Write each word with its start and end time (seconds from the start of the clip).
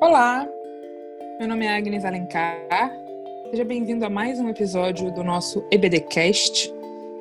Olá, 0.00 0.48
meu 1.38 1.46
nome 1.46 1.66
é 1.66 1.76
Agnes 1.76 2.06
Alencar. 2.06 2.90
Seja 3.50 3.66
bem-vindo 3.66 4.02
a 4.02 4.08
mais 4.08 4.40
um 4.40 4.48
episódio 4.48 5.12
do 5.12 5.22
nosso 5.22 5.62
EBDcast, 5.70 6.72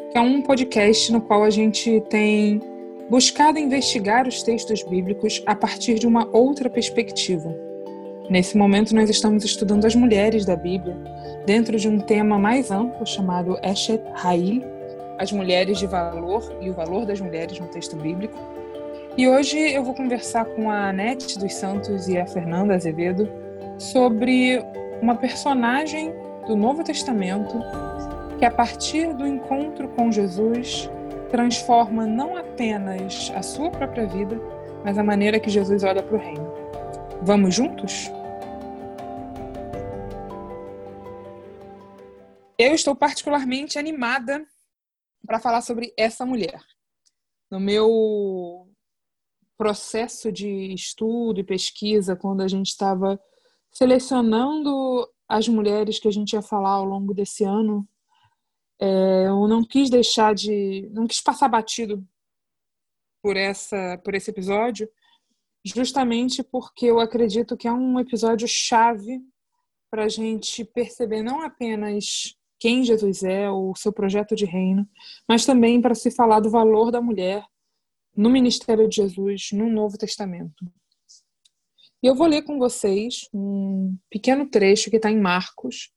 que 0.10 0.18
é 0.18 0.22
um 0.22 0.42
podcast 0.42 1.12
no 1.12 1.20
qual 1.20 1.44
a 1.44 1.50
gente 1.50 2.00
tem 2.10 2.62
buscado 3.10 3.60
investigar 3.60 4.26
os 4.26 4.42
textos 4.42 4.82
bíblicos 4.82 5.44
a 5.46 5.54
partir 5.54 5.96
de 5.96 6.08
uma 6.08 6.30
outra 6.32 6.70
perspectiva. 6.70 7.54
Nesse 8.30 8.58
momento, 8.58 8.96
nós 8.96 9.10
estamos 9.10 9.44
estudando 9.44 9.84
as 9.84 9.94
mulheres 9.94 10.46
da 10.46 10.56
Bíblia 10.56 10.96
dentro 11.46 11.78
de 11.78 11.90
um 11.90 12.00
tema 12.00 12.40
mais 12.40 12.72
amplo 12.72 13.06
chamado 13.06 13.60
Eshet 13.62 14.02
Ha'il, 14.24 14.64
as 15.18 15.34
mulheres 15.34 15.80
de 15.80 15.86
valor 15.86 16.42
e 16.62 16.70
o 16.70 16.74
valor 16.74 17.06
das 17.06 17.20
mulheres 17.20 17.60
no 17.60 17.68
texto 17.68 17.98
bíblico. 17.98 18.40
E 19.20 19.28
hoje 19.28 19.60
eu 19.60 19.84
vou 19.84 19.94
conversar 19.94 20.46
com 20.46 20.72
a 20.72 20.88
Anete 20.88 21.38
dos 21.38 21.54
Santos 21.54 22.08
e 22.08 22.18
a 22.18 22.26
Fernanda 22.26 22.74
Azevedo 22.74 23.30
sobre 23.78 24.60
uma 25.02 25.14
personagem 25.14 26.14
do 26.48 26.56
Novo 26.56 26.86
Testamento 26.86 27.60
que, 28.38 28.46
a 28.46 28.50
partir 28.50 29.14
do 29.14 29.28
encontro 29.28 29.90
com 29.90 30.10
Jesus, 30.10 30.90
transforma 31.30 32.08
não 32.08 32.38
apenas 32.38 33.30
a 33.36 33.42
sua 33.42 33.70
própria 33.70 34.08
vida, 34.08 34.40
mas 34.86 34.98
a 34.98 35.04
maneira 35.04 35.38
que 35.38 35.50
Jesus 35.50 35.84
olha 35.84 36.02
para 36.02 36.16
o 36.16 36.18
reino. 36.18 36.54
Vamos 37.22 37.54
juntos? 37.54 38.10
Eu 42.58 42.74
estou 42.74 42.96
particularmente 42.96 43.78
animada 43.78 44.48
para 45.28 45.42
falar 45.42 45.60
sobre 45.60 45.94
essa 45.98 46.26
mulher. 46.26 46.62
No 47.52 47.60
meu 47.60 48.69
processo 49.60 50.32
de 50.32 50.74
estudo 50.74 51.42
e 51.42 51.44
pesquisa, 51.44 52.16
quando 52.16 52.40
a 52.40 52.48
gente 52.48 52.68
estava 52.68 53.20
selecionando 53.70 55.06
as 55.28 55.50
mulheres 55.50 56.00
que 56.00 56.08
a 56.08 56.12
gente 56.12 56.32
ia 56.32 56.42
falar 56.42 56.72
ao 56.72 56.86
longo 56.86 57.14
desse 57.14 57.44
ano, 57.44 57.86
é, 58.80 59.28
eu 59.28 59.50
não 59.50 59.62
quis 59.62 59.90
deixar 59.90 60.34
de, 60.34 60.90
não 60.94 61.06
quis 61.06 61.20
passar 61.20 61.50
batido 61.50 62.02
por 63.22 63.36
essa, 63.36 63.98
por 63.98 64.16
esse 64.16 64.32
episódio, 64.32 64.90
justamente 65.66 66.42
porque 66.42 66.86
eu 66.86 66.98
acredito 66.98 67.58
que 67.58 67.68
é 67.68 67.74
um 67.74 68.00
episódio 68.00 68.48
chave 68.48 69.20
para 69.92 70.06
a 70.06 70.10
gente 70.10 70.64
perceber 70.64 71.22
não 71.22 71.42
apenas 71.42 72.34
quem 72.58 72.86
Jesus 72.86 73.24
é, 73.24 73.52
o 73.52 73.76
seu 73.76 73.92
projeto 73.92 74.38
de 74.38 74.46
reino, 74.46 74.88
mas 75.28 75.46
também 75.46 75.82
para 75.82 75.96
se 75.96 76.10
falar 76.10 76.40
do 76.40 76.50
valor 76.50 76.92
da 76.92 77.02
mulher 77.02 77.44
no 78.20 78.30
ministério 78.30 78.90
de 78.90 78.98
Jesus 78.98 79.52
no 79.54 79.70
Novo 79.70 79.98
Testamento. 79.98 80.70
E 82.04 82.08
eu 82.08 82.14
vou 82.14 82.28
ler 82.28 82.42
com 82.42 82.60
vocês 82.60 83.30
um 83.34 83.98
pequeno 84.10 84.46
trecho 84.50 84.90
que 84.90 84.98
está 84.98 85.10
em 85.10 85.18
Marcos. 85.18 85.90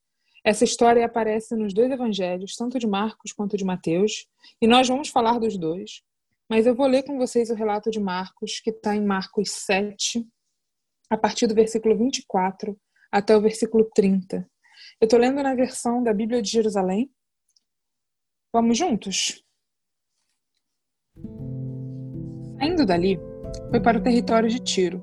Essa 0.44 0.62
história 0.62 1.04
aparece 1.04 1.56
nos 1.56 1.74
dois 1.74 1.90
evangelhos, 1.90 2.54
tanto 2.54 2.78
de 2.78 2.86
Marcos 2.86 3.32
quanto 3.32 3.56
de 3.56 3.64
Mateus, 3.64 4.28
e 4.60 4.68
nós 4.68 4.86
vamos 4.86 5.08
falar 5.08 5.40
dos 5.40 5.58
dois. 5.58 6.00
Mas 6.48 6.64
eu 6.64 6.76
vou 6.76 6.86
ler 6.86 7.02
com 7.02 7.18
vocês 7.18 7.50
o 7.50 7.56
relato 7.56 7.90
de 7.90 7.98
Marcos, 7.98 8.60
que 8.60 8.70
está 8.70 8.94
em 8.94 9.04
Marcos 9.04 9.50
7, 9.50 10.24
a 11.10 11.18
partir 11.18 11.48
do 11.48 11.56
versículo 11.56 11.98
24 11.98 12.78
até 13.10 13.36
o 13.36 13.40
versículo 13.40 13.90
30. 13.92 14.48
Eu 15.00 15.06
estou 15.06 15.18
lendo 15.18 15.42
na 15.42 15.56
versão 15.56 16.04
da 16.04 16.14
Bíblia 16.14 16.40
de 16.40 16.50
Jerusalém. 16.50 17.12
Vamos 18.52 18.78
juntos? 18.78 19.42
Saindo 22.62 22.86
dali, 22.86 23.18
foi 23.70 23.80
para 23.80 23.98
o 23.98 24.00
território 24.00 24.48
de 24.48 24.60
Tiro 24.60 25.02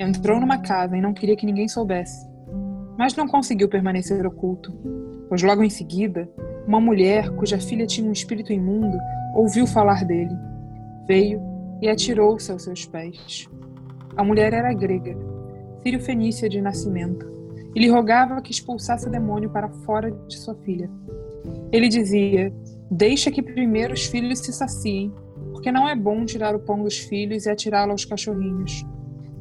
Entrou 0.00 0.40
numa 0.40 0.58
casa 0.58 0.96
e 0.96 1.00
não 1.00 1.14
queria 1.14 1.36
que 1.36 1.46
ninguém 1.46 1.68
soubesse. 1.68 2.28
Mas 2.98 3.14
não 3.14 3.28
conseguiu 3.28 3.68
permanecer 3.68 4.26
oculto, 4.26 4.72
pois 5.28 5.44
logo 5.44 5.62
em 5.62 5.70
seguida, 5.70 6.28
uma 6.66 6.80
mulher 6.80 7.30
cuja 7.36 7.56
filha 7.60 7.86
tinha 7.86 8.08
um 8.08 8.12
espírito 8.12 8.52
imundo 8.52 8.98
ouviu 9.32 9.64
falar 9.64 10.04
dele. 10.04 10.36
Veio 11.06 11.40
e 11.80 11.88
atirou-se 11.88 12.50
aos 12.50 12.64
seus 12.64 12.84
pés. 12.84 13.48
A 14.16 14.24
mulher 14.24 14.52
era 14.52 14.74
grega, 14.74 15.16
sírio-fenícia 15.84 16.48
de 16.48 16.60
nascimento, 16.60 17.30
e 17.76 17.80
lhe 17.80 17.88
rogava 17.88 18.42
que 18.42 18.50
expulsasse 18.50 19.06
o 19.06 19.10
demônio 19.10 19.50
para 19.50 19.68
fora 19.68 20.10
de 20.10 20.36
sua 20.36 20.56
filha. 20.56 20.90
Ele 21.70 21.88
dizia: 21.88 22.52
Deixa 22.90 23.30
que 23.30 23.40
primeiro 23.40 23.94
os 23.94 24.06
filhos 24.06 24.40
se 24.40 24.52
saciem, 24.52 25.14
porque 25.66 25.76
não 25.76 25.88
é 25.88 25.96
bom 25.96 26.24
tirar 26.24 26.54
o 26.54 26.60
pão 26.60 26.84
dos 26.84 26.96
filhos 26.96 27.44
e 27.44 27.50
atirá-lo 27.50 27.90
aos 27.90 28.04
cachorrinhos. 28.04 28.86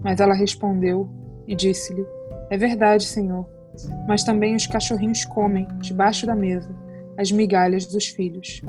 Mas 0.03 0.19
ela 0.19 0.33
respondeu 0.33 1.07
e 1.47 1.55
disse-lhe: 1.55 2.03
É 2.49 2.57
verdade, 2.57 3.03
Senhor. 3.03 3.47
Mas 4.07 4.23
também 4.23 4.55
os 4.55 4.65
cachorrinhos 4.65 5.23
comem, 5.23 5.67
debaixo 5.81 6.25
da 6.25 6.33
mesa, 6.33 6.75
as 7.15 7.31
migalhas 7.31 7.85
dos 7.85 8.07
filhos. 8.07 8.59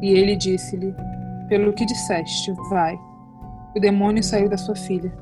E 0.00 0.12
ele 0.12 0.34
disse-lhe: 0.34 0.94
Pelo 1.46 1.74
que 1.74 1.84
disseste, 1.84 2.50
vai. 2.70 2.98
O 3.76 3.80
demônio 3.80 4.22
saiu 4.22 4.48
da 4.48 4.56
sua 4.56 4.74
filha. 4.74 5.12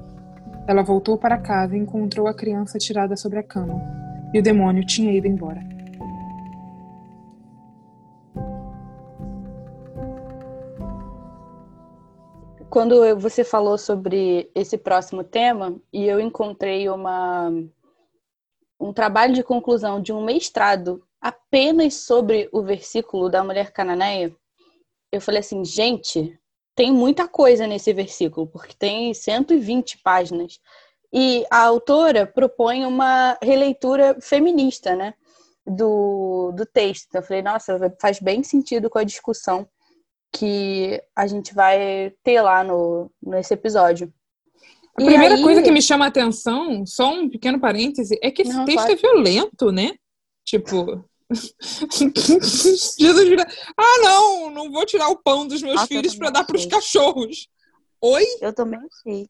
Ela 0.69 0.85
voltou 0.85 1.19
para 1.19 1.37
casa 1.37 1.77
e 1.77 1.81
encontrou 1.81 2.29
a 2.29 2.35
criança 2.35 2.79
tirada 2.79 3.17
sobre 3.17 3.41
a 3.41 3.43
cama, 3.43 3.83
e 4.33 4.39
o 4.39 4.43
demônio 4.43 4.87
tinha 4.87 5.11
ido 5.11 5.27
embora. 5.27 5.61
Quando 12.73 13.19
você 13.19 13.45
falou 13.45 13.77
sobre 13.77 14.51
esse 14.55 14.79
próximo 14.79 15.23
tema 15.23 15.79
e 15.93 16.07
eu 16.07 16.19
encontrei 16.19 16.89
uma 16.89 17.53
um 18.81 18.95
trabalho 18.95 19.35
de 19.35 19.43
conclusão 19.43 20.01
de 20.01 20.11
um 20.11 20.25
mestrado 20.25 21.07
apenas 21.21 21.93
sobre 21.97 22.49
o 22.51 22.63
versículo 22.63 23.29
da 23.29 23.45
mulher 23.45 23.73
cananeia, 23.73 24.35
eu 25.13 25.21
falei 25.21 25.41
assim, 25.41 25.63
gente, 25.67 26.41
tem 26.75 26.91
muita 26.91 27.29
coisa 27.29 27.67
nesse 27.67 27.93
versículo, 27.93 28.47
porque 28.47 28.75
tem 28.75 29.13
120 29.13 29.99
páginas. 29.99 30.59
E 31.13 31.45
a 31.51 31.65
autora 31.65 32.27
propõe 32.27 32.87
uma 32.87 33.37
releitura 33.43 34.17
feminista, 34.19 34.97
né, 34.97 35.13
do, 35.67 36.53
do 36.57 36.65
texto. 36.65 37.05
Então 37.09 37.21
eu 37.21 37.27
falei, 37.27 37.43
nossa, 37.43 37.95
faz 38.01 38.19
bem 38.19 38.43
sentido 38.43 38.89
com 38.89 38.99
a 38.99 39.05
discussão 39.05 39.69
que 40.33 41.01
a 41.15 41.27
gente 41.27 41.55
vai 41.55 42.13
ter 42.25 42.41
lá 42.41 42.65
no, 42.65 43.11
nesse 43.23 43.53
episódio. 43.53 44.13
A 44.99 45.03
e 45.03 45.07
primeira 45.07 45.35
aí... 45.35 45.43
coisa 45.43 45.63
que 45.63 45.71
me 45.71 45.83
chama 45.83 46.07
a 46.07 46.09
atenção, 46.09 46.85
só 46.87 47.13
um 47.13 47.29
pequeno 47.29 47.61
parêntese, 47.61 48.19
é 48.23 48.31
que 48.31 48.43
esse 48.43 48.53
Não, 48.53 48.65
texto 48.65 48.89
é 48.89 48.97
violento, 48.97 49.71
né? 49.71 49.95
Tipo. 50.45 51.05
Jesus 51.33 53.29
vira. 53.29 53.47
Ah, 53.77 53.99
não, 54.03 54.51
não 54.51 54.71
vou 54.71 54.85
tirar 54.85 55.09
o 55.09 55.17
pão 55.17 55.47
dos 55.47 55.63
meus 55.63 55.77
Nossa, 55.77 55.87
filhos 55.87 56.15
para 56.15 56.31
dar 56.31 56.45
para 56.45 56.57
os 56.57 56.67
cachorros. 56.67 57.49
Oi? 58.01 58.25
Eu 58.41 58.53
também 58.53 58.81
sei. 59.03 59.29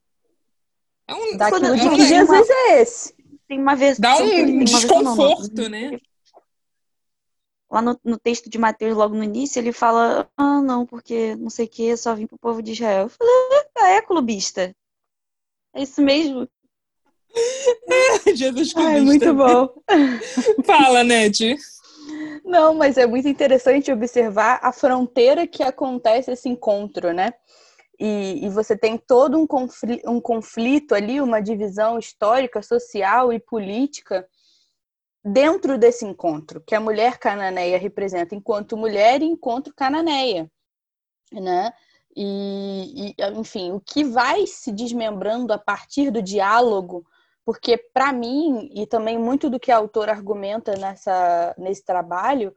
É 1.07 1.13
um, 1.13 1.37
Daquilo 1.37 1.75
de 1.75 1.89
que 1.89 2.05
Jesus 2.05 2.47
uma... 2.47 2.55
é 2.55 2.81
esse. 2.81 3.13
Tem 3.47 3.59
uma 3.59 3.75
vez. 3.75 3.99
Dá 3.99 4.17
um 4.17 4.63
desconforto, 4.63 5.69
né? 5.69 5.97
Lá 7.73 7.81
no, 7.81 7.99
no, 8.03 8.19
texto 8.19 8.51
de 8.51 8.59
Mateus, 8.59 8.95
logo 8.95 9.15
no 9.15 9.23
início, 9.23 9.59
ele 9.59 9.73
fala: 9.73 10.29
Ah, 10.37 10.61
não, 10.61 10.85
porque 10.85 11.35
não 11.35 11.49
sei 11.49 11.65
o 11.65 11.69
que, 11.69 11.97
só 11.97 12.13
vim 12.13 12.27
pro 12.27 12.37
povo 12.37 12.61
de 12.61 12.73
Israel. 12.73 13.03
Eu 13.03 13.09
falei: 13.09 13.33
Ah, 13.75 13.89
é 13.89 14.01
clubista. 14.01 14.75
É 15.73 15.81
isso 15.81 15.99
mesmo. 16.01 16.47
Jesus 18.35 18.73
Cristo. 18.73 18.79
Ai, 18.79 19.01
muito 19.01 19.33
bom. 19.33 19.73
Fala, 20.63 21.03
Ned. 21.03 21.57
Não, 22.45 22.75
mas 22.75 22.95
é 22.97 23.07
muito 23.07 23.27
interessante 23.27 23.91
observar 23.91 24.59
a 24.61 24.71
fronteira 24.71 25.47
que 25.47 25.63
acontece 25.63 26.31
esse 26.31 26.47
encontro, 26.47 27.11
né? 27.11 27.33
E, 27.99 28.45
e 28.45 28.49
você 28.49 28.77
tem 28.77 28.97
todo 28.97 29.39
um 29.39 29.47
conflito, 29.47 30.07
um 30.07 30.21
conflito 30.21 30.93
ali, 30.93 31.19
uma 31.19 31.41
divisão 31.41 31.97
histórica, 31.97 32.61
social 32.61 33.33
e 33.33 33.39
política 33.39 34.27
dentro 35.23 35.77
desse 35.77 36.05
encontro, 36.05 36.61
que 36.61 36.75
a 36.75 36.81
mulher 36.81 37.17
cananeia 37.17 37.77
representa 37.77 38.35
enquanto 38.35 38.75
mulher 38.75 39.21
e 39.21 39.25
enquanto 39.25 39.73
cananeia, 39.73 40.51
né? 41.31 41.71
E, 42.15 43.13
e, 43.17 43.39
enfim, 43.39 43.71
o 43.71 43.79
que 43.79 44.03
vai 44.03 44.45
se 44.45 44.71
desmembrando 44.71 45.53
a 45.53 45.57
partir 45.57 46.11
do 46.11 46.21
diálogo, 46.21 47.05
porque 47.45 47.77
para 47.77 48.11
mim 48.11 48.69
e 48.73 48.85
também 48.85 49.17
muito 49.17 49.49
do 49.49 49.59
que 49.59 49.71
a 49.71 49.77
autora 49.77 50.11
argumenta 50.11 50.75
nessa 50.77 51.55
nesse 51.57 51.83
trabalho 51.83 52.55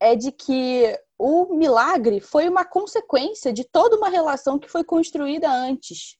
é 0.00 0.14
de 0.14 0.30
que 0.30 0.98
o 1.18 1.54
milagre 1.56 2.20
foi 2.20 2.48
uma 2.48 2.64
consequência 2.64 3.52
de 3.52 3.64
toda 3.64 3.96
uma 3.96 4.08
relação 4.08 4.58
que 4.58 4.68
foi 4.68 4.84
construída 4.84 5.50
antes, 5.50 6.16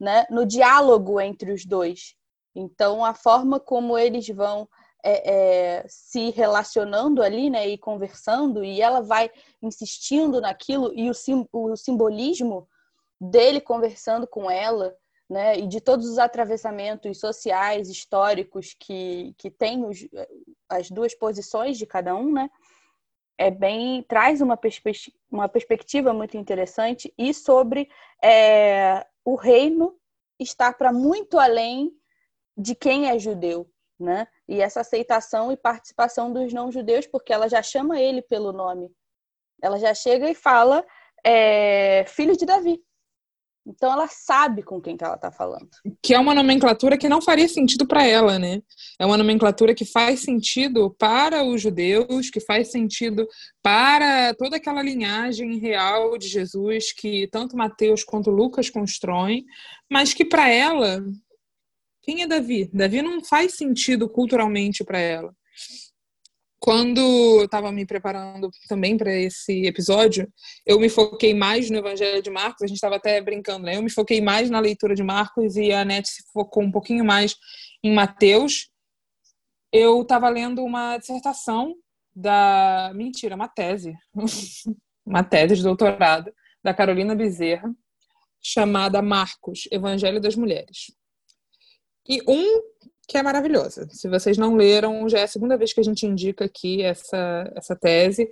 né? 0.00 0.26
No 0.30 0.44
diálogo 0.44 1.20
entre 1.20 1.52
os 1.52 1.64
dois. 1.64 2.16
Então, 2.54 3.04
a 3.04 3.14
forma 3.14 3.58
como 3.58 3.96
eles 3.98 4.28
vão 4.28 4.68
é, 5.04 5.32
é, 5.34 5.84
se 5.86 6.30
relacionando 6.30 7.22
ali, 7.22 7.50
né, 7.50 7.68
e 7.68 7.76
conversando, 7.76 8.64
e 8.64 8.80
ela 8.80 9.02
vai 9.02 9.30
insistindo 9.60 10.40
naquilo, 10.40 10.92
e 10.94 11.10
o, 11.10 11.14
sim, 11.14 11.46
o 11.52 11.76
simbolismo 11.76 12.66
dele 13.20 13.60
conversando 13.60 14.26
com 14.26 14.50
ela, 14.50 14.96
né, 15.28 15.58
e 15.58 15.66
de 15.66 15.80
todos 15.80 16.08
os 16.08 16.18
atravessamentos 16.18 17.20
sociais, 17.20 17.90
históricos 17.90 18.74
que, 18.78 19.34
que 19.36 19.50
tem 19.50 19.84
os, 19.84 20.06
as 20.68 20.90
duas 20.90 21.14
posições 21.14 21.76
de 21.76 21.86
cada 21.86 22.14
um, 22.16 22.32
né, 22.32 22.48
é 23.36 23.50
bem 23.50 24.02
traz 24.04 24.40
uma, 24.40 24.56
perspe 24.56 24.92
uma 25.30 25.48
perspectiva 25.48 26.12
muito 26.12 26.36
interessante 26.36 27.12
e 27.18 27.34
sobre 27.34 27.90
é, 28.22 29.06
o 29.24 29.34
reino 29.34 29.98
estar 30.38 30.72
para 30.74 30.92
muito 30.92 31.38
além 31.38 31.92
de 32.56 32.74
quem 32.74 33.08
é 33.08 33.18
judeu, 33.18 33.68
né? 33.98 34.28
E 34.48 34.60
essa 34.60 34.80
aceitação 34.80 35.50
e 35.50 35.56
participação 35.56 36.32
dos 36.32 36.52
não-judeus, 36.52 37.06
porque 37.06 37.32
ela 37.32 37.48
já 37.48 37.62
chama 37.62 38.00
ele 38.00 38.22
pelo 38.22 38.52
nome. 38.52 38.90
Ela 39.62 39.78
já 39.78 39.94
chega 39.94 40.30
e 40.30 40.34
fala 40.34 40.84
é, 41.24 42.04
filho 42.06 42.36
de 42.36 42.44
Davi. 42.44 42.80
Então 43.66 43.90
ela 43.90 44.06
sabe 44.08 44.62
com 44.62 44.78
quem 44.78 44.94
que 44.94 45.02
ela 45.02 45.14
está 45.14 45.32
falando. 45.32 45.68
Que 46.02 46.12
é 46.12 46.18
uma 46.18 46.34
nomenclatura 46.34 46.98
que 46.98 47.08
não 47.08 47.22
faria 47.22 47.48
sentido 47.48 47.86
para 47.86 48.06
ela, 48.06 48.38
né? 48.38 48.60
É 48.98 49.06
uma 49.06 49.16
nomenclatura 49.16 49.74
que 49.74 49.86
faz 49.86 50.20
sentido 50.20 50.94
para 50.98 51.42
os 51.42 51.62
judeus, 51.62 52.28
que 52.28 52.40
faz 52.40 52.70
sentido 52.70 53.26
para 53.62 54.34
toda 54.34 54.56
aquela 54.56 54.82
linhagem 54.82 55.58
real 55.58 56.18
de 56.18 56.28
Jesus 56.28 56.92
que 56.92 57.26
tanto 57.28 57.56
Mateus 57.56 58.04
quanto 58.04 58.30
Lucas 58.30 58.68
constroem, 58.68 59.46
mas 59.90 60.12
que 60.12 60.26
para 60.26 60.48
ela 60.50 61.02
quem 62.04 62.22
é 62.22 62.26
Davi? 62.26 62.68
Davi 62.72 63.00
não 63.00 63.24
faz 63.24 63.54
sentido 63.54 64.08
culturalmente 64.08 64.84
para 64.84 64.98
ela. 64.98 65.34
Quando 66.60 67.00
eu 67.00 67.44
estava 67.44 67.72
me 67.72 67.84
preparando 67.84 68.50
também 68.68 68.96
para 68.96 69.12
esse 69.12 69.66
episódio, 69.66 70.30
eu 70.66 70.78
me 70.78 70.88
foquei 70.88 71.34
mais 71.34 71.70
no 71.70 71.78
Evangelho 71.78 72.22
de 72.22 72.30
Marcos. 72.30 72.62
A 72.62 72.66
gente 72.66 72.76
estava 72.76 72.96
até 72.96 73.20
brincando, 73.20 73.66
né? 73.66 73.76
Eu 73.76 73.82
me 73.82 73.90
foquei 73.90 74.20
mais 74.20 74.48
na 74.50 74.60
leitura 74.60 74.94
de 74.94 75.02
Marcos 75.02 75.56
e 75.56 75.72
a 75.72 75.84
Net 75.84 76.08
se 76.08 76.24
focou 76.32 76.62
um 76.62 76.70
pouquinho 76.70 77.04
mais 77.04 77.36
em 77.82 77.92
Mateus. 77.92 78.70
Eu 79.72 80.02
estava 80.02 80.28
lendo 80.28 80.62
uma 80.62 80.96
dissertação 80.96 81.74
da. 82.14 82.92
Mentira, 82.94 83.34
uma 83.34 83.48
tese. 83.48 83.94
uma 85.04 85.22
tese 85.22 85.56
de 85.56 85.62
doutorado 85.62 86.32
da 86.62 86.72
Carolina 86.72 87.14
Bezerra, 87.14 87.74
chamada 88.42 89.02
Marcos, 89.02 89.68
Evangelho 89.70 90.20
das 90.20 90.34
Mulheres. 90.34 90.92
E 92.08 92.20
um 92.28 92.62
que 93.06 93.18
é 93.18 93.22
maravilhosa. 93.22 93.88
Se 93.90 94.08
vocês 94.08 94.38
não 94.38 94.56
leram, 94.56 95.08
já 95.08 95.20
é 95.20 95.22
a 95.24 95.28
segunda 95.28 95.56
vez 95.56 95.72
que 95.72 95.80
a 95.80 95.84
gente 95.84 96.06
indica 96.06 96.44
aqui 96.44 96.82
essa, 96.82 97.52
essa 97.54 97.76
tese. 97.76 98.30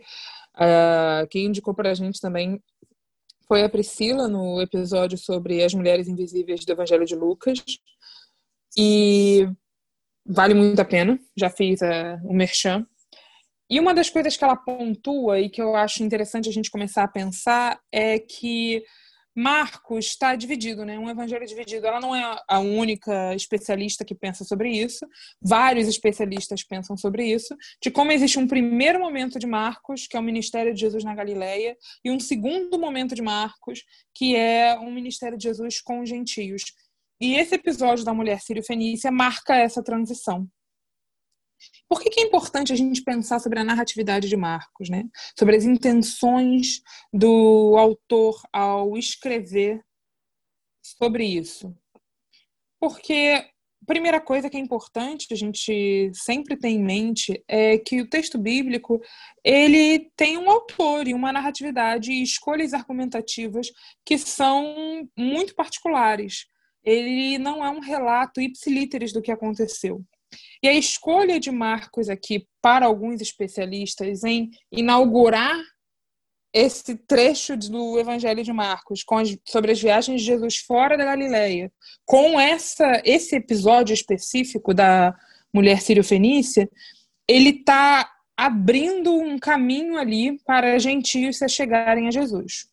Uh, 0.54 1.26
quem 1.30 1.46
indicou 1.46 1.74
para 1.74 1.90
a 1.90 1.94
gente 1.94 2.20
também 2.20 2.62
foi 3.46 3.62
a 3.62 3.68
Priscila 3.68 4.28
no 4.28 4.60
episódio 4.62 5.18
sobre 5.18 5.62
as 5.62 5.74
mulheres 5.74 6.08
invisíveis 6.08 6.64
do 6.64 6.72
Evangelho 6.72 7.04
de 7.04 7.14
Lucas. 7.14 7.62
E 8.76 9.46
vale 10.24 10.54
muito 10.54 10.80
a 10.80 10.84
pena. 10.84 11.18
Já 11.36 11.50
fiz 11.50 11.80
o 12.24 12.32
merchan. 12.32 12.86
E 13.68 13.80
uma 13.80 13.94
das 13.94 14.10
coisas 14.10 14.36
que 14.36 14.44
ela 14.44 14.56
pontua 14.56 15.40
e 15.40 15.48
que 15.48 15.60
eu 15.60 15.74
acho 15.74 16.02
interessante 16.02 16.48
a 16.48 16.52
gente 16.52 16.70
começar 16.70 17.04
a 17.04 17.08
pensar 17.08 17.80
é 17.90 18.18
que 18.18 18.82
Marcos 19.34 20.06
está 20.06 20.36
dividido, 20.36 20.84
né? 20.84 20.98
Um 20.98 21.08
evangelho 21.08 21.46
dividido. 21.46 21.86
Ela 21.86 22.00
não 22.00 22.14
é 22.14 22.38
a 22.48 22.58
única 22.58 23.34
especialista 23.34 24.04
que 24.04 24.14
pensa 24.14 24.44
sobre 24.44 24.70
isso. 24.70 25.06
Vários 25.40 25.88
especialistas 25.88 26.62
pensam 26.62 26.96
sobre 26.96 27.24
isso, 27.24 27.56
de 27.82 27.90
como 27.90 28.12
existe 28.12 28.38
um 28.38 28.46
primeiro 28.46 29.00
momento 29.00 29.38
de 29.38 29.46
Marcos, 29.46 30.06
que 30.06 30.16
é 30.16 30.20
o 30.20 30.22
ministério 30.22 30.74
de 30.74 30.80
Jesus 30.80 31.02
na 31.02 31.14
Galileia, 31.14 31.76
e 32.04 32.10
um 32.10 32.20
segundo 32.20 32.78
momento 32.78 33.14
de 33.14 33.22
Marcos, 33.22 33.82
que 34.14 34.36
é 34.36 34.78
um 34.78 34.92
ministério 34.92 35.38
de 35.38 35.44
Jesus 35.44 35.80
com 35.80 36.00
os 36.00 36.08
gentios. 36.08 36.62
E 37.20 37.34
esse 37.34 37.54
episódio 37.54 38.04
da 38.04 38.12
mulher 38.12 38.40
sírio-fenícia 38.40 39.10
marca 39.10 39.56
essa 39.56 39.82
transição. 39.82 40.48
Por 41.88 42.00
que, 42.00 42.10
que, 42.10 42.20
é 42.20 42.24
importante 42.24 42.72
a 42.72 42.76
gente 42.76 43.02
pensar 43.02 43.38
sobre 43.38 43.58
a 43.58 43.64
narratividade 43.64 44.28
de 44.28 44.36
Marcos, 44.36 44.88
né? 44.88 45.04
Sobre 45.38 45.56
as 45.56 45.64
intenções 45.64 46.80
do 47.12 47.76
autor 47.76 48.40
ao 48.52 48.96
escrever 48.96 49.80
sobre 50.82 51.24
isso? 51.24 51.74
Porque 52.80 53.46
primeira 53.86 54.20
coisa 54.20 54.48
que 54.48 54.56
é 54.56 54.60
importante 54.60 55.26
a 55.32 55.36
gente 55.36 56.10
sempre 56.14 56.56
ter 56.56 56.68
em 56.68 56.82
mente 56.82 57.42
é 57.48 57.78
que 57.78 58.00
o 58.00 58.08
texto 58.08 58.38
bíblico 58.38 59.00
ele 59.44 60.10
tem 60.16 60.38
um 60.38 60.50
autor 60.50 61.08
e 61.08 61.14
uma 61.14 61.32
narratividade 61.32 62.12
e 62.12 62.22
escolhas 62.22 62.72
argumentativas 62.72 63.68
que 64.04 64.16
são 64.18 65.08
muito 65.16 65.54
particulares. 65.54 66.46
Ele 66.84 67.38
não 67.38 67.64
é 67.64 67.70
um 67.70 67.80
relato 67.80 68.40
ipsilíteres 68.40 69.12
do 69.12 69.22
que 69.22 69.30
aconteceu. 69.30 70.04
E 70.62 70.68
a 70.68 70.72
escolha 70.72 71.40
de 71.40 71.50
Marcos 71.50 72.08
aqui, 72.08 72.46
para 72.60 72.86
alguns 72.86 73.20
especialistas, 73.20 74.24
em 74.24 74.50
inaugurar 74.70 75.58
esse 76.52 76.96
trecho 76.96 77.56
do 77.56 77.98
Evangelho 77.98 78.44
de 78.44 78.52
Marcos 78.52 79.02
as, 79.10 79.38
sobre 79.48 79.72
as 79.72 79.80
viagens 79.80 80.20
de 80.20 80.26
Jesus 80.26 80.58
fora 80.58 80.98
da 80.98 81.04
Galileia, 81.04 81.72
com 82.04 82.38
essa 82.38 83.00
esse 83.04 83.36
episódio 83.36 83.94
específico 83.94 84.74
da 84.74 85.14
mulher 85.52 85.80
sírio-fenícia, 85.80 86.68
ele 87.26 87.50
está 87.50 88.10
abrindo 88.36 89.14
um 89.14 89.38
caminho 89.38 89.96
ali 89.96 90.38
para 90.44 90.78
gentios 90.78 91.38
se 91.38 91.48
chegarem 91.48 92.08
a 92.08 92.10
Jesus. 92.10 92.66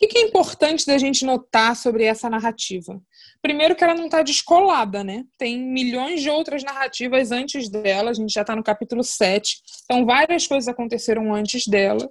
O 0.00 0.06
que 0.06 0.18
é 0.18 0.22
importante 0.22 0.86
da 0.86 0.98
gente 0.98 1.24
notar 1.24 1.74
sobre 1.74 2.04
essa 2.04 2.28
narrativa? 2.28 3.00
Primeiro 3.46 3.76
que 3.76 3.84
ela 3.84 3.94
não 3.94 4.06
está 4.06 4.22
descolada, 4.22 5.04
né? 5.04 5.22
Tem 5.38 5.56
milhões 5.56 6.20
de 6.20 6.28
outras 6.28 6.64
narrativas 6.64 7.30
antes 7.30 7.68
dela, 7.68 8.10
a 8.10 8.12
gente 8.12 8.32
já 8.32 8.40
está 8.40 8.56
no 8.56 8.62
capítulo 8.62 9.04
7, 9.04 9.62
então 9.84 10.04
várias 10.04 10.48
coisas 10.48 10.66
aconteceram 10.66 11.32
antes 11.32 11.64
dela. 11.64 12.10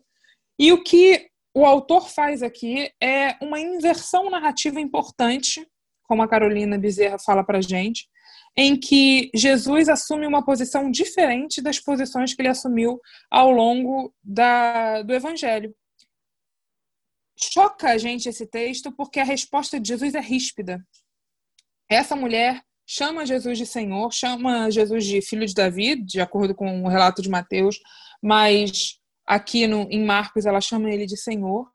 E 0.57 0.71
o 0.71 0.81
que 0.81 1.27
o 1.53 1.65
autor 1.65 2.07
faz 2.07 2.41
aqui 2.41 2.89
é 3.03 3.35
uma 3.41 3.59
inversão 3.59 4.29
narrativa 4.29 4.79
importante, 4.79 5.67
como 6.03 6.23
a 6.23 6.27
Carolina 6.29 6.77
Bezerra 6.77 7.19
fala 7.19 7.43
para 7.43 7.59
gente, 7.59 8.07
em 8.55 8.79
que 8.79 9.29
Jesus 9.35 9.89
assume 9.89 10.25
uma 10.25 10.45
posição 10.45 10.89
diferente 10.89 11.61
das 11.61 11.81
posições 11.81 12.33
que 12.33 12.41
ele 12.41 12.47
assumiu 12.47 12.97
ao 13.29 13.51
longo 13.51 14.13
da, 14.23 15.01
do 15.01 15.13
Evangelho 15.13 15.75
choca 17.37 17.89
a 17.89 17.97
gente 17.97 18.29
esse 18.29 18.47
texto 18.47 18.91
porque 18.91 19.19
a 19.19 19.25
resposta 19.25 19.79
de 19.79 19.89
Jesus 19.89 20.15
é 20.15 20.21
ríspida. 20.21 20.81
Essa 21.89 22.15
mulher 22.15 22.63
chama 22.87 23.25
Jesus 23.25 23.57
de 23.57 23.65
Senhor, 23.65 24.11
chama 24.11 24.69
Jesus 24.69 25.05
de 25.05 25.21
filho 25.21 25.45
de 25.45 25.53
Davi, 25.53 25.95
de 25.95 26.19
acordo 26.19 26.55
com 26.55 26.83
o 26.83 26.87
relato 26.87 27.21
de 27.21 27.29
Mateus, 27.29 27.79
mas 28.21 28.99
aqui 29.25 29.67
no, 29.67 29.87
em 29.91 30.03
Marcos 30.03 30.45
ela 30.45 30.61
chama 30.61 30.89
ele 30.91 31.05
de 31.05 31.17
Senhor. 31.17 31.69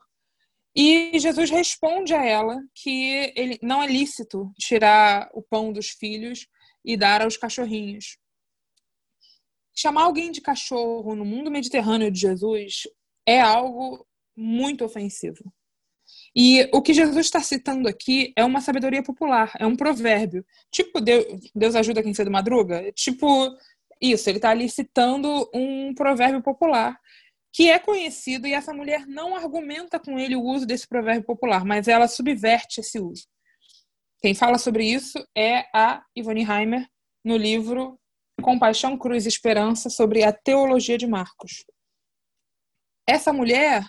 E 0.74 1.18
Jesus 1.18 1.50
responde 1.50 2.14
a 2.14 2.24
ela 2.24 2.56
que 2.74 3.32
ele 3.36 3.58
não 3.60 3.82
é 3.82 3.86
lícito 3.86 4.52
tirar 4.56 5.28
o 5.34 5.42
pão 5.42 5.72
dos 5.72 5.88
filhos 5.90 6.46
e 6.84 6.96
dar 6.96 7.22
aos 7.22 7.36
cachorrinhos. 7.36 8.18
Chamar 9.76 10.02
alguém 10.02 10.30
de 10.30 10.40
cachorro 10.40 11.14
no 11.14 11.24
mundo 11.24 11.50
mediterrâneo 11.50 12.10
de 12.10 12.20
Jesus 12.20 12.82
é 13.26 13.40
algo 13.40 14.06
muito 14.36 14.84
ofensivo. 14.84 15.52
E 16.34 16.68
o 16.72 16.80
que 16.80 16.94
Jesus 16.94 17.26
está 17.26 17.40
citando 17.40 17.88
aqui 17.88 18.32
é 18.36 18.44
uma 18.44 18.60
sabedoria 18.60 19.02
popular, 19.02 19.52
é 19.58 19.66
um 19.66 19.76
provérbio. 19.76 20.44
Tipo, 20.70 21.00
Deus, 21.00 21.74
ajuda 21.74 22.02
quem 22.02 22.14
cedo 22.14 22.30
madruga? 22.30 22.92
Tipo, 22.92 23.56
isso, 24.00 24.30
ele 24.30 24.38
está 24.38 24.50
ali 24.50 24.68
citando 24.68 25.50
um 25.52 25.94
provérbio 25.94 26.42
popular 26.42 26.98
que 27.52 27.68
é 27.68 27.78
conhecido 27.78 28.46
e 28.46 28.54
essa 28.54 28.72
mulher 28.72 29.06
não 29.06 29.34
argumenta 29.34 29.98
com 29.98 30.18
ele 30.18 30.36
o 30.36 30.42
uso 30.42 30.64
desse 30.64 30.86
provérbio 30.86 31.24
popular, 31.24 31.64
mas 31.64 31.88
ela 31.88 32.06
subverte 32.06 32.80
esse 32.80 33.00
uso. 33.00 33.26
Quem 34.22 34.34
fala 34.34 34.56
sobre 34.56 34.84
isso 34.84 35.18
é 35.36 35.66
a 35.74 36.04
Ivone 36.14 36.46
Heimer 36.48 36.88
no 37.24 37.36
livro 37.36 37.98
Compaixão, 38.40 38.96
Cruz 38.96 39.24
e 39.24 39.28
Esperança 39.28 39.90
sobre 39.90 40.22
a 40.22 40.32
teologia 40.32 40.96
de 40.96 41.06
Marcos. 41.06 41.64
Essa 43.06 43.32
mulher 43.32 43.84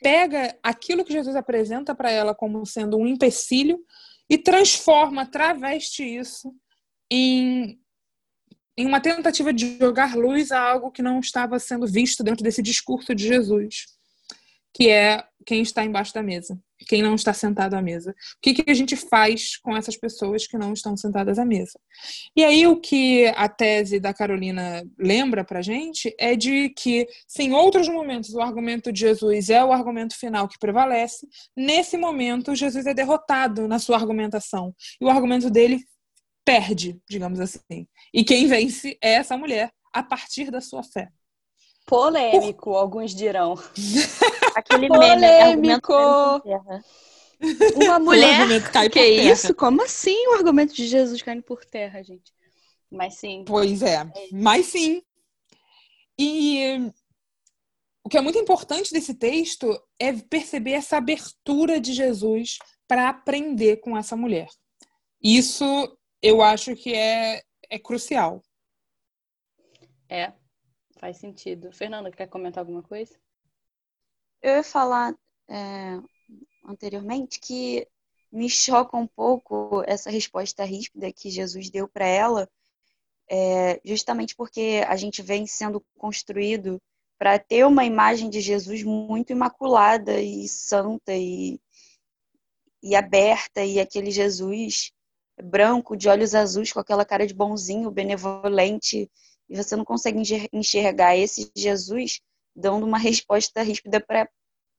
pega 0.00 0.56
aquilo 0.62 1.04
que 1.04 1.12
Jesus 1.12 1.36
apresenta 1.36 1.94
para 1.94 2.10
ela 2.10 2.34
como 2.34 2.64
sendo 2.66 2.96
um 2.96 3.06
empecilho 3.06 3.78
e 4.28 4.36
transforma, 4.36 5.26
traveste 5.26 6.02
isso 6.02 6.54
em, 7.10 7.78
em 8.76 8.86
uma 8.86 9.00
tentativa 9.00 9.52
de 9.52 9.78
jogar 9.78 10.16
luz 10.16 10.50
a 10.50 10.60
algo 10.60 10.90
que 10.90 11.02
não 11.02 11.20
estava 11.20 11.58
sendo 11.58 11.86
visto 11.86 12.24
dentro 12.24 12.42
desse 12.42 12.62
discurso 12.62 13.14
de 13.14 13.26
Jesus. 13.26 13.95
Que 14.76 14.90
é 14.90 15.24
quem 15.46 15.62
está 15.62 15.82
embaixo 15.82 16.12
da 16.12 16.22
mesa, 16.22 16.60
quem 16.86 17.00
não 17.00 17.14
está 17.14 17.32
sentado 17.32 17.72
à 17.72 17.80
mesa. 17.80 18.10
O 18.10 18.14
que, 18.42 18.52
que 18.52 18.70
a 18.70 18.74
gente 18.74 18.94
faz 18.94 19.56
com 19.56 19.74
essas 19.74 19.96
pessoas 19.96 20.46
que 20.46 20.58
não 20.58 20.74
estão 20.74 20.94
sentadas 20.94 21.38
à 21.38 21.46
mesa? 21.46 21.80
E 22.36 22.44
aí 22.44 22.66
o 22.66 22.78
que 22.78 23.26
a 23.28 23.48
tese 23.48 23.98
da 23.98 24.12
Carolina 24.12 24.84
lembra 24.98 25.42
para 25.44 25.62
gente 25.62 26.14
é 26.18 26.36
de 26.36 26.68
que, 26.70 27.08
se 27.26 27.44
em 27.44 27.54
outros 27.54 27.88
momentos 27.88 28.34
o 28.34 28.40
argumento 28.42 28.92
de 28.92 29.00
Jesus 29.00 29.48
é 29.48 29.64
o 29.64 29.72
argumento 29.72 30.14
final 30.14 30.46
que 30.46 30.58
prevalece, 30.58 31.26
nesse 31.56 31.96
momento 31.96 32.54
Jesus 32.54 32.84
é 32.84 32.92
derrotado 32.92 33.66
na 33.66 33.78
sua 33.78 33.96
argumentação 33.96 34.74
e 35.00 35.06
o 35.06 35.08
argumento 35.08 35.48
dele 35.48 35.82
perde, 36.44 37.00
digamos 37.08 37.40
assim. 37.40 37.88
E 38.12 38.22
quem 38.22 38.46
vence 38.46 38.98
é 39.02 39.14
essa 39.14 39.38
mulher 39.38 39.72
a 39.90 40.02
partir 40.02 40.50
da 40.50 40.60
sua 40.60 40.82
fé. 40.82 41.08
Polêmico, 41.86 42.72
Por... 42.72 42.76
alguns 42.76 43.14
dirão. 43.14 43.54
Aquele 44.56 44.88
Polêmico. 44.88 45.92
Uma 47.76 47.98
mulher. 47.98 48.70
Cai 48.72 48.88
que 48.88 49.00
isso? 49.00 49.54
Como 49.54 49.82
assim 49.82 50.16
o 50.28 50.34
argumento 50.34 50.74
de 50.74 50.86
Jesus 50.86 51.22
caindo 51.22 51.42
por 51.42 51.64
terra, 51.64 52.02
gente? 52.02 52.32
Mas 52.90 53.14
sim. 53.14 53.44
Pois 53.46 53.82
é, 53.82 54.10
mas 54.32 54.66
sim. 54.66 55.02
E 56.18 56.90
o 58.02 58.08
que 58.08 58.16
é 58.16 58.20
muito 58.22 58.38
importante 58.38 58.92
desse 58.92 59.14
texto 59.14 59.68
é 59.98 60.12
perceber 60.12 60.72
essa 60.72 60.96
abertura 60.96 61.78
de 61.80 61.92
Jesus 61.92 62.58
para 62.88 63.08
aprender 63.08 63.78
com 63.78 63.96
essa 63.96 64.16
mulher. 64.16 64.48
Isso 65.22 65.64
eu 66.22 66.40
acho 66.40 66.74
que 66.74 66.94
é, 66.94 67.42
é 67.68 67.78
crucial. 67.78 68.40
É, 70.08 70.32
Faz 70.98 71.18
sentido. 71.18 71.72
Fernanda, 71.72 72.10
quer 72.10 72.26
comentar 72.26 72.62
alguma 72.62 72.82
coisa? 72.82 73.14
Eu 74.42 74.56
ia 74.56 74.62
falar 74.62 75.14
é, 75.48 75.98
anteriormente 76.64 77.40
que 77.40 77.86
me 78.30 78.50
choca 78.50 78.96
um 78.96 79.06
pouco 79.06 79.82
essa 79.86 80.10
resposta 80.10 80.64
ríspida 80.64 81.12
que 81.12 81.30
Jesus 81.30 81.70
deu 81.70 81.88
para 81.88 82.06
ela, 82.06 82.48
é, 83.30 83.80
justamente 83.84 84.34
porque 84.36 84.84
a 84.86 84.96
gente 84.96 85.22
vem 85.22 85.46
sendo 85.46 85.84
construído 85.96 86.80
para 87.18 87.38
ter 87.38 87.64
uma 87.64 87.84
imagem 87.84 88.28
de 88.28 88.40
Jesus 88.40 88.82
muito 88.82 89.32
imaculada 89.32 90.20
e 90.20 90.46
santa 90.48 91.14
e, 91.14 91.58
e 92.82 92.94
aberta, 92.94 93.64
e 93.64 93.80
aquele 93.80 94.10
Jesus 94.10 94.92
branco, 95.42 95.96
de 95.96 96.08
olhos 96.08 96.34
azuis, 96.34 96.72
com 96.72 96.80
aquela 96.80 97.04
cara 97.04 97.26
de 97.26 97.34
bonzinho, 97.34 97.90
benevolente, 97.90 99.10
e 99.48 99.56
você 99.56 99.76
não 99.76 99.84
consegue 99.84 100.20
enxergar 100.52 101.16
esse 101.16 101.50
Jesus 101.54 102.20
dando 102.56 102.86
uma 102.86 102.98
resposta 102.98 103.62
ríspida 103.62 104.00
para 104.00 104.28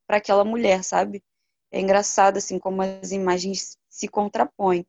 aquela 0.08 0.44
mulher, 0.44 0.82
sabe? 0.82 1.22
É 1.70 1.80
engraçado 1.80 2.38
assim 2.38 2.58
como 2.58 2.82
as 2.82 3.12
imagens 3.12 3.78
se 3.88 4.08
contrapõem. 4.08 4.86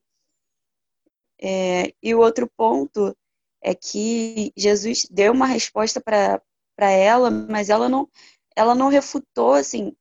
É, 1.42 1.94
e 2.02 2.14
o 2.14 2.20
outro 2.20 2.50
ponto 2.58 3.16
é 3.62 3.74
que 3.76 4.52
Jesus 4.58 5.06
deu 5.10 5.32
uma 5.32 5.46
resposta 5.46 6.02
para 6.02 6.92
ela, 6.92 7.30
mas 7.30 7.70
ela 7.70 7.88
não, 7.88 8.10
ela 8.56 8.76
não 8.76 8.90
refutou, 8.90 9.54
assim, 9.54 9.96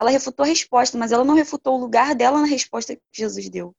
ela 0.00 0.10
refutou 0.10 0.44
a 0.44 0.48
resposta, 0.48 0.98
mas 0.98 1.12
ela 1.12 1.24
não 1.24 1.34
refutou 1.34 1.76
o 1.76 1.80
lugar 1.80 2.14
dela 2.14 2.40
na 2.40 2.46
resposta 2.46 2.94
que 2.94 3.02
Jesus 3.12 3.48
deu. 3.48 3.74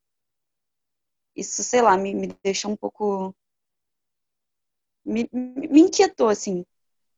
Isso, 1.35 1.63
sei 1.63 1.81
lá, 1.81 1.97
me, 1.97 2.13
me 2.13 2.27
deixa 2.43 2.67
um 2.67 2.75
pouco 2.75 3.33
me, 5.05 5.27
me 5.31 5.81
inquietou, 5.81 6.29
assim. 6.29 6.65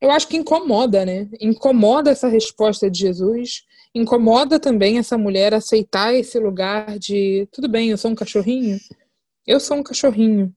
Eu 0.01 0.09
acho 0.09 0.27
que 0.27 0.35
incomoda, 0.35 1.05
né? 1.05 1.29
Incomoda 1.39 2.09
essa 2.09 2.27
resposta 2.27 2.89
de 2.89 2.99
Jesus, 2.99 3.63
incomoda 3.93 4.59
também 4.59 4.97
essa 4.97 5.15
mulher 5.15 5.53
aceitar 5.53 6.13
esse 6.13 6.39
lugar 6.39 6.97
de 6.97 7.47
tudo 7.51 7.69
bem, 7.69 7.89
eu 7.89 7.97
sou 7.97 8.09
um 8.09 8.15
cachorrinho, 8.15 8.79
eu 9.45 9.59
sou 9.59 9.77
um 9.77 9.83
cachorrinho, 9.83 10.51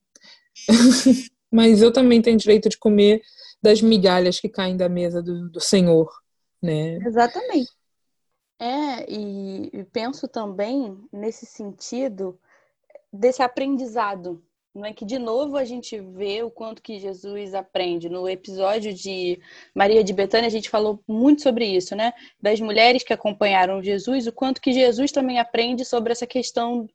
mas 1.53 1.83
eu 1.83 1.93
também 1.93 2.23
tenho 2.23 2.39
direito 2.39 2.71
de 2.71 2.79
comer 2.79 3.21
das 3.63 3.83
migalhas 3.83 4.41
que 4.41 4.49
caem 4.49 4.79
da 4.79 4.89
mesa 4.89 5.23
do, 5.23 5.51
do 5.51 5.61
Senhor, 5.61 6.11
né? 6.63 6.97
Exatamente. 7.07 7.71
É, 8.59 9.13
e 9.13 9.85
penso 9.93 10.27
também 10.27 10.97
nesse 11.13 11.45
sentido 11.45 12.39
desse 13.13 13.43
aprendizado 13.43 14.43
não 14.75 14.85
é 14.85 14.93
que 14.93 15.05
de 15.05 15.19
novo 15.19 15.57
a 15.57 15.65
gente 15.65 16.01
vê 16.01 16.43
o 16.43 16.51
quanto 16.51 16.83
que 16.83 16.99
Jesus 16.99 17.55
aprende. 17.55 18.09
No 18.09 18.29
episódio 18.29 18.93
de 18.93 19.41
Maria 19.73 20.03
de 20.03 20.13
Betânia 20.13 20.49
a 20.49 20.51
gente 20.51 20.69
falou 20.69 21.01
muito 21.07 21.43
sobre 21.43 21.65
isso, 21.65 21.95
né? 21.95 22.13
Das 22.41 22.61
mulheres 22.61 23.05
que 23.05 23.13
acompanharam 23.13 23.83
Jesus, 23.83 24.27
o 24.27 24.33
quanto 24.33 24.61
que 24.61 24.73
Jesus 24.73 25.13
também 25.13 25.39
aprende 25.39 25.85
sobre 25.85 26.11
essa 26.11 26.27
questão 26.27 26.89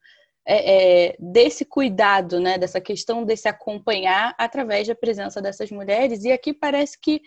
é, 0.46 1.08
é, 1.08 1.16
desse 1.18 1.64
cuidado, 1.64 2.38
né? 2.38 2.58
Dessa 2.58 2.82
questão 2.82 3.24
desse 3.24 3.48
acompanhar 3.48 4.36
através 4.38 4.86
da 4.86 4.96
presença 4.96 5.42
dessas 5.42 5.72
mulheres. 5.72 6.26
E 6.26 6.34
aqui 6.34 6.54
parece 6.54 7.00
que 7.00 7.22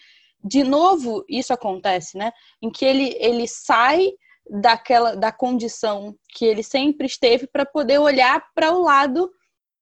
de 0.45 0.63
novo 0.63 1.25
isso 1.31 1.55
acontece, 1.55 2.19
né? 2.19 2.31
Em 2.61 2.71
que 2.71 2.85
ele 2.85 3.17
ele 3.19 3.49
sai 3.49 4.11
daquela 4.51 5.15
da 5.15 5.33
condição 5.33 6.15
que 6.29 6.45
ele 6.45 6.63
sempre 6.63 7.07
esteve 7.07 7.47
para 7.47 7.65
poder 7.65 7.99
olhar 7.99 8.45
para 8.55 8.71
o 8.73 8.83
lado 8.83 9.31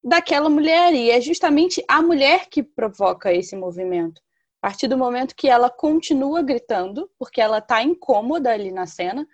daquela 0.03 0.49
mulher. 0.49 0.93
E 0.93 1.11
é 1.11 1.21
justamente 1.21 1.83
a 1.87 2.01
mulher 2.01 2.47
que 2.49 2.63
provoca 2.63 3.33
esse 3.33 3.55
movimento. 3.55 4.21
A 4.61 4.67
partir 4.67 4.87
do 4.87 4.97
momento 4.97 5.35
que 5.35 5.47
ela 5.47 5.69
continua 5.69 6.41
gritando, 6.43 7.09
porque 7.17 7.41
ela 7.41 7.57
está 7.57 7.81
incômoda 7.81 8.51
ali 8.51 8.71
na 8.71 8.85
cena, 8.85 9.27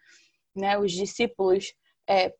né? 0.56 0.78
Os 0.78 0.92
discípulos 0.92 1.74
é, 2.08 2.34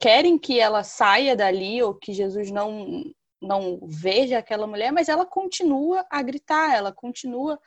querem 0.00 0.38
que 0.38 0.60
ela 0.60 0.84
saia 0.84 1.34
dali 1.34 1.82
ou 1.82 1.94
que 1.94 2.12
Jesus 2.12 2.50
não 2.50 3.04
não 3.42 3.80
veja 3.82 4.36
aquela 4.36 4.66
mulher, 4.66 4.92
mas 4.92 5.08
ela 5.08 5.24
continua 5.24 6.04
a 6.10 6.22
gritar, 6.22 6.74
ela 6.74 6.92
continua 6.92 7.58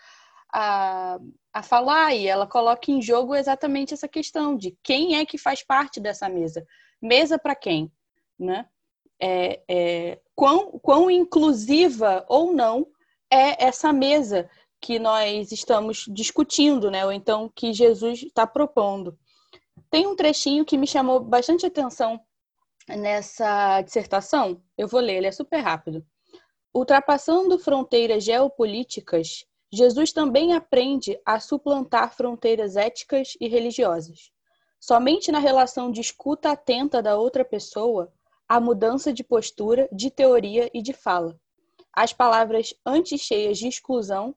a, 0.54 1.18
a 1.52 1.64
falar 1.64 2.14
e 2.14 2.28
ela 2.28 2.46
coloca 2.46 2.92
em 2.92 3.02
jogo 3.02 3.36
exatamente 3.36 3.92
essa 3.92 4.08
questão 4.08 4.56
de 4.56 4.78
quem 4.84 5.16
é 5.16 5.26
que 5.26 5.38
faz 5.38 5.64
parte 5.64 6.00
dessa 6.00 6.30
mesa, 6.30 6.64
mesa 7.02 7.40
para 7.40 7.56
quem, 7.56 7.92
né? 8.38 8.68
É, 9.26 9.62
é, 9.70 10.20
quão, 10.36 10.78
quão 10.80 11.10
inclusiva 11.10 12.26
ou 12.28 12.54
não 12.54 12.86
é 13.32 13.64
essa 13.64 13.94
mesa 13.94 14.50
que 14.82 15.00
nós 15.00 15.50
estamos 15.54 16.04
discutindo, 16.10 16.92
né? 16.92 17.06
Ou 17.06 17.12
então 17.14 17.50
que 17.56 17.72
Jesus 17.72 18.22
está 18.22 18.46
propondo. 18.46 19.18
Tem 19.90 20.06
um 20.06 20.14
trechinho 20.14 20.66
que 20.66 20.78
me 20.78 20.86
chamou 20.86 21.22
bastante 21.22 21.66
atenção 21.66 22.20
nessa 22.90 23.82
dissertação. 23.82 24.62
Eu 24.78 24.90
vou 24.90 25.00
ler, 25.00 25.16
ele 25.16 25.28
é 25.28 25.32
super 25.32 25.62
rápido. 25.62 26.06
Ultrapassando 26.76 27.58
fronteiras 27.58 28.26
geopolíticas, 28.26 29.46
Jesus 29.72 30.12
também 30.12 30.54
aprende 30.54 31.18
a 31.26 31.40
suplantar 31.40 32.14
fronteiras 32.14 32.76
éticas 32.76 33.38
e 33.40 33.48
religiosas. 33.48 34.32
Somente 34.82 35.32
na 35.32 35.40
relação 35.40 35.90
de 35.90 36.02
escuta 36.02 36.52
atenta 36.52 37.02
da 37.02 37.16
outra 37.16 37.46
pessoa 37.46 38.12
a 38.54 38.60
mudança 38.60 39.12
de 39.12 39.24
postura, 39.24 39.90
de 39.92 40.12
teoria 40.12 40.70
e 40.76 40.80
de 40.84 40.94
fala. 40.94 41.36
As 41.92 42.14
palavras 42.14 42.72
antes 42.86 43.20
cheias 43.20 43.58
de 43.58 43.68
exclusão 43.68 44.36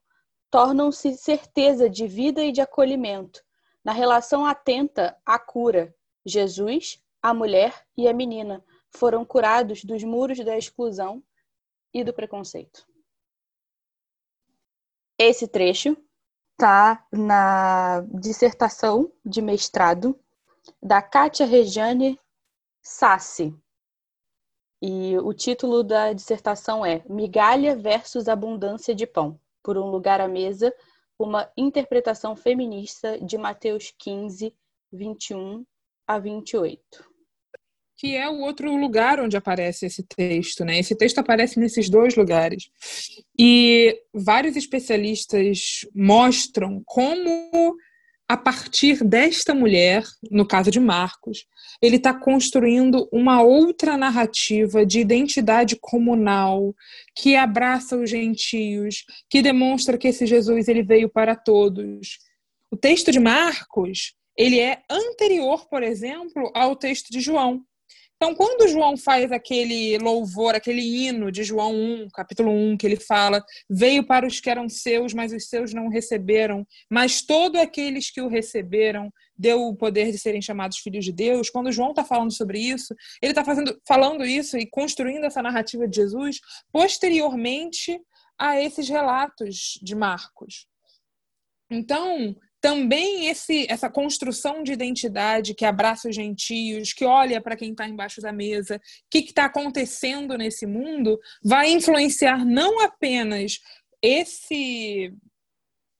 tornam-se 0.50 1.18
certeza 1.18 1.90
de 1.90 2.06
vida 2.06 2.42
e 2.42 2.50
de 2.50 2.62
acolhimento, 2.62 3.44
na 3.84 3.92
relação 3.92 4.46
atenta 4.46 5.14
à 5.22 5.38
cura. 5.38 5.94
Jesus, 6.24 6.98
a 7.20 7.34
mulher 7.34 7.86
e 7.94 8.08
a 8.08 8.14
menina 8.14 8.64
foram 8.88 9.22
curados 9.22 9.84
dos 9.84 10.02
muros 10.02 10.42
da 10.42 10.56
exclusão 10.56 11.22
e 11.92 12.02
do 12.02 12.14
preconceito. 12.14 12.88
Esse 15.18 15.46
trecho 15.46 15.94
está 16.52 17.06
na 17.12 18.00
dissertação 18.14 19.12
de 19.22 19.42
mestrado 19.42 20.18
da 20.82 21.02
Kátia 21.02 21.44
Regiane 21.44 22.18
Sassi, 22.80 23.54
e 24.86 25.18
o 25.18 25.32
título 25.32 25.82
da 25.82 26.12
dissertação 26.12 26.86
é 26.86 27.02
Migalha 27.08 27.74
versus 27.74 28.28
Abundância 28.28 28.94
de 28.94 29.04
Pão, 29.04 29.36
por 29.60 29.76
um 29.76 29.90
lugar 29.90 30.20
à 30.20 30.28
mesa, 30.28 30.72
uma 31.18 31.50
interpretação 31.56 32.36
feminista 32.36 33.18
de 33.18 33.36
Mateus 33.36 33.92
15, 33.98 34.54
21 34.92 35.66
a 36.06 36.20
28. 36.20 36.80
Que 37.96 38.14
é 38.14 38.28
o 38.28 38.38
outro 38.42 38.76
lugar 38.76 39.18
onde 39.18 39.36
aparece 39.36 39.86
esse 39.86 40.04
texto, 40.04 40.64
né? 40.64 40.78
Esse 40.78 40.94
texto 40.94 41.18
aparece 41.18 41.58
nesses 41.58 41.90
dois 41.90 42.14
lugares. 42.14 42.70
E 43.36 44.00
vários 44.14 44.54
especialistas 44.54 45.80
mostram 45.92 46.80
como 46.84 47.74
a 48.28 48.36
partir 48.36 49.04
desta 49.04 49.54
mulher, 49.54 50.02
no 50.30 50.46
caso 50.46 50.70
de 50.70 50.80
Marcos, 50.80 51.46
ele 51.80 51.96
está 51.96 52.12
construindo 52.12 53.08
uma 53.12 53.40
outra 53.42 53.96
narrativa 53.96 54.84
de 54.84 54.98
identidade 54.98 55.76
comunal 55.80 56.74
que 57.14 57.36
abraça 57.36 57.96
os 57.96 58.10
gentios, 58.10 59.04
que 59.30 59.42
demonstra 59.42 59.96
que 59.96 60.08
esse 60.08 60.26
Jesus 60.26 60.66
ele 60.66 60.82
veio 60.82 61.08
para 61.08 61.36
todos. 61.36 62.18
O 62.70 62.76
texto 62.76 63.12
de 63.12 63.20
Marcos 63.20 64.14
ele 64.36 64.60
é 64.60 64.82
anterior, 64.90 65.66
por 65.68 65.82
exemplo, 65.82 66.50
ao 66.54 66.76
texto 66.76 67.10
de 67.10 67.20
João. 67.20 67.62
Então, 68.16 68.34
quando 68.34 68.66
João 68.66 68.96
faz 68.96 69.30
aquele 69.30 69.98
louvor, 69.98 70.54
aquele 70.54 70.80
hino 70.80 71.30
de 71.30 71.44
João 71.44 71.74
1, 71.74 72.08
capítulo 72.14 72.50
1, 72.50 72.78
que 72.78 72.86
ele 72.86 72.96
fala: 72.96 73.44
Veio 73.68 74.06
para 74.06 74.26
os 74.26 74.40
que 74.40 74.48
eram 74.48 74.70
seus, 74.70 75.12
mas 75.12 75.32
os 75.32 75.48
seus 75.48 75.74
não 75.74 75.88
receberam, 75.88 76.66
mas 76.90 77.20
todos 77.20 77.60
aqueles 77.60 78.10
que 78.10 78.22
o 78.22 78.28
receberam 78.28 79.12
deu 79.36 79.66
o 79.66 79.76
poder 79.76 80.10
de 80.10 80.18
serem 80.18 80.40
chamados 80.40 80.78
filhos 80.78 81.04
de 81.04 81.12
Deus. 81.12 81.50
Quando 81.50 81.70
João 81.70 81.90
está 81.90 82.04
falando 82.04 82.32
sobre 82.32 82.58
isso, 82.58 82.94
ele 83.20 83.32
está 83.32 83.44
falando 83.86 84.24
isso 84.24 84.56
e 84.56 84.66
construindo 84.66 85.24
essa 85.24 85.42
narrativa 85.42 85.86
de 85.86 85.96
Jesus 85.96 86.40
posteriormente 86.72 88.00
a 88.38 88.58
esses 88.58 88.88
relatos 88.88 89.78
de 89.82 89.94
Marcos. 89.94 90.66
Então, 91.70 92.34
também 92.66 93.28
esse, 93.28 93.64
essa 93.70 93.88
construção 93.88 94.64
de 94.64 94.72
identidade 94.72 95.54
que 95.54 95.64
abraça 95.64 96.08
os 96.08 96.16
gentios, 96.16 96.92
que 96.92 97.04
olha 97.04 97.40
para 97.40 97.54
quem 97.54 97.70
está 97.70 97.86
embaixo 97.86 98.20
da 98.20 98.32
mesa, 98.32 98.74
o 98.74 98.80
que 99.08 99.18
está 99.18 99.44
acontecendo 99.44 100.36
nesse 100.36 100.66
mundo, 100.66 101.16
vai 101.44 101.70
influenciar 101.70 102.44
não 102.44 102.80
apenas 102.80 103.60
esse 104.02 105.14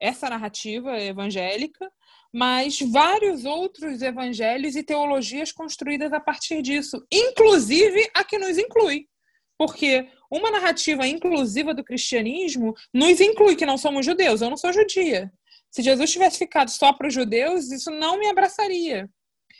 essa 0.01 0.29
narrativa 0.29 1.01
evangélica, 1.01 1.89
mas 2.35 2.81
vários 2.81 3.45
outros 3.45 4.03
evangelhos 4.03 4.75
e 4.75 4.83
teologias 4.83 5.53
construídas 5.53 6.13
a 6.13 6.19
partir 6.19 6.63
disso, 6.63 7.01
inclusive 7.13 8.11
a 8.13 8.25
que 8.25 8.39
nos 8.39 8.59
inclui. 8.59 9.07
Porque 9.57 10.09
uma 10.29 10.51
narrativa 10.51 11.07
inclusiva 11.07 11.73
do 11.73 11.85
cristianismo 11.85 12.75
nos 12.93 13.21
inclui 13.21 13.55
que 13.55 13.65
não 13.65 13.79
somos 13.79 14.05
judeus. 14.05 14.43
Eu 14.43 14.51
não 14.51 14.57
sou 14.57 14.73
judia. 14.73 15.33
Se 15.71 15.83
Jesus 15.83 16.11
tivesse 16.11 16.39
ficado 16.39 16.71
só 16.71 16.93
para 16.93 17.09
os 17.09 17.15
judeus, 17.15 17.71
isso 17.71 17.91
não 17.91 18.19
me 18.19 18.29
abraçaria. 18.29 19.11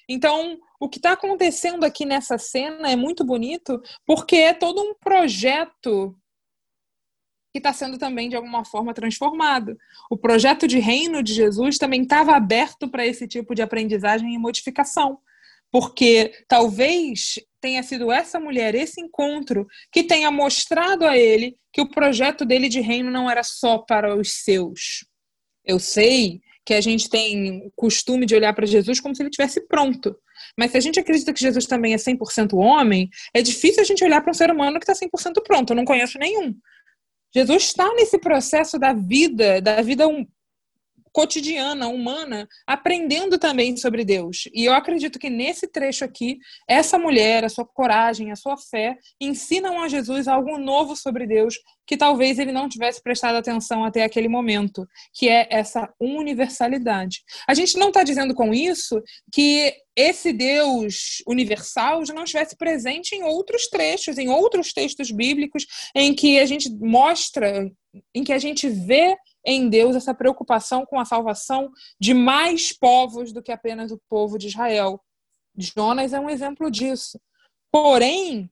Então, 0.09 0.59
o 0.81 0.89
que 0.89 0.99
está 0.99 1.13
acontecendo 1.13 1.85
aqui 1.85 2.05
nessa 2.05 2.39
cena 2.39 2.91
é 2.91 2.97
muito 2.97 3.25
bonito, 3.25 3.81
porque 4.07 4.37
é 4.37 4.55
todo 4.55 4.81
um 4.81 4.95
projeto 4.95 6.17
que 7.53 7.59
está 7.59 7.73
sendo 7.73 7.99
também, 7.99 8.29
de 8.29 8.37
alguma 8.37 8.65
forma, 8.65 8.93
transformado. 8.93 9.77
O 10.11 10.17
projeto 10.17 10.69
de 10.69 10.79
reino 10.79 11.23
de 11.23 11.33
Jesus 11.33 11.79
também 11.79 12.03
estava 12.03 12.37
aberto 12.37 12.89
para 12.89 13.07
esse 13.07 13.27
tipo 13.27 13.55
de 13.55 13.63
aprendizagem 13.63 14.35
e 14.35 14.39
modificação. 14.39 15.19
Porque 15.73 16.33
talvez 16.47 17.41
tenha 17.61 17.83
sido 17.83 18.13
essa 18.13 18.39
mulher, 18.39 18.75
esse 18.75 19.01
encontro, 19.01 19.67
que 19.91 20.05
tenha 20.05 20.31
mostrado 20.31 21.07
a 21.07 21.17
ele 21.17 21.57
que 21.73 21.81
o 21.81 21.91
projeto 21.91 22.45
dele 22.45 22.69
de 22.69 22.81
reino 22.81 23.11
não 23.11 23.29
era 23.29 23.43
só 23.43 23.79
para 23.79 24.15
os 24.15 24.45
seus, 24.45 25.07
eu 25.67 25.79
sei 25.79 26.41
que 26.65 26.75
a 26.75 26.81
gente 26.81 27.09
tem 27.09 27.65
o 27.67 27.71
costume 27.77 28.27
de 28.27 28.35
olhar 28.35 28.53
para 28.53 28.67
Jesus 28.67 29.01
como 29.01 29.15
se 29.15 29.23
ele 29.23 29.31
tivesse 29.31 29.61
pronto. 29.69 30.17
Mas 30.59 30.73
se 30.73 30.77
a 30.77 30.81
gente 30.81 30.99
acredita 30.99 31.33
que 31.33 31.41
Jesus 31.41 31.67
também 31.67 31.95
é 31.95 31.97
100% 31.97 32.55
homem, 32.55 33.09
é 33.33 33.41
difícil 33.43 33.83
a 33.83 33.85
gente 33.85 34.05
olhar 34.05 34.21
para 34.21 34.31
um 34.31 34.35
ser 34.35 34.51
humano 34.51 34.81
que 34.81 34.91
está 34.91 35.07
100% 35.07 35.43
pronto. 35.45 35.71
Eu 35.71 35.77
não 35.77 35.85
conheço 35.85 36.19
nenhum. 36.19 36.55
Jesus 37.35 37.65
está 37.65 37.93
nesse 37.95 38.19
processo 38.19 38.79
da 38.79 38.93
vida, 38.93 39.61
da 39.61 39.83
vida 39.83 40.07
cotidiana, 41.17 41.89
humana, 41.89 42.47
aprendendo 42.67 43.39
também 43.39 43.75
sobre 43.75 44.05
Deus. 44.05 44.51
E 44.53 44.67
eu 44.67 44.75
acredito 44.75 45.19
que 45.19 45.31
nesse 45.31 45.67
trecho 45.67 46.05
aqui, 46.05 46.37
essa 46.69 46.99
mulher, 46.99 47.43
a 47.43 47.49
sua 47.49 47.65
coragem, 47.65 48.31
a 48.31 48.37
sua 48.37 48.59
fé, 48.59 48.99
ensinam 49.19 49.81
a 49.81 49.89
Jesus 49.89 50.29
algo 50.29 50.59
novo 50.59 50.95
sobre 50.95 51.27
Deus 51.27 51.55
que 51.87 51.97
talvez 51.97 52.39
ele 52.39 52.53
não 52.53 52.69
tivesse 52.69 53.03
prestado 53.03 53.37
atenção 53.37 53.83
até 53.83 54.03
aquele 54.03 54.29
momento, 54.29 54.87
que 55.15 55.27
é 55.27 55.47
essa 55.51 55.89
universalidade. 55.99 57.23
A 57.49 57.55
gente 57.55 57.79
não 57.79 57.89
está 57.89 58.03
dizendo 58.03 58.35
com 58.35 58.53
isso 58.53 59.01
que 59.33 59.73
esse 59.97 60.35
Deus 60.35 61.23
universal 61.27 62.05
já 62.05 62.13
não 62.13 62.25
estivesse 62.25 62.57
presente 62.59 63.15
em 63.15 63.23
outros 63.23 63.69
trechos, 63.69 64.19
em 64.19 64.29
outros 64.29 64.75
textos 64.75 65.11
bíblicos, 65.11 65.65
em 65.95 66.13
que 66.13 66.39
a 66.39 66.45
gente 66.45 66.69
mostra, 66.79 67.71
em 68.15 68.23
que 68.23 68.35
a 68.35 68.39
gente 68.39 68.69
vê 68.69 69.17
em 69.47 69.69
Deus 69.69 69.95
essa 69.95 70.13
preocupação 70.13 70.85
com 70.85 70.99
a 70.99 71.05
salvação 71.05 71.71
de 72.01 72.13
mais 72.13 72.73
povos 72.73 73.33
do 73.33 73.41
que 73.41 73.53
apenas 73.53 73.93
o 73.93 74.01
povo 74.09 74.37
de 74.37 74.49
Israel. 74.49 75.01
Jonas 75.57 76.13
é 76.13 76.19
um 76.19 76.29
exemplo 76.29 76.69
disso. 76.69 77.21
Porém, 77.71 78.51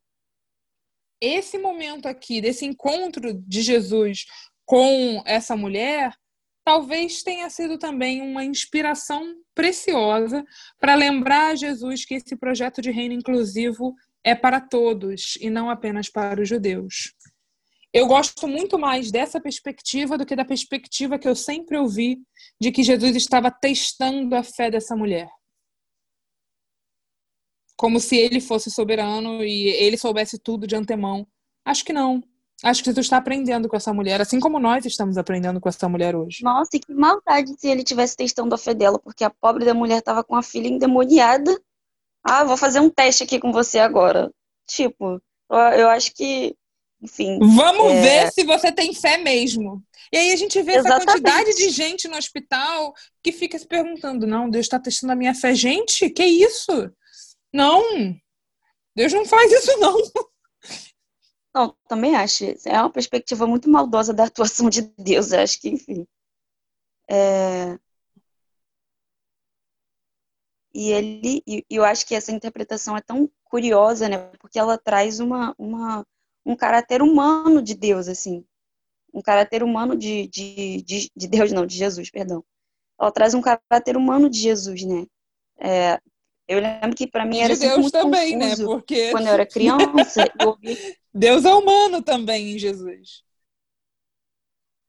esse 1.21 1.59
momento 1.59 2.07
aqui, 2.07 2.41
desse 2.41 2.65
encontro 2.65 3.35
de 3.35 3.61
Jesus 3.61 4.25
com 4.65 5.23
essa 5.27 5.57
mulher, 5.57 6.15
talvez 6.65 7.23
tenha 7.23 7.51
sido 7.51 7.77
também 7.77 8.23
uma 8.23 8.45
inspiração 8.45 9.35
preciosa 9.55 10.45
para 10.79 10.95
lembrar 10.95 11.53
a 11.53 11.55
Jesus 11.55 12.05
que 12.05 12.15
esse 12.15 12.37
projeto 12.37 12.81
de 12.81 12.91
reino 12.91 13.15
inclusivo 13.15 13.95
é 14.23 14.35
para 14.35 14.61
todos 14.61 15.37
e 15.41 15.51
não 15.51 15.69
apenas 15.69 16.09
para 16.09 16.41
os 16.41 16.49
judeus. 16.49 17.15
Eu 17.95 18.09
gosto 18.09 18.49
muito 18.49 18.77
mais 18.77 19.13
dessa 19.13 19.41
perspectiva 19.41 20.19
do 20.19 20.27
que 20.27 20.35
da 20.35 20.45
perspectiva 20.45 21.17
que 21.17 21.29
eu 21.29 21.37
sempre 21.37 21.79
ouvi 21.79 22.19
de 22.61 22.73
que 22.73 22.83
Jesus 22.83 23.15
estava 23.15 23.53
testando 23.53 24.35
a 24.35 24.43
fé 24.43 24.69
dessa 24.69 24.97
mulher. 24.97 25.31
Como 27.77 28.01
se 28.01 28.17
ele 28.17 28.41
fosse 28.41 28.69
soberano 28.69 29.45
e 29.45 29.69
ele 29.69 29.97
soubesse 29.97 30.41
tudo 30.41 30.67
de 30.67 30.75
antemão. 30.75 31.25
Acho 31.65 31.85
que 31.85 31.93
não. 31.93 32.21
Acho 32.65 32.83
que 32.83 32.91
Jesus 32.91 33.07
está 33.07 33.19
aprendendo 33.19 33.69
com 33.69 33.77
essa 33.77 33.95
mulher, 33.95 34.21
assim 34.21 34.41
como 34.41 34.59
nós 34.59 34.85
estamos 34.85 35.17
aprendendo 35.17 35.61
com 35.61 35.69
essa 35.69 35.89
mulher 35.89 36.17
hoje. 36.17 36.43
Nossa, 36.43 36.71
e 36.75 36.81
que 36.81 36.93
maldade 36.93 37.55
se 37.61 37.69
ele 37.69 37.83
estivesse 37.83 38.17
testando 38.17 38.57
a 38.57 38.59
fé 38.59 38.75
dela, 38.75 38.99
porque 38.99 39.23
a 39.23 39.31
pobre 39.31 39.65
da 39.65 39.75
mulher 39.75 39.99
estava 39.99 40.25
com 40.25 40.35
a 40.35 40.43
filha 40.43 40.67
endemoniada. 40.67 41.57
Ah, 42.25 42.43
vou 42.43 42.57
fazer 42.57 42.81
um 42.81 42.91
teste 42.91 43.23
aqui 43.23 43.39
com 43.39 43.53
você 43.53 43.79
agora. 43.79 44.33
Tipo, 44.69 45.23
eu 45.51 45.89
acho 45.91 46.13
que 46.13 46.57
enfim. 47.05 47.39
Vamos 47.39 47.93
é... 47.93 48.01
ver 48.01 48.33
se 48.33 48.45
você 48.45 48.73
tem 48.73 48.95
fé 48.95 49.19
mesmo. 49.19 49.85
E 50.11 50.17
aí 50.17 50.33
a 50.33 50.37
gente 50.37 50.61
vê 50.63 50.77
Exatamente. 50.77 51.03
essa 51.03 51.07
quantidade 51.07 51.57
de 51.57 51.69
gente 51.69 52.09
no 52.09 52.17
hospital 52.17 52.95
que 53.23 53.31
fica 53.31 53.59
se 53.59 53.67
perguntando: 53.67 54.27
não, 54.27 54.49
Deus 54.49 54.65
está 54.65 54.79
testando 54.79 55.13
a 55.13 55.17
minha 55.17 55.35
fé. 55.35 55.55
Gente, 55.55 56.09
que 56.09 56.25
isso? 56.25 56.91
Não, 57.53 57.83
Deus 58.97 59.13
não 59.13 59.27
faz 59.27 59.53
isso, 59.53 59.77
não. 59.79 59.97
Não, 61.55 61.77
também 61.87 62.17
acho. 62.17 62.45
É 62.67 62.81
uma 62.81 62.91
perspectiva 62.91 63.47
muito 63.47 63.69
maldosa 63.69 64.15
da 64.15 64.25
atuação 64.25 64.71
de 64.71 64.83
Deus. 64.99 65.31
Eu 65.31 65.41
acho 65.41 65.61
que, 65.61 65.69
enfim. 65.69 66.07
É... 67.09 67.79
E 70.73 70.91
ele, 70.91 71.43
e 71.47 71.65
eu 71.71 71.85
acho 71.85 72.05
que 72.05 72.17
essa 72.17 72.33
interpretação 72.33 72.97
é 72.97 73.01
tão 73.01 73.31
curiosa, 73.45 74.09
né? 74.09 74.19
Porque 74.41 74.59
ela 74.59 74.77
traz 74.77 75.21
uma, 75.21 75.55
uma 75.57 76.05
um 76.45 76.57
caráter 76.57 77.03
humano 77.03 77.63
de 77.63 77.75
Deus, 77.75 78.09
assim. 78.09 78.45
Um 79.13 79.23
caráter 79.23 79.63
humano 79.63 79.97
de, 79.97 80.27
de, 80.29 80.83
de, 80.83 81.11
de 81.15 81.29
Deus, 81.29 81.53
não, 81.53 81.65
de 81.65 81.77
Jesus, 81.77 82.11
perdão. 82.11 82.45
Ela 83.01 83.13
traz 83.13 83.35
um 83.35 83.41
caráter 83.41 83.97
humano 83.97 84.29
de 84.29 84.39
Jesus, 84.39 84.85
né? 84.85 85.07
É, 85.59 86.01
eu 86.47 86.61
lembro 86.61 86.95
que 86.95 87.07
para 87.07 87.25
mim 87.25 87.39
era 87.39 87.55
de 87.55 87.61
Deus 87.61 87.91
também, 87.91 88.37
né? 88.37 88.55
Porque 88.57 89.11
quando 89.11 89.27
eu 89.27 89.33
era 89.33 89.47
criança, 89.47 90.25
eu 90.39 90.49
ouvi... 90.49 90.99
Deus 91.13 91.45
é 91.45 91.55
humano 91.55 92.03
também 92.03 92.55
em 92.55 92.59
Jesus. 92.59 93.23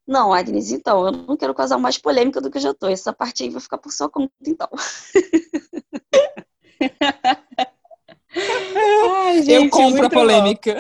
Não, 0.08 0.34
Agnes, 0.34 0.72
então, 0.72 1.06
eu 1.06 1.12
não 1.12 1.38
quero 1.38 1.56
causar 1.56 1.80
mais 1.80 1.98
polêmica 1.98 2.40
do 2.40 2.52
que 2.52 2.58
eu 2.58 2.62
já 2.62 2.74
tô. 2.74 2.88
Essa 2.88 3.12
parte 3.12 3.44
aí 3.44 3.50
vai 3.50 3.62
ficar 3.62 3.80
por 3.80 3.92
sua 3.92 4.10
conta, 4.10 4.34
então. 4.46 4.70
Ai, 8.36 9.44
gente, 9.44 9.64
eu 9.64 9.70
compro 9.70 10.06
a 10.06 10.10
polêmica. 10.10 10.76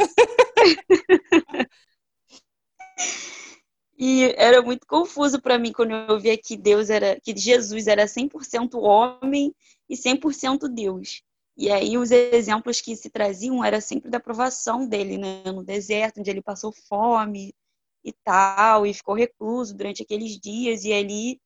e 3.97 4.33
era 4.37 4.61
muito 4.61 4.85
confuso 4.85 5.41
para 5.41 5.57
mim 5.57 5.71
quando 5.71 5.91
eu 5.91 6.19
via 6.19 6.37
que 6.37 6.57
Deus 6.57 6.89
era, 6.89 7.19
que 7.21 7.35
Jesus 7.35 7.87
era 7.87 8.05
100% 8.05 8.77
homem 8.81 9.55
e 9.89 9.95
100% 9.95 10.67
Deus. 10.67 11.21
E 11.57 11.71
aí 11.71 11.97
os 11.97 12.11
exemplos 12.11 12.81
que 12.81 12.95
se 12.95 13.09
traziam 13.09 13.63
era 13.63 13.79
sempre 13.79 14.09
da 14.09 14.17
aprovação 14.17 14.85
dele, 14.85 15.17
né, 15.17 15.43
no 15.45 15.63
deserto, 15.63 16.19
onde 16.19 16.29
ele 16.29 16.41
passou 16.41 16.73
fome 16.89 17.55
e 18.03 18.11
tal, 18.11 18.85
e 18.85 18.93
ficou 18.93 19.15
recluso 19.15 19.73
durante 19.73 20.03
aqueles 20.03 20.37
dias, 20.37 20.83
e 20.83 20.93
ali 20.93 21.39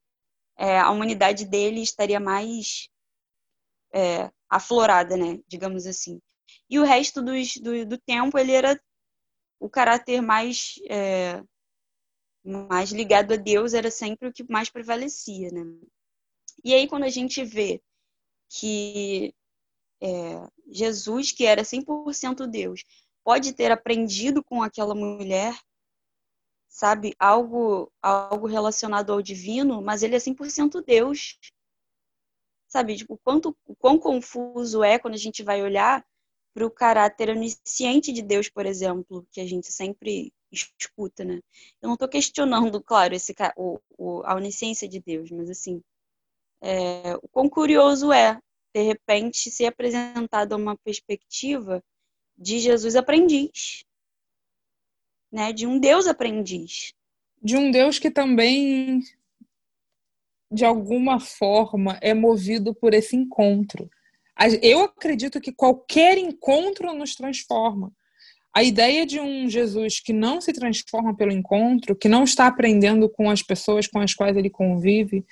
é, 0.57 0.79
a 0.79 0.89
humanidade 0.89 1.45
dele 1.45 1.81
estaria 1.81 2.19
mais 2.19 2.89
é, 3.93 4.31
aflorada, 4.49 5.15
né, 5.15 5.39
digamos 5.47 5.85
assim. 5.85 6.19
E 6.69 6.79
o 6.79 6.83
resto 6.83 7.21
dos, 7.21 7.57
do, 7.57 7.85
do 7.85 7.97
tempo 7.97 8.37
ele 8.37 8.51
era 8.51 8.79
o 9.59 9.69
caráter 9.69 10.21
mais 10.21 10.75
é, 10.89 11.43
mais 12.43 12.91
ligado 12.91 13.33
a 13.33 13.37
Deus 13.37 13.73
era 13.73 13.91
sempre 13.91 14.27
o 14.27 14.33
que 14.33 14.43
mais 14.49 14.69
prevalecia, 14.69 15.51
né? 15.51 15.61
E 16.63 16.73
aí 16.73 16.87
quando 16.87 17.03
a 17.03 17.09
gente 17.09 17.43
vê 17.43 17.81
que 18.49 19.33
é, 20.01 20.47
Jesus, 20.67 21.31
que 21.31 21.45
era 21.45 21.63
100% 21.63 22.47
Deus, 22.47 22.83
pode 23.23 23.53
ter 23.53 23.71
aprendido 23.71 24.43
com 24.43 24.63
aquela 24.63 24.95
mulher, 24.95 25.57
sabe, 26.67 27.13
algo 27.19 27.91
algo 28.01 28.47
relacionado 28.47 29.11
ao 29.11 29.21
divino, 29.21 29.81
mas 29.81 30.03
ele 30.03 30.15
é 30.15 30.19
100% 30.19 30.83
Deus. 30.83 31.37
Sabe, 32.69 32.95
tipo, 32.95 33.15
o 33.15 33.17
quanto, 33.17 33.57
o 33.65 33.75
quão 33.75 33.99
confuso 33.99 34.83
é 34.83 34.99
quando 34.99 35.15
a 35.15 35.17
gente 35.17 35.43
vai 35.43 35.61
olhar 35.61 36.05
para 36.53 36.65
o 36.65 36.71
caráter 36.71 37.29
onisciente 37.29 38.11
de 38.13 38.21
Deus, 38.21 38.49
por 38.49 38.65
exemplo, 38.65 39.27
que 39.31 39.41
a 39.41 39.45
gente 39.45 39.71
sempre 39.71 40.31
escuta, 40.51 41.23
né? 41.23 41.39
Eu 41.81 41.87
não 41.87 41.93
estou 41.93 42.07
questionando, 42.07 42.81
claro, 42.83 43.13
esse, 43.13 43.35
o, 43.57 43.79
o, 43.97 44.21
a 44.23 44.35
onisciência 44.35 44.87
de 44.87 44.99
Deus, 44.99 45.29
mas 45.31 45.49
assim, 45.49 45.81
é, 46.61 47.15
o 47.15 47.27
quão 47.29 47.49
curioso 47.49 48.11
é, 48.11 48.39
de 48.73 48.81
repente, 48.83 49.49
ser 49.49 49.65
apresentado 49.65 50.55
uma 50.55 50.77
perspectiva 50.77 51.83
de 52.37 52.59
Jesus 52.59 52.95
aprendiz, 52.95 53.83
né? 55.31 55.51
De 55.51 55.65
um 55.65 55.79
Deus 55.79 56.07
aprendiz. 56.07 56.93
De 57.41 57.55
um 57.55 57.71
Deus 57.71 57.99
que 57.99 58.11
também, 58.11 59.01
de 60.51 60.65
alguma 60.65 61.19
forma, 61.19 61.97
é 62.01 62.13
movido 62.13 62.73
por 62.73 62.93
esse 62.93 63.15
encontro. 63.15 63.89
Eu 64.61 64.83
acredito 64.83 65.41
que 65.41 65.51
qualquer 65.51 66.17
encontro 66.17 66.93
nos 66.93 67.15
transforma. 67.15 67.91
A 68.55 68.63
ideia 68.63 69.05
de 69.05 69.19
um 69.19 69.47
Jesus 69.49 69.99
que 69.99 70.11
não 70.11 70.41
se 70.41 70.51
transforma 70.53 71.15
pelo 71.15 71.31
encontro, 71.31 71.95
que 71.95 72.09
não 72.09 72.23
está 72.23 72.47
aprendendo 72.47 73.07
com 73.09 73.29
as 73.29 73.43
pessoas 73.43 73.85
com 73.85 73.99
as 73.99 74.13
quais 74.13 74.35
ele 74.35 74.49
convive, 74.49 75.23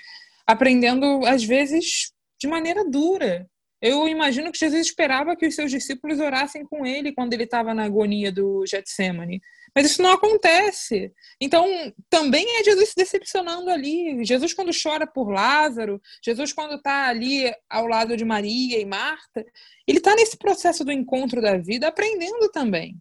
aprendendo 0.45 1.25
às 1.25 1.43
vezes 1.43 2.11
de 2.39 2.47
maneira 2.47 2.87
dura. 2.87 3.49
Eu 3.81 4.07
imagino 4.07 4.51
que 4.51 4.57
Jesus 4.57 4.87
esperava 4.87 5.35
que 5.35 5.45
os 5.45 5.53
seus 5.53 5.69
discípulos 5.69 6.19
orassem 6.19 6.65
com 6.65 6.85
ele 6.85 7.13
quando 7.13 7.33
ele 7.33 7.43
estava 7.43 7.73
na 7.73 7.83
agonia 7.83 8.31
do 8.31 8.65
Getsemane. 8.65 9.39
Mas 9.75 9.91
isso 9.91 10.01
não 10.01 10.11
acontece. 10.11 11.11
Então, 11.39 11.67
também 12.09 12.59
é 12.59 12.63
Jesus 12.63 12.89
se 12.89 12.95
decepcionando 12.95 13.69
ali. 13.69 14.25
Jesus, 14.25 14.51
quando 14.53 14.71
chora 14.71 15.05
por 15.05 15.29
Lázaro, 15.29 16.01
Jesus, 16.25 16.51
quando 16.51 16.75
está 16.75 17.07
ali 17.07 17.53
ao 17.69 17.85
lado 17.85 18.17
de 18.17 18.25
Maria 18.25 18.79
e 18.79 18.85
Marta, 18.85 19.45
ele 19.87 19.99
está 19.99 20.15
nesse 20.15 20.37
processo 20.37 20.83
do 20.83 20.91
encontro 20.91 21.39
da 21.39 21.57
vida, 21.57 21.87
aprendendo 21.87 22.49
também. 22.49 22.99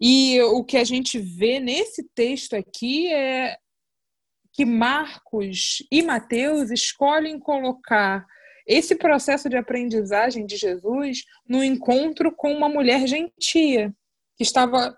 E 0.00 0.40
o 0.42 0.64
que 0.64 0.76
a 0.76 0.84
gente 0.84 1.18
vê 1.18 1.58
nesse 1.58 2.08
texto 2.14 2.54
aqui 2.54 3.12
é 3.12 3.56
que 4.52 4.64
Marcos 4.64 5.84
e 5.90 6.02
Mateus 6.02 6.70
escolhem 6.70 7.38
colocar 7.38 8.24
esse 8.70 8.94
processo 8.94 9.48
de 9.48 9.56
aprendizagem 9.56 10.46
de 10.46 10.56
Jesus 10.56 11.24
no 11.44 11.62
encontro 11.64 12.30
com 12.30 12.52
uma 12.52 12.68
mulher 12.68 13.04
gentia, 13.04 13.92
que 14.36 14.44
estava 14.44 14.96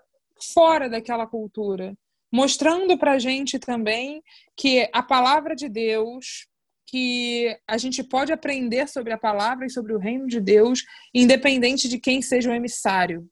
fora 0.53 0.87
daquela 0.87 1.25
cultura, 1.25 1.97
mostrando 2.31 2.95
para 2.99 3.13
a 3.13 3.19
gente 3.19 3.57
também 3.57 4.21
que 4.55 4.87
a 4.93 5.01
palavra 5.01 5.55
de 5.55 5.67
Deus, 5.67 6.47
que 6.85 7.57
a 7.67 7.75
gente 7.79 8.03
pode 8.03 8.31
aprender 8.31 8.87
sobre 8.87 9.11
a 9.11 9.17
palavra 9.17 9.65
e 9.65 9.71
sobre 9.71 9.93
o 9.93 9.97
reino 9.97 10.27
de 10.27 10.39
Deus, 10.39 10.83
independente 11.11 11.89
de 11.89 11.97
quem 11.97 12.21
seja 12.21 12.51
o 12.51 12.53
emissário. 12.53 13.27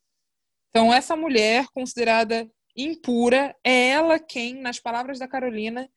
Então, 0.71 0.91
essa 0.91 1.15
mulher 1.15 1.67
considerada 1.71 2.49
impura 2.75 3.55
é 3.63 3.89
ela 3.89 4.17
quem, 4.17 4.55
nas 4.55 4.79
palavras 4.79 5.19
da 5.19 5.27
Carolina, 5.27 5.87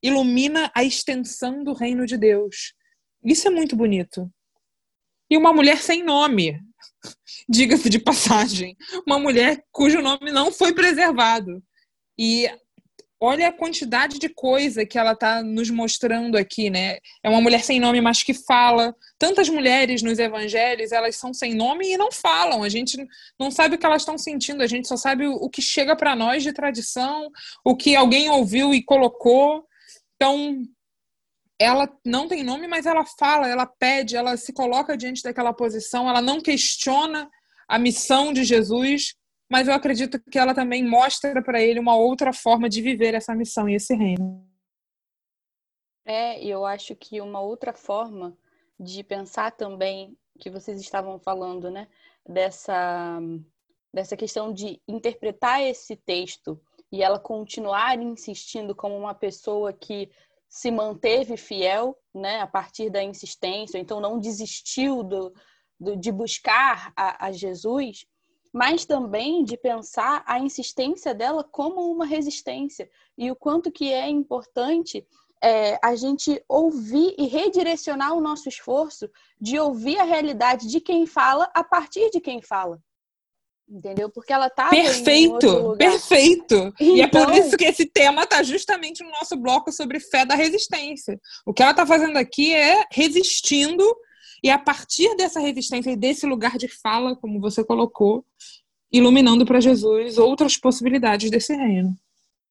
ilumina 0.00 0.70
a 0.72 0.84
extensão 0.84 1.64
do 1.64 1.72
reino 1.72 2.06
de 2.06 2.16
Deus. 2.16 2.77
Isso 3.24 3.48
é 3.48 3.50
muito 3.50 3.76
bonito. 3.76 4.30
E 5.30 5.36
uma 5.36 5.52
mulher 5.52 5.78
sem 5.78 6.02
nome, 6.02 6.58
diga-se 7.48 7.88
de 7.88 7.98
passagem. 7.98 8.76
Uma 9.06 9.18
mulher 9.18 9.62
cujo 9.70 10.00
nome 10.00 10.30
não 10.30 10.50
foi 10.50 10.72
preservado. 10.72 11.62
E 12.18 12.50
olha 13.20 13.48
a 13.48 13.52
quantidade 13.52 14.18
de 14.18 14.28
coisa 14.28 14.86
que 14.86 14.98
ela 14.98 15.12
está 15.12 15.42
nos 15.42 15.70
mostrando 15.70 16.36
aqui, 16.36 16.70
né? 16.70 16.98
É 17.22 17.28
uma 17.28 17.40
mulher 17.40 17.62
sem 17.62 17.80
nome, 17.80 18.00
mas 18.00 18.22
que 18.22 18.32
fala. 18.32 18.94
Tantas 19.18 19.48
mulheres 19.48 20.02
nos 20.02 20.18
evangelhos, 20.18 20.92
elas 20.92 21.16
são 21.16 21.34
sem 21.34 21.54
nome 21.54 21.92
e 21.92 21.96
não 21.96 22.12
falam. 22.12 22.62
A 22.62 22.68
gente 22.68 22.96
não 23.38 23.50
sabe 23.50 23.74
o 23.74 23.78
que 23.78 23.84
elas 23.84 24.02
estão 24.02 24.16
sentindo, 24.16 24.62
a 24.62 24.66
gente 24.66 24.86
só 24.86 24.96
sabe 24.96 25.26
o 25.26 25.48
que 25.50 25.60
chega 25.60 25.96
para 25.96 26.14
nós 26.14 26.42
de 26.42 26.52
tradição, 26.52 27.30
o 27.64 27.76
que 27.76 27.96
alguém 27.96 28.30
ouviu 28.30 28.72
e 28.72 28.82
colocou. 28.82 29.64
Então, 30.16 30.62
ela 31.58 31.88
não 32.04 32.28
tem 32.28 32.44
nome, 32.44 32.68
mas 32.68 32.86
ela 32.86 33.04
fala, 33.04 33.48
ela 33.48 33.66
pede, 33.66 34.16
ela 34.16 34.36
se 34.36 34.52
coloca 34.52 34.96
diante 34.96 35.22
daquela 35.22 35.52
posição, 35.52 36.08
ela 36.08 36.22
não 36.22 36.40
questiona 36.40 37.28
a 37.66 37.78
missão 37.78 38.32
de 38.32 38.44
Jesus, 38.44 39.14
mas 39.50 39.66
eu 39.66 39.74
acredito 39.74 40.20
que 40.30 40.38
ela 40.38 40.54
também 40.54 40.86
mostra 40.86 41.42
para 41.42 41.60
ele 41.60 41.80
uma 41.80 41.96
outra 41.96 42.32
forma 42.32 42.68
de 42.68 42.80
viver 42.80 43.14
essa 43.14 43.34
missão 43.34 43.68
e 43.68 43.74
esse 43.74 43.94
reino. 43.94 44.46
É, 46.04 46.42
eu 46.42 46.64
acho 46.64 46.94
que 46.94 47.20
uma 47.20 47.40
outra 47.40 47.72
forma 47.72 48.36
de 48.78 49.02
pensar 49.02 49.50
também 49.50 50.16
que 50.38 50.48
vocês 50.48 50.80
estavam 50.80 51.18
falando, 51.18 51.70
né, 51.70 51.88
dessa 52.26 53.20
dessa 53.92 54.16
questão 54.16 54.52
de 54.52 54.80
interpretar 54.86 55.62
esse 55.62 55.96
texto 55.96 56.60
e 56.92 57.02
ela 57.02 57.18
continuar 57.18 57.98
insistindo 57.98 58.74
como 58.74 58.96
uma 58.96 59.14
pessoa 59.14 59.72
que 59.72 60.10
se 60.48 60.70
manteve 60.70 61.36
fiel, 61.36 61.96
né, 62.14 62.40
a 62.40 62.46
partir 62.46 62.90
da 62.90 63.02
insistência, 63.02 63.78
então 63.78 64.00
não 64.00 64.18
desistiu 64.18 65.02
do, 65.02 65.32
do 65.78 65.96
de 65.96 66.10
buscar 66.10 66.92
a, 66.96 67.26
a, 67.26 67.32
Jesus, 67.32 68.06
mas 68.52 68.84
também 68.84 69.44
de 69.44 69.56
pensar 69.56 70.24
a 70.26 70.38
insistência 70.38 71.14
dela 71.14 71.44
como 71.44 71.90
uma 71.90 72.06
resistência 72.06 72.88
e 73.16 73.30
o 73.30 73.36
quanto 73.36 73.70
que 73.70 73.92
é 73.92 74.08
importante 74.08 75.06
é, 75.40 75.78
a 75.82 75.94
gente 75.94 76.42
ouvir 76.48 77.14
e 77.18 77.26
redirecionar 77.26 78.14
o 78.14 78.20
nosso 78.20 78.48
esforço 78.48 79.08
de 79.40 79.58
ouvir 79.58 79.98
a 79.98 80.04
realidade 80.04 80.66
de 80.66 80.80
quem 80.80 81.06
fala 81.06 81.48
a 81.54 81.62
partir 81.62 82.10
de 82.10 82.20
quem 82.20 82.42
fala 82.42 82.82
entendeu? 83.68 84.08
Porque 84.08 84.32
ela 84.32 84.48
tá 84.48 84.70
perfeito, 84.70 85.76
perfeito. 85.76 86.54
Então... 86.54 86.96
E 86.96 87.00
é 87.00 87.06
por 87.06 87.20
então 87.22 87.34
isso 87.34 87.56
que 87.56 87.64
esse 87.64 87.86
tema 87.86 88.26
tá 88.26 88.42
justamente 88.42 89.02
no 89.04 89.10
nosso 89.10 89.36
bloco 89.36 89.70
sobre 89.70 90.00
fé 90.00 90.24
da 90.24 90.34
resistência. 90.34 91.20
O 91.44 91.52
que 91.52 91.62
ela 91.62 91.74
tá 91.74 91.86
fazendo 91.86 92.16
aqui 92.16 92.54
é 92.54 92.84
resistindo 92.90 93.84
e 94.42 94.50
a 94.50 94.58
partir 94.58 95.14
dessa 95.16 95.40
resistência 95.40 95.90
e 95.90 95.96
desse 95.96 96.24
lugar 96.26 96.56
de 96.56 96.68
fala, 96.68 97.16
como 97.16 97.40
você 97.40 97.64
colocou, 97.64 98.24
iluminando 98.90 99.44
para 99.44 99.60
Jesus 99.60 100.16
outras 100.16 100.56
possibilidades 100.56 101.30
desse 101.30 101.54
reino. 101.54 101.94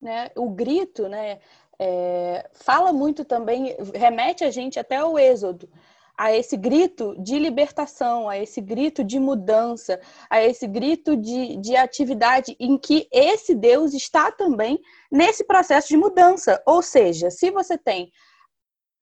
Né? 0.02 0.30
O 0.36 0.50
grito, 0.50 1.08
né? 1.08 1.40
É, 1.80 2.50
fala 2.54 2.92
muito 2.92 3.24
também, 3.24 3.76
remete 3.94 4.44
a 4.44 4.50
gente 4.50 4.80
até 4.80 4.98
ao 4.98 5.18
Êxodo, 5.18 5.70
a 6.18 6.34
esse 6.36 6.58
grito 6.58 7.16
de 7.22 7.38
libertação, 7.38 8.28
a 8.28 8.38
esse 8.38 8.60
grito 8.60 9.04
de 9.04 9.20
mudança, 9.20 10.00
a 10.30 10.42
esse 10.42 10.66
grito 10.66 11.16
de, 11.16 11.58
de 11.58 11.76
atividade 11.76 12.56
em 12.60 12.78
que 12.78 13.08
esse 13.12 13.54
Deus 13.54 13.94
está 13.94 14.32
também 14.32 14.80
nesse 15.12 15.44
processo 15.44 15.90
de 15.90 15.96
mudança. 15.96 16.62
Ou 16.66 16.82
seja, 16.82 17.30
se 17.30 17.52
você 17.52 17.78
tem 17.78 18.12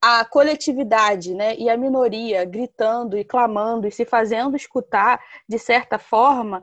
a 0.02 0.26
coletividade 0.26 1.34
né, 1.34 1.56
e 1.56 1.70
a 1.70 1.78
minoria 1.78 2.44
gritando 2.44 3.18
e 3.18 3.24
clamando 3.24 3.88
e 3.88 3.92
se 3.92 4.06
fazendo 4.06 4.58
escutar 4.58 5.24
de 5.48 5.58
certa 5.58 5.98
forma, 5.98 6.62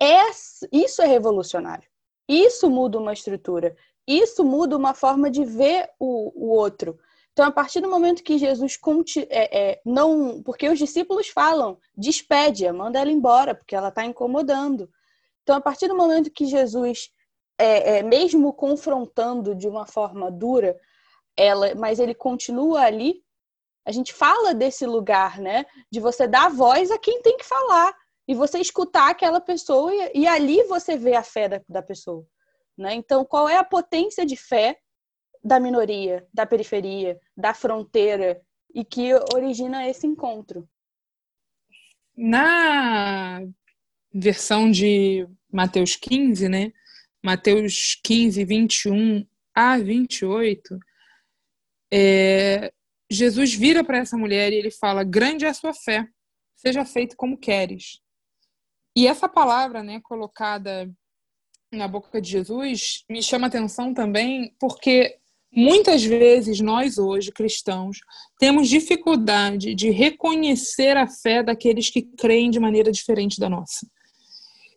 é, 0.00 0.30
isso 0.70 1.00
é 1.00 1.06
revolucionário. 1.06 1.88
Isso 2.28 2.68
muda 2.70 2.98
uma 2.98 3.12
estrutura. 3.12 3.74
Isso 4.06 4.44
muda 4.44 4.76
uma 4.76 4.94
forma 4.94 5.30
de 5.30 5.44
ver 5.44 5.88
o, 5.98 6.32
o 6.34 6.50
outro. 6.54 6.98
Então, 7.32 7.46
a 7.46 7.50
partir 7.50 7.80
do 7.80 7.88
momento 7.88 8.22
que 8.22 8.36
Jesus 8.36 8.78
é, 9.30 9.70
é, 9.70 9.80
não. 9.84 10.42
Porque 10.42 10.68
os 10.68 10.78
discípulos 10.78 11.28
falam, 11.28 11.78
despede-a, 11.96 12.72
manda 12.72 12.98
ela 12.98 13.10
embora, 13.10 13.54
porque 13.54 13.74
ela 13.74 13.88
está 13.88 14.04
incomodando. 14.04 14.88
Então, 15.42 15.56
a 15.56 15.60
partir 15.60 15.88
do 15.88 15.96
momento 15.96 16.30
que 16.30 16.44
Jesus, 16.44 17.10
é, 17.58 17.98
é, 17.98 18.02
mesmo 18.02 18.52
confrontando 18.52 19.54
de 19.54 19.66
uma 19.66 19.86
forma 19.86 20.30
dura, 20.30 20.78
ela, 21.36 21.74
mas 21.74 21.98
ele 21.98 22.14
continua 22.14 22.82
ali, 22.82 23.22
a 23.84 23.90
gente 23.90 24.12
fala 24.12 24.54
desse 24.54 24.86
lugar, 24.86 25.40
né? 25.40 25.64
De 25.90 26.00
você 26.00 26.28
dar 26.28 26.50
voz 26.50 26.90
a 26.90 26.98
quem 26.98 27.22
tem 27.22 27.36
que 27.36 27.44
falar. 27.44 27.96
E 28.28 28.34
você 28.34 28.60
escutar 28.60 29.10
aquela 29.10 29.40
pessoa 29.40 29.92
e, 29.92 30.20
e 30.20 30.26
ali 30.28 30.62
você 30.64 30.96
vê 30.96 31.14
a 31.14 31.24
fé 31.24 31.48
da, 31.48 31.60
da 31.68 31.82
pessoa. 31.82 32.24
Né? 32.78 32.94
Então, 32.94 33.24
qual 33.24 33.48
é 33.48 33.56
a 33.56 33.64
potência 33.64 34.24
de 34.24 34.36
fé 34.36 34.78
da 35.42 35.58
minoria, 35.58 36.26
da 36.32 36.46
periferia, 36.46 37.20
da 37.36 37.52
fronteira 37.52 38.40
e 38.74 38.84
que 38.84 39.12
origina 39.34 39.88
esse 39.88 40.06
encontro. 40.06 40.68
Na 42.16 43.40
versão 44.12 44.70
de 44.70 45.26
Mateus 45.50 45.96
15, 45.96 46.48
né? 46.48 46.72
Mateus 47.22 47.98
15, 48.02 48.44
21 48.44 49.26
a 49.54 49.78
28, 49.78 50.78
é, 51.92 52.72
Jesus 53.10 53.54
vira 53.54 53.84
para 53.84 53.98
essa 53.98 54.16
mulher 54.16 54.52
e 54.52 54.56
ele 54.56 54.70
fala: 54.70 55.04
Grande 55.04 55.44
é 55.44 55.48
a 55.48 55.54
sua 55.54 55.74
fé, 55.74 56.08
seja 56.56 56.84
feito 56.84 57.16
como 57.16 57.38
queres. 57.38 58.00
E 58.96 59.06
essa 59.06 59.28
palavra, 59.28 59.82
né, 59.82 60.00
colocada 60.02 60.90
na 61.70 61.88
boca 61.88 62.20
de 62.20 62.30
Jesus, 62.30 63.04
me 63.08 63.22
chama 63.22 63.46
atenção 63.46 63.94
também 63.94 64.54
porque 64.58 65.18
Muitas 65.54 66.02
vezes 66.02 66.60
nós 66.60 66.96
hoje, 66.96 67.30
cristãos, 67.30 67.98
temos 68.38 68.70
dificuldade 68.70 69.74
de 69.74 69.90
reconhecer 69.90 70.96
a 70.96 71.06
fé 71.06 71.42
daqueles 71.42 71.90
que 71.90 72.00
creem 72.00 72.50
de 72.50 72.58
maneira 72.58 72.90
diferente 72.90 73.38
da 73.38 73.50
nossa. 73.50 73.86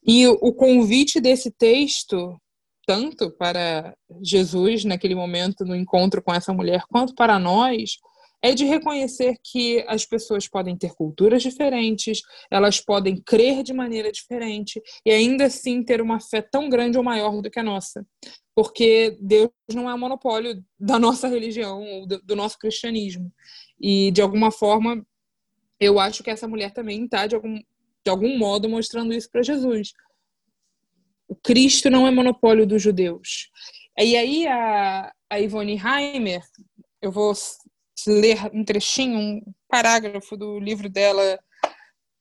E 0.06 0.28
o 0.28 0.54
convite 0.54 1.22
desse 1.22 1.50
texto, 1.50 2.38
tanto 2.86 3.32
para 3.32 3.96
Jesus 4.22 4.84
naquele 4.84 5.16
momento 5.16 5.64
no 5.64 5.76
encontro 5.76 6.22
com 6.22 6.34
essa 6.34 6.54
mulher, 6.54 6.84
quanto 6.90 7.16
para 7.16 7.40
nós, 7.40 7.98
é 8.42 8.54
de 8.54 8.66
reconhecer 8.66 9.38
que 9.44 9.84
as 9.88 10.06
pessoas 10.06 10.48
podem 10.48 10.78
ter 10.78 10.94
culturas 10.94 11.42
diferentes, 11.42 12.20
elas 12.52 12.80
podem 12.80 13.16
crer 13.26 13.64
de 13.64 13.74
maneira 13.74 14.12
diferente 14.12 14.80
e 15.06 15.10
ainda 15.10 15.46
assim 15.46 15.82
ter 15.82 16.02
uma 16.02 16.20
fé 16.20 16.42
tão 16.42 16.70
grande 16.70 16.98
ou 16.98 17.04
maior 17.04 17.42
do 17.42 17.50
que 17.50 17.60
a 17.60 17.64
nossa. 17.64 18.06
Porque 18.56 19.18
Deus 19.20 19.52
não 19.74 19.90
é 19.90 19.96
monopólio 19.98 20.64
da 20.80 20.98
nossa 20.98 21.28
religião 21.28 21.84
ou 21.84 22.08
do 22.08 22.36
nosso 22.36 22.58
cristianismo. 22.58 23.32
E, 23.80 24.12
de 24.12 24.22
alguma 24.22 24.50
forma, 24.50 25.06
eu 25.80 26.00
acho 26.00 26.24
que 26.24 26.30
essa 26.30 26.48
mulher 26.48 26.72
também 26.72 27.04
está, 27.04 27.28
de 27.28 27.36
algum, 27.36 27.56
de 27.56 28.10
algum 28.10 28.38
modo, 28.38 28.70
mostrando 28.70 29.14
isso 29.14 29.30
para 29.30 29.44
Jesus. 29.44 29.94
O 31.28 31.36
Cristo 31.36 31.90
não 31.90 32.08
é 32.08 32.12
monopólio 32.12 32.66
dos 32.66 32.82
judeus. 32.82 33.50
E 33.98 34.16
aí 34.16 34.48
a, 34.48 35.12
a 35.30 35.40
Ivone 35.40 35.80
Heimer, 35.80 36.42
eu 37.02 37.12
vou 37.12 37.34
ler 38.08 38.38
um 38.54 38.64
trechinho, 38.64 39.18
um 39.18 39.42
parágrafo 39.68 40.38
do 40.38 40.60
livro 40.60 40.90
dela, 40.90 41.40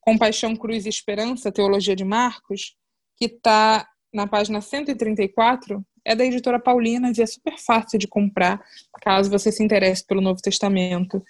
Compaixão, 0.01 0.57
Cruz 0.57 0.87
e 0.87 0.89
Esperança, 0.89 1.53
Teologia 1.53 1.97
de 1.97 2.05
Marcos, 2.05 2.77
que 3.17 3.27
está 3.27 3.89
na 4.13 4.27
página 4.27 4.61
134, 4.61 5.85
é 6.05 6.15
da 6.15 6.25
editora 6.25 6.61
Paulinas 6.61 7.19
e 7.19 7.23
é 7.23 7.27
super 7.27 7.59
fácil 7.59 7.99
de 7.99 8.07
comprar, 8.07 8.63
caso 9.01 9.31
você 9.31 9.51
se 9.51 9.63
interesse 9.63 10.05
pelo 10.07 10.21
Novo 10.21 10.41
Testamento. 10.41 11.23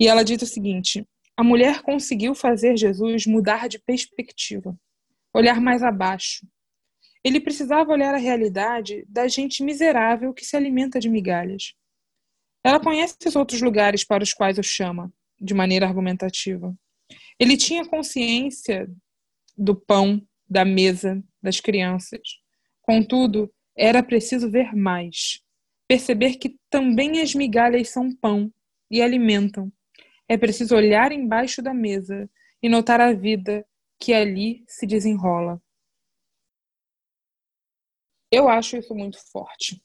E 0.00 0.08
ela 0.08 0.24
diz 0.24 0.40
o 0.42 0.46
seguinte: 0.46 1.06
a 1.36 1.44
mulher 1.44 1.82
conseguiu 1.82 2.34
fazer 2.34 2.76
Jesus 2.76 3.26
mudar 3.26 3.68
de 3.68 3.78
perspectiva, 3.78 4.76
olhar 5.34 5.60
mais 5.60 5.82
abaixo. 5.82 6.46
Ele 7.24 7.40
precisava 7.40 7.92
olhar 7.92 8.14
a 8.14 8.18
realidade 8.18 9.04
da 9.08 9.28
gente 9.28 9.62
miserável 9.62 10.32
que 10.34 10.44
se 10.44 10.56
alimenta 10.56 10.98
de 10.98 11.08
migalhas. 11.08 11.74
Ela 12.64 12.80
conhece 12.80 13.16
os 13.26 13.36
outros 13.36 13.60
lugares 13.60 14.04
para 14.04 14.22
os 14.22 14.32
quais 14.32 14.58
o 14.58 14.62
chama, 14.62 15.12
de 15.40 15.54
maneira 15.54 15.86
argumentativa. 15.86 16.74
Ele 17.38 17.56
tinha 17.56 17.84
consciência 17.84 18.88
do 19.56 19.74
pão, 19.74 20.20
da 20.48 20.64
mesa, 20.64 21.22
das 21.42 21.60
crianças. 21.60 22.20
Contudo, 22.82 23.52
era 23.76 24.02
preciso 24.02 24.50
ver 24.50 24.74
mais. 24.74 25.40
Perceber 25.88 26.36
que 26.36 26.58
também 26.70 27.20
as 27.20 27.34
migalhas 27.34 27.90
são 27.90 28.14
pão 28.14 28.52
e 28.90 29.02
alimentam. 29.02 29.72
É 30.28 30.36
preciso 30.36 30.74
olhar 30.74 31.12
embaixo 31.12 31.62
da 31.62 31.74
mesa 31.74 32.28
e 32.62 32.68
notar 32.68 33.00
a 33.00 33.12
vida 33.12 33.66
que 33.98 34.12
ali 34.12 34.64
se 34.66 34.86
desenrola. 34.86 35.60
Eu 38.30 38.48
acho 38.48 38.76
isso 38.76 38.94
muito 38.94 39.18
forte. 39.30 39.82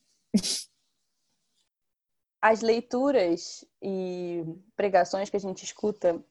as 2.41 2.61
leituras 2.61 3.65
e 3.81 4.43
pregações 4.75 5.29
que 5.29 5.35
a 5.35 5.39
gente 5.39 5.63
escuta 5.63 6.23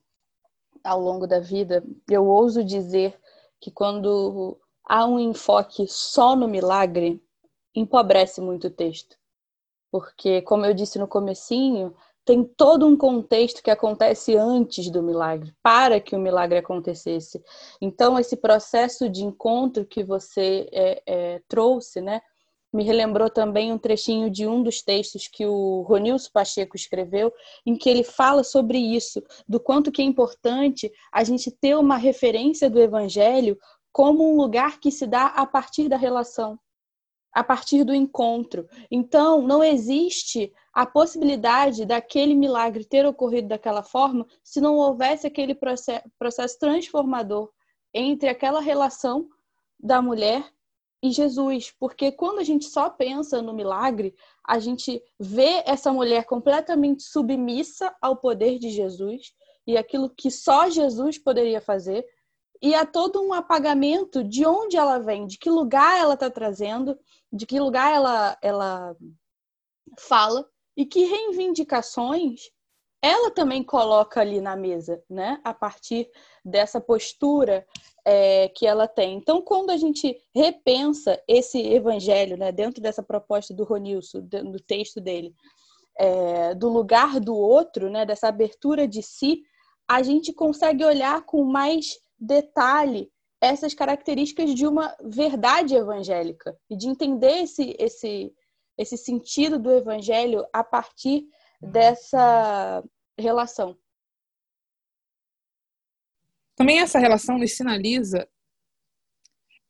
ao 0.83 1.01
longo 1.01 1.27
da 1.27 1.41
vida, 1.41 1.85
eu 2.09 2.25
ouso 2.27 2.65
dizer 2.65 3.19
que 3.61 3.71
quando 3.71 4.59
há 4.85 5.07
um 5.07 5.19
enfoque 5.19 5.87
só 5.89 6.37
no 6.37 6.47
milagre, 6.49 7.23
empobrece 7.77 8.41
muito 8.41 8.69
o 8.69 8.71
texto. 8.71 9.17
Porque, 9.93 10.43
como 10.43 10.65
eu 10.67 10.75
disse 10.75 10.99
no 10.99 11.07
comecinho, 11.07 11.95
tem 12.25 12.43
todo 12.43 12.87
um 12.87 12.97
contexto 12.97 13.63
que 13.63 13.71
acontece 13.71 14.37
antes 14.37 14.91
do 14.91 15.03
milagre, 15.03 15.55
para 15.63 16.01
que 16.01 16.17
o 16.17 16.19
milagre 16.19 16.59
acontecesse. 16.59 17.41
Então, 17.81 18.19
esse 18.19 18.37
processo 18.37 19.09
de 19.09 19.23
encontro 19.25 19.87
que 19.87 20.03
você 20.03 20.69
é, 20.73 21.03
é, 21.07 21.43
trouxe, 21.49 22.01
né? 22.01 22.21
me 22.73 22.85
relembrou 22.85 23.31
também 23.31 23.73
um 23.73 23.79
trechinho 23.79 24.29
de 24.29 24.47
um 24.47 24.63
dos 24.63 24.83
textos 24.83 25.29
que 25.29 25.47
o 25.47 25.83
Ronilson 25.83 26.31
Pacheco 26.33 26.77
escreveu, 26.77 27.33
em 27.65 27.77
que 27.77 27.89
ele 27.89 28.03
fala 28.03 28.45
sobre 28.45 28.77
isso, 28.79 29.23
do 29.49 29.59
quanto 29.59 29.91
que 29.91 30.03
é 30.03 30.05
importante 30.05 30.93
a 31.13 31.25
gente 31.25 31.51
ter 31.51 31.77
uma 31.77 31.97
referência 31.97 32.69
do 32.69 32.81
evangelho 32.81 33.57
como 33.93 34.31
um 34.31 34.37
lugar 34.37 34.79
que 34.79 34.91
se 34.91 35.07
dá 35.07 35.27
a 35.29 35.47
partir 35.47 35.89
da 35.89 35.97
relação, 35.97 36.59
a 37.37 37.45
partir 37.45 37.85
do 37.85 37.95
encontro. 37.95 38.67
Então, 38.91 39.43
não 39.43 39.63
existe 39.63 40.51
a 40.73 40.87
possibilidade 40.87 41.85
daquele 41.85 42.35
milagre 42.35 42.83
ter 42.83 43.05
ocorrido 43.05 43.49
daquela 43.49 43.83
forma 43.83 44.27
se 44.43 44.59
não 44.59 44.77
houvesse 44.77 45.27
aquele 45.27 45.55
processo 45.55 46.59
transformador 46.59 47.51
entre 47.93 48.31
aquela 48.31 48.59
relação 48.59 49.29
da 49.79 50.01
mulher 50.01 50.51
e 51.03 51.11
Jesus, 51.11 51.71
porque 51.79 52.11
quando 52.11 52.39
a 52.39 52.43
gente 52.43 52.65
só 52.65 52.89
pensa 52.89 53.43
no 53.43 53.53
milagre, 53.53 54.15
a 54.43 54.59
gente 54.59 55.03
vê 55.21 55.63
essa 55.67 55.93
mulher 55.93 56.25
completamente 56.25 57.03
submissa 57.03 57.95
ao 58.01 58.17
poder 58.17 58.59
de 58.59 58.71
Jesus 58.71 59.35
e 59.67 59.77
aquilo 59.77 60.09
que 60.09 60.31
só 60.31 60.71
Jesus 60.71 61.19
poderia 61.19 61.61
fazer, 61.61 62.03
e 62.63 62.75
há 62.75 62.85
todo 62.87 63.23
um 63.23 63.33
apagamento 63.33 64.23
de 64.25 64.47
onde 64.47 64.77
ela 64.77 64.99
vem, 64.99 65.27
de 65.27 65.39
que 65.39 65.51
lugar 65.51 65.99
ela 65.99 66.15
está 66.15 66.31
trazendo, 66.31 66.99
de 67.33 67.47
que 67.47 67.61
lugar 67.61 67.93
ela, 67.93 68.39
ela 68.43 68.97
fala 69.99 70.49
e 70.77 70.85
que 70.85 71.05
reivindicações 71.05 72.51
ela 73.03 73.31
também 73.31 73.63
coloca 73.63 74.21
ali 74.21 74.41
na 74.41 74.57
mesa, 74.57 75.01
né? 75.09 75.41
A 75.45 75.55
partir 75.55 76.11
dessa 76.45 76.81
postura 76.81 77.65
é, 78.05 78.49
que 78.49 78.67
ela 78.67 78.89
tem. 78.89 79.17
Então, 79.17 79.41
quando 79.43 79.71
a 79.71 79.77
gente 79.77 80.17
repensa 80.35 81.21
esse 81.29 81.61
evangelho, 81.61 82.37
né, 82.37 82.51
dentro 82.51 82.83
dessa 82.83 83.03
proposta 83.03 83.55
do 83.55 83.65
Ronilson, 83.65 84.21
do 84.21 84.59
texto 84.59 85.01
dele, 85.01 85.35
é, 85.99 86.55
do 86.55 86.69
lugar 86.69 87.21
do 87.21 87.37
outro, 87.37 87.91
né, 87.91 88.05
dessa 88.05 88.29
abertura 88.29 88.89
de 88.89 89.03
si, 89.03 89.43
a 89.89 90.03
gente 90.03 90.33
consegue 90.33 90.85
olhar 90.85 91.23
com 91.23 91.45
mais 91.45 91.99
detalhe 92.19 93.11
essas 93.41 93.75
características 93.75 94.55
de 94.55 94.67
uma 94.67 94.97
verdade 95.05 95.75
evangélica 95.75 96.59
e 96.71 96.77
de 96.77 96.89
entender 96.89 97.43
esse, 97.43 97.77
esse, 97.79 98.33
esse 98.79 98.97
sentido 98.97 99.59
do 99.59 99.73
evangelho 99.73 100.45
a 100.53 100.65
partir 100.65 101.27
dessa 101.61 102.83
relação. 103.19 103.79
Também 106.55 106.81
essa 106.81 106.99
relação 106.99 107.39
nos 107.39 107.53
sinaliza 107.53 108.27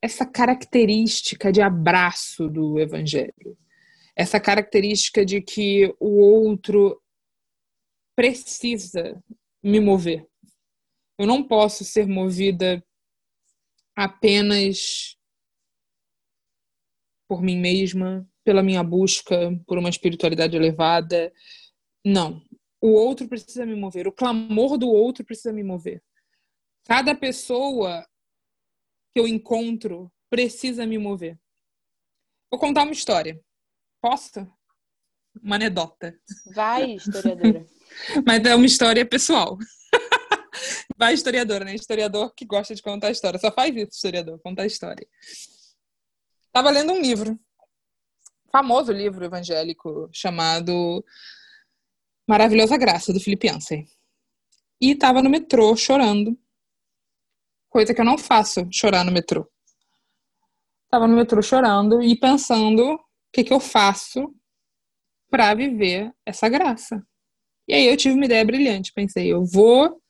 essa 0.01 0.25
característica 0.25 1.51
de 1.51 1.61
abraço 1.61 2.47
do 2.47 2.79
evangelho. 2.79 3.57
Essa 4.15 4.39
característica 4.39 5.25
de 5.25 5.41
que 5.41 5.93
o 5.99 6.19
outro 6.19 7.01
precisa 8.15 9.21
me 9.61 9.79
mover. 9.79 10.25
Eu 11.17 11.25
não 11.25 11.43
posso 11.43 11.83
ser 11.83 12.07
movida 12.07 12.83
apenas 13.95 15.17
por 17.27 17.41
mim 17.41 17.57
mesma, 17.57 18.27
pela 18.43 18.63
minha 18.63 18.83
busca 18.83 19.51
por 19.65 19.77
uma 19.77 19.89
espiritualidade 19.89 20.55
elevada. 20.55 21.33
Não. 22.05 22.41
O 22.79 22.89
outro 22.89 23.27
precisa 23.27 23.65
me 23.65 23.75
mover. 23.75 24.07
O 24.07 24.11
clamor 24.11 24.77
do 24.77 24.87
outro 24.87 25.25
precisa 25.25 25.51
me 25.51 25.63
mover. 25.63 26.03
Cada 26.85 27.13
pessoa 27.15 28.07
que 29.13 29.19
eu 29.19 29.27
encontro 29.27 30.11
precisa 30.29 30.85
me 30.85 30.97
mover. 30.97 31.37
Vou 32.49 32.59
contar 32.59 32.83
uma 32.83 32.93
história. 32.93 33.41
Posso? 34.01 34.47
Uma 35.41 35.55
anedota. 35.55 36.17
Vai, 36.53 36.91
historiadora. 36.91 37.65
Mas 38.25 38.45
é 38.45 38.55
uma 38.55 38.65
história 38.65 39.05
pessoal. 39.05 39.57
Vai, 40.97 41.13
historiadora, 41.13 41.65
né? 41.65 41.75
Historiador 41.75 42.33
que 42.33 42.45
gosta 42.45 42.73
de 42.73 42.81
contar 42.81 43.11
história. 43.11 43.39
Só 43.39 43.51
faz 43.51 43.75
isso, 43.75 43.91
historiador, 43.91 44.39
contar 44.39 44.65
história. 44.65 45.07
Estava 46.47 46.69
lendo 46.69 46.93
um 46.93 47.01
livro, 47.01 47.39
famoso 48.51 48.91
livro 48.91 49.23
evangélico 49.23 50.09
chamado 50.11 51.03
Maravilhosa 52.27 52.77
Graça, 52.77 53.13
do 53.13 53.19
Felipe 53.19 53.49
Ansem. 53.49 53.87
E 54.81 54.91
estava 54.91 55.21
no 55.21 55.29
metrô 55.29 55.75
chorando 55.75 56.37
coisa 57.69 57.93
que 57.93 58.01
eu 58.01 58.05
não 58.05 58.17
faço, 58.17 58.67
chorar 58.71 59.03
no 59.03 59.11
metrô. 59.11 59.47
Tava 60.89 61.07
no 61.07 61.15
metrô 61.15 61.41
chorando 61.41 62.01
e 62.01 62.17
pensando 62.17 62.93
o 62.93 62.99
que, 63.31 63.43
que 63.43 63.53
eu 63.53 63.59
faço 63.59 64.33
para 65.29 65.53
viver 65.53 66.11
essa 66.25 66.49
graça. 66.49 67.05
E 67.67 67.73
aí 67.73 67.85
eu 67.85 67.97
tive 67.97 68.15
uma 68.15 68.25
ideia 68.25 68.43
brilhante. 68.45 68.93
Pensei, 68.93 69.31
eu 69.31 69.45
vou 69.45 70.01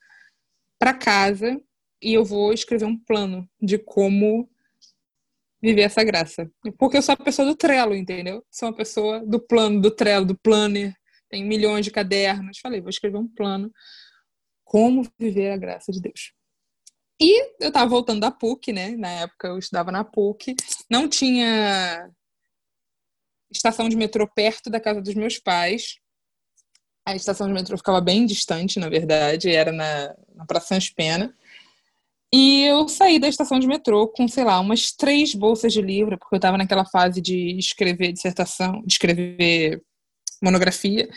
para 0.79 0.93
casa 0.93 1.61
e 2.01 2.13
eu 2.13 2.23
vou 2.23 2.53
escrever 2.53 2.85
um 2.85 2.97
plano 2.97 3.49
de 3.61 3.77
como 3.77 4.49
viver 5.61 5.81
essa 5.81 6.03
graça. 6.03 6.49
Porque 6.77 6.97
eu 6.97 7.01
sou 7.01 7.13
a 7.13 7.17
pessoa 7.17 7.47
do 7.47 7.55
Trello, 7.55 7.95
entendeu? 7.95 8.45
Sou 8.51 8.69
uma 8.69 8.75
pessoa 8.75 9.25
do 9.25 9.39
plano, 9.39 9.81
do 9.81 9.91
Trello, 9.91 10.25
do 10.25 10.37
planner. 10.37 10.93
Tem 11.29 11.43
milhões 11.43 11.85
de 11.85 11.91
cadernos. 11.91 12.59
Falei, 12.59 12.79
vou 12.79 12.89
escrever 12.89 13.17
um 13.17 13.27
plano. 13.27 13.71
Como 14.63 15.03
viver 15.19 15.51
a 15.51 15.57
graça 15.57 15.91
de 15.91 16.01
Deus. 16.01 16.33
E 17.19 17.41
eu 17.59 17.69
estava 17.69 17.89
voltando 17.89 18.19
da 18.21 18.29
PUC, 18.29 18.71
né? 18.71 18.95
Na 18.95 19.09
época 19.09 19.47
eu 19.47 19.57
estudava 19.57 19.91
na 19.91 20.03
PUC. 20.03 20.55
Não 20.89 21.09
tinha 21.09 22.09
estação 23.51 23.89
de 23.89 23.95
metrô 23.95 24.27
perto 24.27 24.69
da 24.69 24.79
casa 24.79 25.01
dos 25.01 25.15
meus 25.15 25.39
pais. 25.39 25.95
A 27.07 27.15
estação 27.15 27.47
de 27.47 27.53
metrô 27.53 27.77
ficava 27.77 28.01
bem 28.01 28.25
distante, 28.25 28.81
na 28.81 28.89
verdade, 28.89 29.49
era 29.49 29.71
na, 29.71 30.13
na 30.35 30.45
Praça 30.45 30.67
Sans 30.67 30.89
Pena. 30.89 31.33
E 32.33 32.65
eu 32.65 32.85
saí 32.89 33.17
da 33.17 33.29
estação 33.29 33.59
de 33.59 33.65
metrô 33.65 34.09
com, 34.09 34.27
sei 34.27 34.43
lá, 34.43 34.59
umas 34.59 34.91
três 34.91 35.33
bolsas 35.33 35.71
de 35.71 35.81
livro, 35.81 36.17
porque 36.17 36.35
eu 36.35 36.37
estava 36.37 36.57
naquela 36.57 36.83
fase 36.83 37.21
de 37.21 37.57
escrever 37.57 38.11
dissertação, 38.11 38.81
de 38.85 38.91
escrever 38.91 39.81
monografia. 40.43 41.07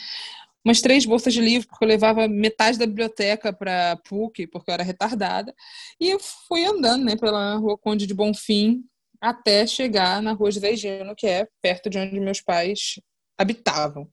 Umas 0.65 0.81
três 0.81 1.05
bolsas 1.05 1.35
de 1.35 1.41
livro, 1.41 1.67
porque 1.67 1.85
eu 1.85 1.89
levava 1.89 2.29
metade 2.29 2.79
da 2.79 2.87
biblioteca 2.87 3.53
para 3.53 3.97
PUC, 4.09 4.47
porque 4.47 4.71
eu 4.71 4.75
era 4.75 4.85
retardada. 4.85 5.53
E 6.01 6.09
eu 6.09 6.21
fui 6.21 6.65
andando 6.65 7.05
né, 7.05 7.17
pela 7.17 7.57
Rua 7.57 7.77
Conde 7.77 8.07
de 8.07 8.15
Bonfim 8.15 8.85
até 9.21 9.67
chegar 9.67 10.23
na 10.23 10.35
Rua 10.35 10.53
José 10.53 10.77
Gino, 10.77 11.17
que 11.17 11.27
é 11.27 11.49
perto 11.61 11.91
de 11.91 11.99
onde 11.99 12.21
meus 12.21 12.41
pais 12.41 13.01
habitavam. 13.37 14.09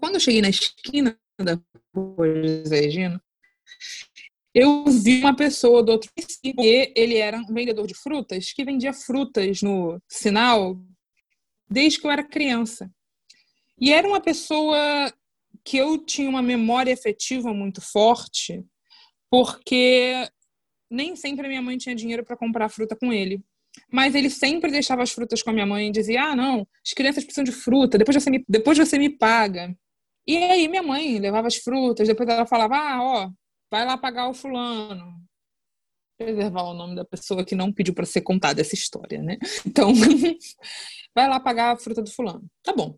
Quando 0.00 0.14
eu 0.14 0.20
cheguei 0.20 0.40
na 0.40 0.48
esquina 0.48 1.18
da 1.38 1.60
Rua 1.94 2.26
Gino, 2.90 3.20
eu 4.54 4.84
vi 4.84 5.20
uma 5.20 5.34
pessoa 5.34 5.82
do 5.82 5.92
outro 5.92 6.10
e 6.44 6.92
ele 6.94 7.16
era 7.16 7.38
um 7.38 7.46
vendedor 7.46 7.86
de 7.86 7.94
frutas 7.94 8.52
que 8.52 8.64
vendia 8.64 8.92
frutas 8.92 9.62
no 9.62 10.00
sinal 10.08 10.78
desde 11.68 11.98
que 11.98 12.06
eu 12.06 12.10
era 12.10 12.22
criança. 12.22 12.90
E 13.80 13.92
era 13.92 14.06
uma 14.06 14.20
pessoa 14.20 15.12
que 15.64 15.76
eu 15.76 15.98
tinha 15.98 16.28
uma 16.28 16.42
memória 16.42 16.92
afetiva 16.92 17.52
muito 17.54 17.80
forte, 17.80 18.64
porque 19.30 20.28
nem 20.90 21.16
sempre 21.16 21.46
a 21.46 21.48
minha 21.48 21.62
mãe 21.62 21.78
tinha 21.78 21.94
dinheiro 21.94 22.24
para 22.24 22.36
comprar 22.36 22.68
fruta 22.68 22.94
com 22.94 23.12
ele. 23.12 23.42
Mas 23.90 24.14
ele 24.14 24.30
sempre 24.30 24.70
deixava 24.70 25.02
as 25.02 25.12
frutas 25.12 25.42
com 25.42 25.50
a 25.50 25.52
minha 25.52 25.66
mãe 25.66 25.88
e 25.88 25.92
dizia: 25.92 26.24
Ah, 26.24 26.36
não, 26.36 26.66
as 26.84 26.92
crianças 26.92 27.24
precisam 27.24 27.44
de 27.44 27.52
fruta, 27.52 27.98
depois 27.98 28.22
você 28.22 28.30
me, 28.30 28.44
depois 28.48 28.78
você 28.78 28.98
me 28.98 29.10
paga. 29.10 29.74
E 30.26 30.36
aí 30.36 30.68
minha 30.68 30.82
mãe 30.82 31.18
levava 31.18 31.48
as 31.48 31.56
frutas, 31.56 32.08
depois 32.08 32.28
ela 32.28 32.46
falava: 32.46 32.76
Ah, 32.76 33.02
ó, 33.02 33.30
vai 33.70 33.84
lá 33.84 33.96
pagar 33.96 34.28
o 34.28 34.34
fulano. 34.34 35.20
Preservar 36.18 36.62
o 36.64 36.74
nome 36.74 36.94
da 36.94 37.04
pessoa 37.04 37.44
que 37.44 37.54
não 37.54 37.72
pediu 37.72 37.94
para 37.94 38.06
ser 38.06 38.20
contada 38.20 38.60
essa 38.60 38.74
história, 38.74 39.22
né? 39.22 39.38
Então, 39.66 39.92
vai 41.14 41.28
lá 41.28 41.40
pagar 41.40 41.72
a 41.72 41.76
fruta 41.76 42.02
do 42.02 42.10
fulano. 42.10 42.46
Tá 42.62 42.72
bom. 42.72 42.96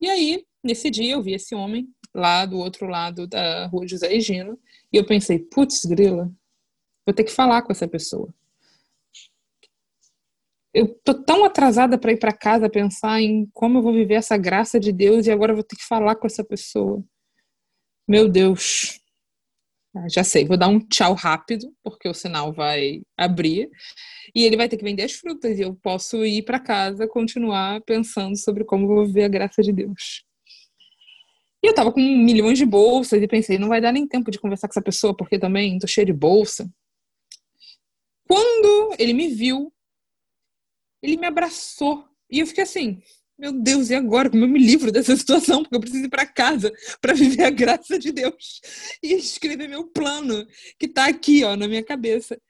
E 0.00 0.08
aí, 0.08 0.44
nesse 0.62 0.90
dia, 0.90 1.14
eu 1.14 1.22
vi 1.22 1.34
esse 1.34 1.54
homem 1.54 1.88
lá 2.14 2.44
do 2.44 2.58
outro 2.58 2.86
lado 2.86 3.26
da 3.26 3.66
rua 3.68 3.86
José 3.88 4.12
Egino, 4.14 4.58
e 4.92 4.96
eu 4.96 5.06
pensei, 5.06 5.38
putz, 5.38 5.84
grila, 5.84 6.30
vou 7.06 7.14
ter 7.14 7.24
que 7.24 7.32
falar 7.32 7.62
com 7.62 7.72
essa 7.72 7.88
pessoa 7.88 8.32
eu 10.76 10.86
tô 11.02 11.14
tão 11.14 11.42
atrasada 11.42 11.96
para 11.96 12.12
ir 12.12 12.18
para 12.18 12.36
casa 12.36 12.68
pensar 12.68 13.18
em 13.18 13.48
como 13.54 13.78
eu 13.78 13.82
vou 13.82 13.94
viver 13.94 14.16
essa 14.16 14.36
graça 14.36 14.78
de 14.78 14.92
Deus 14.92 15.26
e 15.26 15.30
agora 15.30 15.52
eu 15.52 15.56
vou 15.56 15.64
ter 15.64 15.74
que 15.74 15.86
falar 15.86 16.16
com 16.16 16.26
essa 16.26 16.44
pessoa. 16.44 17.02
Meu 18.06 18.28
Deus. 18.28 19.00
Ah, 19.96 20.06
já 20.06 20.22
sei, 20.22 20.44
vou 20.44 20.58
dar 20.58 20.68
um 20.68 20.78
tchau 20.78 21.14
rápido, 21.14 21.74
porque 21.82 22.06
o 22.06 22.12
sinal 22.12 22.52
vai 22.52 23.00
abrir 23.16 23.70
e 24.34 24.44
ele 24.44 24.54
vai 24.54 24.68
ter 24.68 24.76
que 24.76 24.84
vender 24.84 25.04
as 25.04 25.12
frutas 25.12 25.58
e 25.58 25.62
eu 25.62 25.74
posso 25.76 26.22
ir 26.26 26.42
para 26.42 26.60
casa 26.60 27.08
continuar 27.08 27.80
pensando 27.80 28.36
sobre 28.36 28.62
como 28.62 28.84
eu 28.84 28.96
vou 28.96 29.06
viver 29.06 29.24
a 29.24 29.28
graça 29.28 29.62
de 29.62 29.72
Deus. 29.72 30.26
E 31.64 31.68
eu 31.68 31.74
tava 31.74 31.90
com 31.90 32.00
milhões 32.00 32.58
de 32.58 32.66
bolsas 32.66 33.22
e 33.22 33.26
pensei, 33.26 33.56
não 33.56 33.68
vai 33.68 33.80
dar 33.80 33.92
nem 33.92 34.06
tempo 34.06 34.30
de 34.30 34.38
conversar 34.38 34.68
com 34.68 34.72
essa 34.72 34.82
pessoa, 34.82 35.16
porque 35.16 35.38
também 35.38 35.78
tô 35.78 35.86
cheia 35.86 36.04
de 36.04 36.12
bolsa. 36.12 36.70
Quando 38.28 38.94
ele 38.98 39.14
me 39.14 39.28
viu, 39.28 39.72
ele 41.06 41.16
me 41.16 41.26
abraçou. 41.26 42.04
E 42.30 42.40
eu 42.40 42.46
fiquei 42.46 42.64
assim, 42.64 43.00
meu 43.38 43.52
Deus, 43.52 43.90
e 43.90 43.94
agora? 43.94 44.28
Como 44.28 44.44
eu 44.44 44.48
me 44.48 44.58
livro 44.58 44.90
dessa 44.90 45.14
situação? 45.16 45.62
Porque 45.62 45.76
eu 45.76 45.80
preciso 45.80 46.04
ir 46.04 46.08
para 46.08 46.26
casa 46.26 46.72
para 47.00 47.14
viver 47.14 47.44
a 47.44 47.50
graça 47.50 47.98
de 47.98 48.10
Deus 48.10 48.60
e 49.02 49.14
escrever 49.14 49.68
meu 49.68 49.84
plano, 49.84 50.46
que 50.78 50.86
está 50.86 51.06
aqui, 51.06 51.44
ó, 51.44 51.54
na 51.54 51.68
minha 51.68 51.84
cabeça. 51.84 52.40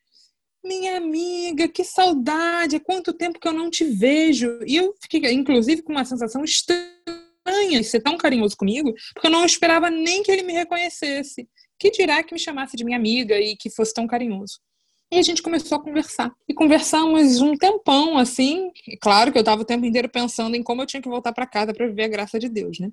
Minha 0.64 0.96
amiga, 0.96 1.68
que 1.68 1.84
saudade! 1.84 2.76
Há 2.76 2.80
quanto 2.80 3.12
tempo 3.12 3.38
que 3.38 3.46
eu 3.46 3.52
não 3.52 3.70
te 3.70 3.84
vejo? 3.84 4.60
E 4.66 4.76
eu 4.76 4.94
fiquei, 5.00 5.30
inclusive, 5.32 5.82
com 5.82 5.92
uma 5.92 6.04
sensação 6.04 6.42
estranha 6.42 7.80
de 7.80 7.84
ser 7.84 8.00
tão 8.00 8.16
carinhoso 8.16 8.56
comigo, 8.56 8.92
porque 9.14 9.26
eu 9.26 9.30
não 9.30 9.44
esperava 9.44 9.90
nem 9.90 10.22
que 10.22 10.30
ele 10.30 10.42
me 10.42 10.52
reconhecesse. 10.52 11.48
Que 11.78 11.90
dirá 11.90 12.22
que 12.22 12.32
me 12.32 12.40
chamasse 12.40 12.76
de 12.76 12.84
minha 12.84 12.96
amiga 12.96 13.38
e 13.38 13.56
que 13.56 13.70
fosse 13.70 13.92
tão 13.92 14.06
carinhoso? 14.06 14.60
E 15.10 15.18
a 15.18 15.22
gente 15.22 15.40
começou 15.40 15.78
a 15.78 15.82
conversar. 15.82 16.32
E 16.48 16.54
conversamos 16.54 17.40
um 17.40 17.56
tempão, 17.56 18.18
assim. 18.18 18.70
Claro 19.00 19.30
que 19.30 19.38
eu 19.38 19.42
estava 19.42 19.62
o 19.62 19.64
tempo 19.64 19.86
inteiro 19.86 20.08
pensando 20.08 20.56
em 20.56 20.62
como 20.62 20.82
eu 20.82 20.86
tinha 20.86 21.00
que 21.00 21.08
voltar 21.08 21.32
para 21.32 21.46
casa 21.46 21.72
para 21.72 21.86
viver 21.86 22.04
a 22.04 22.08
graça 22.08 22.38
de 22.38 22.48
Deus, 22.48 22.78
né? 22.80 22.90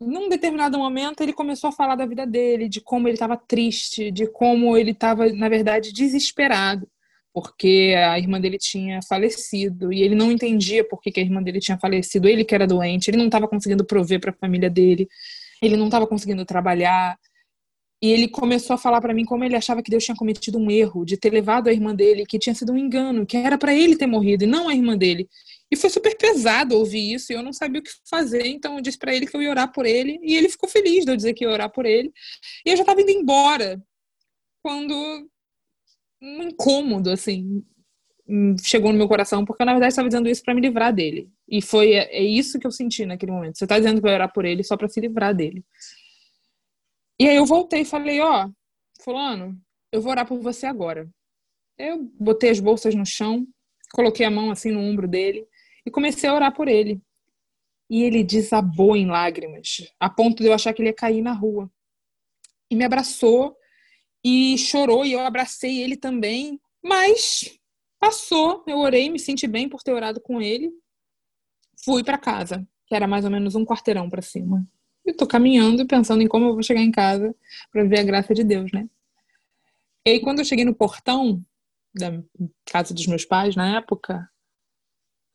Num 0.00 0.28
determinado 0.28 0.76
momento, 0.76 1.22
ele 1.22 1.32
começou 1.32 1.70
a 1.70 1.72
falar 1.72 1.94
da 1.94 2.04
vida 2.04 2.26
dele, 2.26 2.68
de 2.68 2.80
como 2.80 3.06
ele 3.06 3.14
estava 3.14 3.36
triste, 3.36 4.10
de 4.10 4.26
como 4.26 4.76
ele 4.76 4.90
estava, 4.90 5.32
na 5.32 5.48
verdade, 5.48 5.92
desesperado, 5.92 6.88
porque 7.32 7.94
a 7.96 8.18
irmã 8.18 8.40
dele 8.40 8.58
tinha 8.58 9.00
falecido 9.08 9.92
e 9.92 10.02
ele 10.02 10.16
não 10.16 10.32
entendia 10.32 10.82
por 10.82 11.00
que, 11.00 11.12
a 11.20 11.22
irmã 11.22 11.40
dele 11.40 11.60
tinha 11.60 11.78
falecido. 11.78 12.28
Ele 12.28 12.44
que 12.44 12.52
era 12.54 12.66
doente, 12.66 13.08
ele 13.08 13.16
não 13.16 13.26
estava 13.26 13.46
conseguindo 13.46 13.84
prover 13.84 14.20
para 14.20 14.32
a 14.32 14.34
família 14.34 14.68
dele, 14.68 15.08
ele 15.62 15.76
não 15.76 15.84
estava 15.86 16.06
conseguindo 16.06 16.44
trabalhar, 16.44 17.16
e 18.02 18.10
ele 18.10 18.26
começou 18.26 18.74
a 18.74 18.78
falar 18.78 19.00
para 19.00 19.14
mim 19.14 19.24
como 19.24 19.44
ele 19.44 19.54
achava 19.54 19.80
que 19.80 19.90
Deus 19.90 20.04
tinha 20.04 20.16
cometido 20.16 20.58
um 20.58 20.68
erro 20.68 21.04
de 21.04 21.16
ter 21.16 21.32
levado 21.32 21.68
a 21.68 21.72
irmã 21.72 21.94
dele, 21.94 22.26
que 22.26 22.36
tinha 22.36 22.54
sido 22.54 22.72
um 22.72 22.76
engano, 22.76 23.24
que 23.24 23.36
era 23.36 23.56
para 23.56 23.72
ele 23.72 23.96
ter 23.96 24.08
morrido 24.08 24.42
e 24.42 24.46
não 24.48 24.68
a 24.68 24.74
irmã 24.74 24.98
dele. 24.98 25.28
E 25.70 25.76
foi 25.76 25.88
super 25.88 26.16
pesado 26.18 26.76
ouvir 26.76 27.14
isso 27.14 27.32
e 27.32 27.36
eu 27.36 27.42
não 27.42 27.52
sabia 27.52 27.80
o 27.80 27.82
que 27.82 27.92
fazer, 28.10 28.44
então 28.46 28.74
eu 28.74 28.82
disse 28.82 28.98
para 28.98 29.14
ele 29.14 29.26
que 29.26 29.36
eu 29.36 29.40
ia 29.40 29.50
orar 29.50 29.72
por 29.72 29.86
ele 29.86 30.18
e 30.20 30.34
ele 30.34 30.48
ficou 30.48 30.68
feliz 30.68 31.04
de 31.04 31.12
eu 31.12 31.16
dizer 31.16 31.32
que 31.32 31.44
ia 31.44 31.50
orar 31.50 31.70
por 31.70 31.86
ele. 31.86 32.12
E 32.66 32.70
eu 32.70 32.76
já 32.76 32.82
estava 32.82 33.00
indo 33.00 33.10
embora 33.12 33.80
quando 34.60 34.92
um 36.20 36.42
incômodo 36.42 37.08
assim 37.08 37.62
chegou 38.64 38.92
no 38.92 38.98
meu 38.98 39.08
coração, 39.08 39.44
porque 39.44 39.62
eu, 39.62 39.66
na 39.66 39.72
verdade 39.72 39.92
estava 39.92 40.08
dizendo 40.08 40.28
isso 40.28 40.42
para 40.42 40.54
me 40.54 40.60
livrar 40.60 40.92
dele. 40.92 41.28
E 41.48 41.62
foi 41.62 41.92
é, 41.92 42.16
é, 42.16 42.22
isso 42.22 42.58
que 42.58 42.66
eu 42.66 42.70
senti 42.70 43.06
naquele 43.06 43.32
momento. 43.32 43.58
Você 43.58 43.64
está 43.64 43.78
dizendo 43.78 43.96
que 43.96 44.02
vai 44.02 44.14
orar 44.14 44.32
por 44.32 44.44
ele 44.44 44.64
só 44.64 44.76
para 44.76 44.88
se 44.88 45.00
livrar 45.00 45.34
dele. 45.34 45.64
E 47.22 47.28
aí 47.28 47.36
eu 47.36 47.46
voltei 47.46 47.82
e 47.82 47.84
falei, 47.84 48.20
ó, 48.20 48.46
oh, 48.46 48.52
fulano, 49.00 49.56
eu 49.92 50.02
vou 50.02 50.10
orar 50.10 50.26
por 50.26 50.40
você 50.40 50.66
agora. 50.66 51.08
Eu 51.78 52.10
botei 52.18 52.50
as 52.50 52.58
bolsas 52.58 52.96
no 52.96 53.06
chão, 53.06 53.46
coloquei 53.92 54.26
a 54.26 54.30
mão 54.30 54.50
assim 54.50 54.72
no 54.72 54.80
ombro 54.80 55.06
dele 55.06 55.46
e 55.86 55.90
comecei 55.92 56.28
a 56.28 56.34
orar 56.34 56.52
por 56.52 56.66
ele. 56.66 57.00
E 57.88 58.02
ele 58.02 58.24
desabou 58.24 58.96
em 58.96 59.06
lágrimas, 59.06 59.88
a 60.00 60.10
ponto 60.10 60.42
de 60.42 60.48
eu 60.48 60.52
achar 60.52 60.74
que 60.74 60.82
ele 60.82 60.88
ia 60.88 60.94
cair 60.96 61.22
na 61.22 61.32
rua. 61.32 61.70
E 62.68 62.74
me 62.74 62.84
abraçou 62.84 63.56
e 64.24 64.58
chorou 64.58 65.06
e 65.06 65.12
eu 65.12 65.20
abracei 65.20 65.80
ele 65.80 65.96
também, 65.96 66.60
mas 66.82 67.56
passou, 68.00 68.64
eu 68.66 68.78
orei, 68.80 69.08
me 69.08 69.20
senti 69.20 69.46
bem 69.46 69.68
por 69.68 69.80
ter 69.80 69.92
orado 69.92 70.20
com 70.20 70.42
ele. 70.42 70.72
Fui 71.84 72.02
para 72.02 72.18
casa, 72.18 72.66
que 72.88 72.96
era 72.96 73.06
mais 73.06 73.24
ou 73.24 73.30
menos 73.30 73.54
um 73.54 73.64
quarteirão 73.64 74.10
para 74.10 74.22
cima 74.22 74.68
e 75.04 75.12
tô 75.12 75.26
caminhando 75.26 75.86
pensando 75.86 76.22
em 76.22 76.28
como 76.28 76.46
eu 76.46 76.54
vou 76.54 76.62
chegar 76.62 76.80
em 76.80 76.92
casa 76.92 77.34
para 77.70 77.84
ver 77.84 78.00
a 78.00 78.04
graça 78.04 78.34
de 78.34 78.44
Deus, 78.44 78.70
né? 78.72 78.88
E 80.06 80.10
aí, 80.10 80.20
quando 80.20 80.40
eu 80.40 80.44
cheguei 80.44 80.64
no 80.64 80.74
portão 80.74 81.44
da 81.94 82.22
casa 82.66 82.92
dos 82.92 83.06
meus 83.06 83.24
pais, 83.24 83.54
na 83.54 83.76
época, 83.76 84.28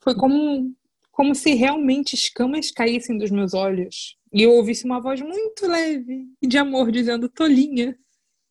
foi 0.04 0.16
como, 0.16 0.76
como 1.12 1.34
se 1.34 1.54
realmente 1.54 2.16
escamas 2.16 2.72
caíssem 2.72 3.18
dos 3.18 3.32
meus 3.32 3.54
olhos 3.54 4.18
e 4.34 4.44
eu 4.44 4.52
ouvisse 4.52 4.86
uma 4.86 5.00
voz 5.00 5.22
muito 5.22 5.66
leve 5.66 6.28
e 6.42 6.48
de 6.48 6.58
amor 6.58 6.92
dizendo: 6.92 7.30
Tolinha, 7.30 7.98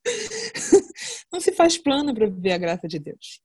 não 1.33 1.41
se 1.41 1.53
faz 1.53 1.77
plano 1.77 2.15
para 2.15 2.27
viver 2.27 2.53
a 2.53 2.59
graça 2.59 2.89
de 2.89 2.99
Deus. 2.99 3.41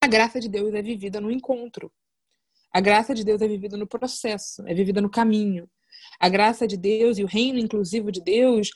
A 0.00 0.06
graça 0.06 0.40
de 0.40 0.48
Deus 0.48 0.74
é 0.74 0.82
vivida 0.82 1.20
no 1.20 1.30
encontro. 1.30 1.92
A 2.72 2.80
graça 2.80 3.14
de 3.14 3.24
Deus 3.24 3.42
é 3.42 3.48
vivida 3.48 3.76
no 3.76 3.86
processo, 3.86 4.66
é 4.66 4.74
vivida 4.74 5.00
no 5.00 5.10
caminho, 5.10 5.68
a 6.18 6.28
graça 6.28 6.66
de 6.66 6.76
Deus 6.76 7.18
e 7.18 7.24
o 7.24 7.26
reino 7.26 7.58
inclusivo 7.58 8.10
de 8.10 8.20
Deus, 8.20 8.70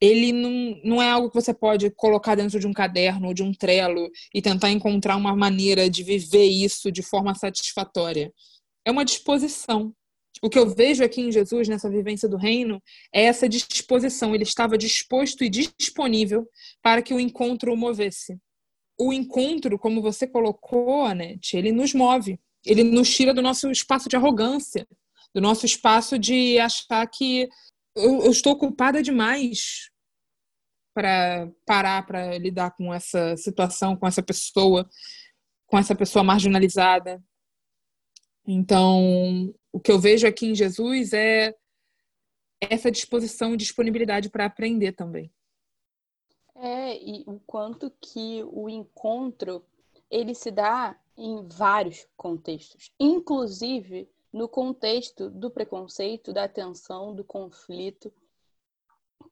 ele 0.00 0.32
não, 0.32 0.80
não 0.84 1.02
é 1.02 1.10
algo 1.10 1.28
que 1.30 1.34
você 1.34 1.54
pode 1.54 1.90
colocar 1.90 2.34
dentro 2.34 2.60
de 2.60 2.66
um 2.66 2.72
caderno 2.72 3.28
ou 3.28 3.34
de 3.34 3.42
um 3.42 3.52
trelo 3.52 4.10
e 4.34 4.42
tentar 4.42 4.70
encontrar 4.70 5.16
uma 5.16 5.34
maneira 5.34 5.88
de 5.88 6.02
viver 6.02 6.44
isso 6.44 6.92
de 6.92 7.02
forma 7.02 7.34
satisfatória. 7.34 8.32
É 8.84 8.90
uma 8.90 9.04
disposição. 9.04 9.94
O 10.42 10.50
que 10.50 10.58
eu 10.58 10.68
vejo 10.68 11.02
aqui 11.02 11.22
em 11.22 11.32
Jesus, 11.32 11.66
nessa 11.66 11.88
vivência 11.88 12.28
do 12.28 12.36
reino, 12.36 12.82
é 13.12 13.24
essa 13.24 13.48
disposição. 13.48 14.34
Ele 14.34 14.44
estava 14.44 14.76
disposto 14.76 15.42
e 15.42 15.48
disponível 15.48 16.46
para 16.82 17.00
que 17.00 17.14
o 17.14 17.20
encontro 17.20 17.72
o 17.72 17.76
movesse. 17.76 18.38
o 18.98 19.12
encontro, 19.12 19.78
como 19.78 20.00
você 20.00 20.26
colocou, 20.26 21.02
Anete, 21.04 21.56
ele 21.56 21.70
nos 21.72 21.92
move. 21.92 22.38
Ele 22.64 22.82
nos 22.82 23.14
tira 23.14 23.32
do 23.32 23.42
nosso 23.42 23.70
espaço 23.70 24.08
de 24.08 24.16
arrogância, 24.16 24.86
do 25.36 25.42
nosso 25.42 25.66
espaço 25.66 26.18
de 26.18 26.58
achar 26.58 27.06
que 27.06 27.46
eu, 27.94 28.22
eu 28.22 28.30
estou 28.30 28.54
ocupada 28.54 29.02
demais 29.02 29.90
para 30.94 31.52
parar 31.66 32.06
para 32.06 32.38
lidar 32.38 32.70
com 32.70 32.92
essa 32.92 33.36
situação, 33.36 33.94
com 33.94 34.06
essa 34.06 34.22
pessoa, 34.22 34.88
com 35.66 35.76
essa 35.76 35.94
pessoa 35.94 36.24
marginalizada. 36.24 37.22
Então, 38.46 39.54
o 39.70 39.78
que 39.78 39.92
eu 39.92 39.98
vejo 39.98 40.26
aqui 40.26 40.46
em 40.46 40.54
Jesus 40.54 41.12
é 41.12 41.54
essa 42.58 42.90
disposição 42.90 43.52
e 43.52 43.58
disponibilidade 43.58 44.30
para 44.30 44.46
aprender 44.46 44.92
também. 44.92 45.30
É, 46.54 46.96
e 46.96 47.24
o 47.26 47.38
quanto 47.40 47.92
que 48.00 48.42
o 48.44 48.70
encontro 48.70 49.62
ele 50.10 50.34
se 50.34 50.50
dá 50.50 50.98
em 51.14 51.46
vários 51.46 52.08
contextos, 52.16 52.90
inclusive 52.98 54.08
no 54.32 54.48
contexto 54.48 55.30
do 55.30 55.50
preconceito, 55.50 56.32
da 56.32 56.48
tensão, 56.48 57.14
do 57.14 57.24
conflito. 57.24 58.12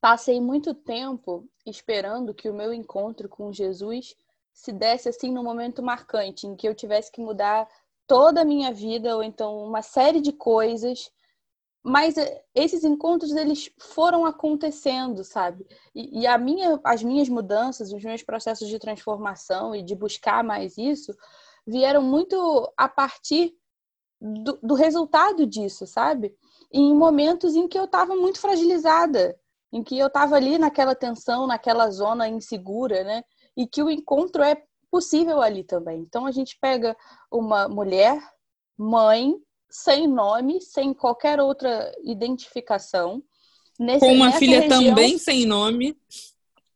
Passei 0.01 0.41
muito 0.41 0.75
tempo 0.75 1.49
esperando 1.67 2.35
que 2.35 2.49
o 2.49 2.55
meu 2.55 2.73
encontro 2.73 3.29
com 3.29 3.53
Jesus 3.53 4.17
se 4.53 4.73
desse 4.73 5.09
assim 5.09 5.33
num 5.33 5.43
momento 5.43 5.83
marcante, 5.83 6.47
em 6.47 6.55
que 6.55 6.69
eu 6.69 6.75
tivesse 6.75 7.11
que 7.11 7.21
mudar 7.21 7.69
toda 8.07 8.43
a 8.43 8.45
minha 8.45 8.73
vida 8.73 9.17
ou 9.17 9.23
então 9.23 9.59
uma 9.65 9.83
série 9.83 10.21
de 10.21 10.33
coisas 10.33 11.11
mas 11.85 12.17
eh, 12.17 12.43
esses 12.55 12.83
encontros 12.83 13.33
eles 13.37 13.71
foram 13.79 14.25
acontecendo, 14.25 15.23
sabe? 15.23 15.67
E, 15.95 16.23
e, 16.23 16.27
a 16.27 16.39
minha, 16.39 16.81
as 16.83 17.03
minhas 17.03 17.29
mudanças, 17.29 17.93
os 17.93 18.03
meus 18.03 18.23
processos 18.23 18.69
de 18.69 18.79
transformação 18.79 19.75
e 19.77 19.83
de 19.83 19.95
buscar 19.95 20.43
mais 20.43 20.79
isso 20.79 21.15
vieram 21.67 22.03
muito 22.03 22.73
a 22.75 22.89
partir 22.89 23.55
do, 24.25 24.59
do 24.63 24.75
resultado 24.75 25.47
disso, 25.47 25.87
sabe? 25.87 26.35
Em 26.73 26.95
momentos 26.95 27.55
em 27.55 27.69
que 27.69 27.79
eu 27.79 27.85
estava 27.85 28.17
muito 28.17 28.41
fragilizada, 28.41 29.39
em 29.71 29.83
que 29.83 29.99
eu 29.99 30.07
estava 30.07 30.37
ali 30.37 30.57
naquela 30.59 30.95
tensão, 30.95 31.47
naquela 31.47 31.91
zona 31.91 32.27
insegura, 32.29 33.05
né? 33.05 33.23
E 33.57 33.67
que 33.67 33.83
o 33.83 33.91
encontro 33.91 34.43
é 34.43 34.63
possível 34.91 35.43
ali 35.43 35.63
também. 35.63 36.01
Então 36.01 36.25
a 36.25 36.31
gente 36.31 36.57
pega 36.59 36.97
uma 37.31 37.69
mulher, 37.69 38.19
mãe, 38.79 39.35
sem 39.71 40.07
nome, 40.07 40.61
sem 40.61 40.95
qualquer 40.95 41.41
outra 41.41 41.93
identificação. 42.03 43.23
Nesse, 43.79 44.07
Com 44.07 44.15
uma 44.15 44.33
filha 44.33 44.61
região... 44.61 44.85
também 44.85 45.19
sem 45.19 45.45
nome. 45.45 45.99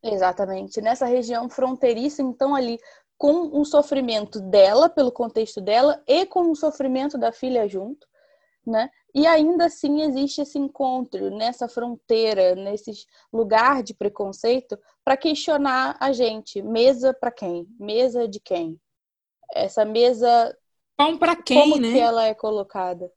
Exatamente. 0.02 0.80
Nessa 0.80 1.06
região 1.06 1.48
fronteiriça, 1.48 2.22
então, 2.22 2.54
ali, 2.54 2.78
com 3.18 3.60
o 3.60 3.64
sofrimento 3.64 4.40
dela, 4.40 4.88
pelo 4.88 5.10
contexto 5.10 5.60
dela, 5.60 6.02
e 6.06 6.24
com 6.24 6.50
o 6.50 6.54
sofrimento 6.54 7.18
da 7.18 7.32
filha 7.32 7.68
junto, 7.68 8.06
né? 8.64 8.88
E 9.14 9.26
ainda 9.26 9.66
assim 9.66 10.02
existe 10.02 10.42
esse 10.42 10.58
encontro 10.58 11.28
nessa 11.30 11.68
fronteira, 11.68 12.54
nesse 12.54 12.92
lugar 13.32 13.82
de 13.82 13.92
preconceito, 13.92 14.78
para 15.04 15.16
questionar 15.16 15.96
a 15.98 16.12
gente: 16.12 16.62
mesa 16.62 17.12
para 17.12 17.32
quem? 17.32 17.66
Mesa 17.80 18.28
de 18.28 18.38
quem? 18.38 18.78
Essa 19.52 19.84
mesa 19.84 20.56
Pão 20.98 21.16
para 21.16 21.36
quem, 21.36 21.70
Como 21.70 21.80
né? 21.80 21.92
que 21.92 21.98
ela 21.98 22.26
é 22.26 22.34
colocada? 22.34 23.10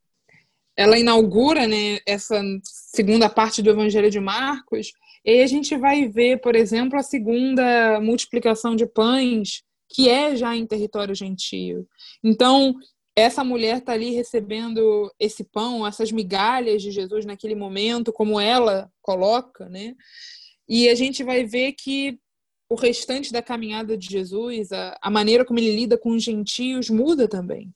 Ela 0.77 0.99
inaugura, 0.99 1.67
né, 1.67 1.99
essa 2.05 2.39
segunda 2.63 3.27
parte 3.27 3.61
do 3.61 3.71
Evangelho 3.71 4.09
de 4.09 4.19
Marcos, 4.19 4.93
e 5.25 5.41
a 5.41 5.47
gente 5.47 5.75
vai 5.75 6.07
ver, 6.07 6.39
por 6.41 6.55
exemplo, 6.55 6.97
a 6.97 7.03
segunda 7.03 7.99
multiplicação 7.99 8.75
de 8.75 8.85
pães, 8.85 9.63
que 9.93 10.09
é 10.09 10.35
já 10.35 10.55
em 10.55 10.65
território 10.65 11.13
gentio. 11.13 11.87
Então, 12.23 12.75
essa 13.15 13.43
mulher 13.43 13.79
está 13.79 13.93
ali 13.93 14.11
recebendo 14.11 15.11
esse 15.19 15.43
pão, 15.43 15.85
essas 15.85 16.11
migalhas 16.11 16.81
de 16.81 16.91
Jesus 16.91 17.25
naquele 17.25 17.55
momento, 17.55 18.13
como 18.13 18.39
ela 18.39 18.89
coloca, 19.01 19.67
né? 19.67 19.93
E 20.67 20.87
a 20.87 20.95
gente 20.95 21.23
vai 21.23 21.43
ver 21.43 21.73
que 21.73 22.17
o 22.69 22.75
restante 22.75 23.33
da 23.33 23.41
caminhada 23.41 23.97
de 23.97 24.07
Jesus, 24.07 24.71
a, 24.71 24.97
a 25.01 25.11
maneira 25.11 25.43
como 25.43 25.59
ele 25.59 25.75
lida 25.75 25.97
com 25.97 26.11
os 26.11 26.23
gentios 26.23 26.89
muda 26.89 27.27
também. 27.27 27.69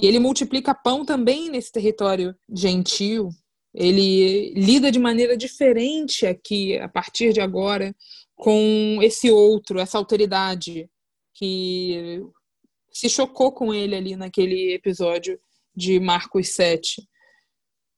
E 0.00 0.06
ele 0.06 0.20
multiplica 0.20 0.72
pão 0.72 1.04
também 1.04 1.50
nesse 1.50 1.72
território 1.72 2.32
gentil. 2.48 3.30
Ele 3.74 4.54
lida 4.54 4.92
de 4.92 4.98
maneira 5.00 5.36
diferente 5.36 6.24
aqui, 6.24 6.78
a 6.78 6.88
partir 6.88 7.32
de 7.32 7.40
agora, 7.40 7.92
com 8.36 9.00
esse 9.02 9.28
outro, 9.28 9.80
essa 9.80 9.98
autoridade 9.98 10.88
que 11.38 12.20
se 12.90 13.08
chocou 13.08 13.52
com 13.52 13.72
ele 13.72 13.94
ali 13.94 14.16
naquele 14.16 14.72
episódio 14.74 15.38
de 15.74 16.00
Marcos 16.00 16.48
7. 16.54 17.06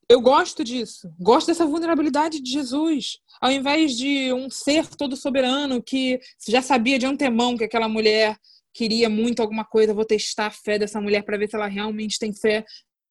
Eu 0.07 0.21
gosto 0.21 0.63
disso, 0.63 1.11
gosto 1.19 1.47
dessa 1.47 1.65
vulnerabilidade 1.65 2.43
de 2.43 2.51
Jesus 2.51 3.19
ao 3.41 3.51
invés 3.51 3.97
de 3.97 4.31
um 4.35 4.51
ser 4.51 4.87
todo 4.95 5.17
soberano 5.17 5.83
que 5.83 6.21
já 6.47 6.61
sabia 6.61 6.99
de 6.99 7.07
antemão 7.07 7.57
que 7.57 7.65
aquela 7.65 7.89
mulher 7.89 8.37
queria 8.75 9.09
muito 9.09 9.41
alguma 9.41 9.65
coisa, 9.65 9.95
vou 9.95 10.05
testar 10.05 10.47
a 10.47 10.51
fé 10.51 10.79
dessa 10.79 11.01
mulher 11.01 11.25
para 11.25 11.39
ver 11.39 11.49
se 11.49 11.57
ela 11.57 11.67
realmente 11.67 12.19
tem 12.19 12.35
fé. 12.35 12.65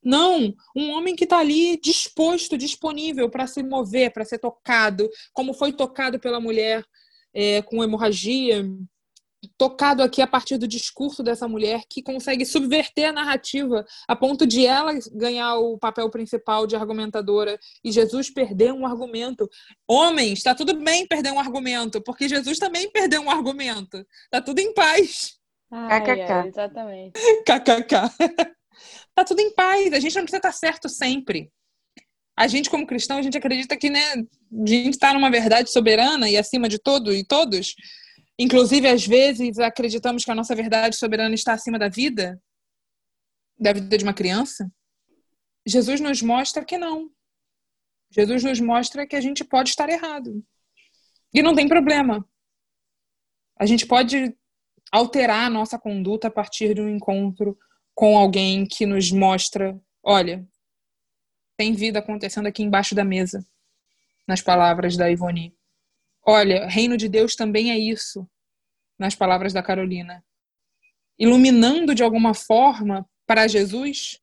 Não, 0.03 0.53
um 0.75 0.91
homem 0.91 1.15
que 1.15 1.23
está 1.23 1.39
ali 1.39 1.77
disposto, 1.81 2.57
disponível 2.57 3.29
para 3.29 3.47
se 3.47 3.63
mover, 3.63 4.13
para 4.13 4.23
ser 4.23 4.37
tocado, 4.37 5.09
como 5.33 5.53
foi 5.53 5.73
tocado 5.73 6.19
pela 6.19 6.39
mulher 6.39 6.85
é, 7.33 7.61
com 7.63 7.83
hemorragia, 7.83 8.65
tocado 9.57 10.03
aqui 10.03 10.21
a 10.21 10.27
partir 10.27 10.57
do 10.57 10.67
discurso 10.67 11.23
dessa 11.23 11.47
mulher 11.47 11.83
que 11.89 12.01
consegue 12.01 12.45
subverter 12.45 13.09
a 13.09 13.13
narrativa 13.13 13.85
a 14.07 14.15
ponto 14.15 14.45
de 14.45 14.65
ela 14.65 14.91
ganhar 15.13 15.55
o 15.55 15.77
papel 15.77 16.09
principal 16.09 16.67
de 16.67 16.75
argumentadora 16.75 17.57
e 17.83 17.91
Jesus 17.91 18.29
perder 18.29 18.73
um 18.73 18.85
argumento. 18.85 19.49
Homens, 19.87 20.39
está 20.39 20.53
tudo 20.53 20.77
bem 20.77 21.07
perder 21.07 21.31
um 21.31 21.39
argumento, 21.39 22.01
porque 22.01 22.27
Jesus 22.27 22.59
também 22.59 22.91
perdeu 22.91 23.21
um 23.21 23.29
argumento. 23.29 24.05
Está 24.25 24.41
tudo 24.41 24.59
em 24.59 24.73
paz. 24.73 25.37
Ai, 25.71 26.01
KKK. 26.01 26.47
exatamente. 26.47 27.19
KKK. 27.45 27.93
tá 29.15 29.23
tudo 29.23 29.39
em 29.39 29.53
paz. 29.53 29.93
A 29.93 29.99
gente 29.99 30.15
não 30.15 30.23
precisa 30.23 30.37
estar 30.37 30.51
certo 30.51 30.89
sempre. 30.89 31.51
A 32.35 32.47
gente, 32.47 32.69
como 32.69 32.87
cristão, 32.87 33.17
a 33.17 33.21
gente 33.21 33.37
acredita 33.37 33.75
que 33.75 33.89
né, 33.89 34.13
a 34.13 34.65
gente 34.65 34.91
está 34.91 35.13
numa 35.13 35.29
verdade 35.29 35.71
soberana 35.71 36.29
e 36.29 36.37
acima 36.37 36.67
de 36.69 36.79
todo 36.79 37.13
e 37.13 37.23
todos. 37.23 37.75
Inclusive, 38.39 38.87
às 38.87 39.05
vezes, 39.05 39.59
acreditamos 39.59 40.23
que 40.23 40.31
a 40.31 40.35
nossa 40.35 40.55
verdade 40.55 40.95
soberana 40.95 41.35
está 41.35 41.51
acima 41.51 41.77
da 41.77 41.89
vida, 41.89 42.41
da 43.59 43.73
vida 43.73 43.97
de 43.97 44.03
uma 44.05 44.13
criança. 44.13 44.71
Jesus 45.67 45.99
nos 45.99 46.21
mostra 46.21 46.63
que 46.63 46.77
não. 46.77 47.11
Jesus 48.09 48.41
nos 48.41 48.61
mostra 48.61 49.05
que 49.05 49.17
a 49.17 49.21
gente 49.21 49.43
pode 49.43 49.71
estar 49.71 49.89
errado. 49.89 50.41
E 51.33 51.43
não 51.43 51.53
tem 51.53 51.67
problema. 51.67 52.25
A 53.59 53.65
gente 53.65 53.85
pode 53.85 54.33
alterar 54.89 55.47
a 55.47 55.49
nossa 55.49 55.77
conduta 55.77 56.29
a 56.29 56.31
partir 56.31 56.73
de 56.73 56.79
um 56.79 56.87
encontro 56.87 57.59
com 57.93 58.17
alguém 58.17 58.65
que 58.65 58.85
nos 58.85 59.11
mostra: 59.11 59.77
olha, 60.01 60.47
tem 61.57 61.73
vida 61.73 61.99
acontecendo 61.99 62.47
aqui 62.47 62.63
embaixo 62.63 62.95
da 62.95 63.03
mesa, 63.03 63.45
nas 64.25 64.41
palavras 64.41 64.95
da 64.95 65.11
Ivone. 65.11 65.58
Olha, 66.31 66.67
reino 66.67 66.95
de 66.95 67.09
Deus 67.09 67.35
também 67.35 67.71
é 67.71 67.79
isso, 67.79 68.29
nas 68.99 69.15
palavras 69.15 69.51
da 69.51 69.63
Carolina. 69.63 70.23
Iluminando 71.17 71.95
de 71.95 72.03
alguma 72.03 72.35
forma 72.35 73.03
para 73.25 73.47
Jesus 73.47 74.21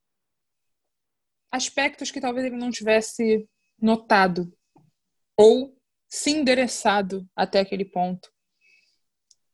aspectos 1.51 2.09
que 2.09 2.21
talvez 2.21 2.45
ele 2.45 2.55
não 2.55 2.71
tivesse 2.71 3.45
notado 3.77 4.49
ou 5.35 5.77
se 6.07 6.31
endereçado 6.31 7.29
até 7.35 7.59
aquele 7.59 7.83
ponto. 7.83 8.31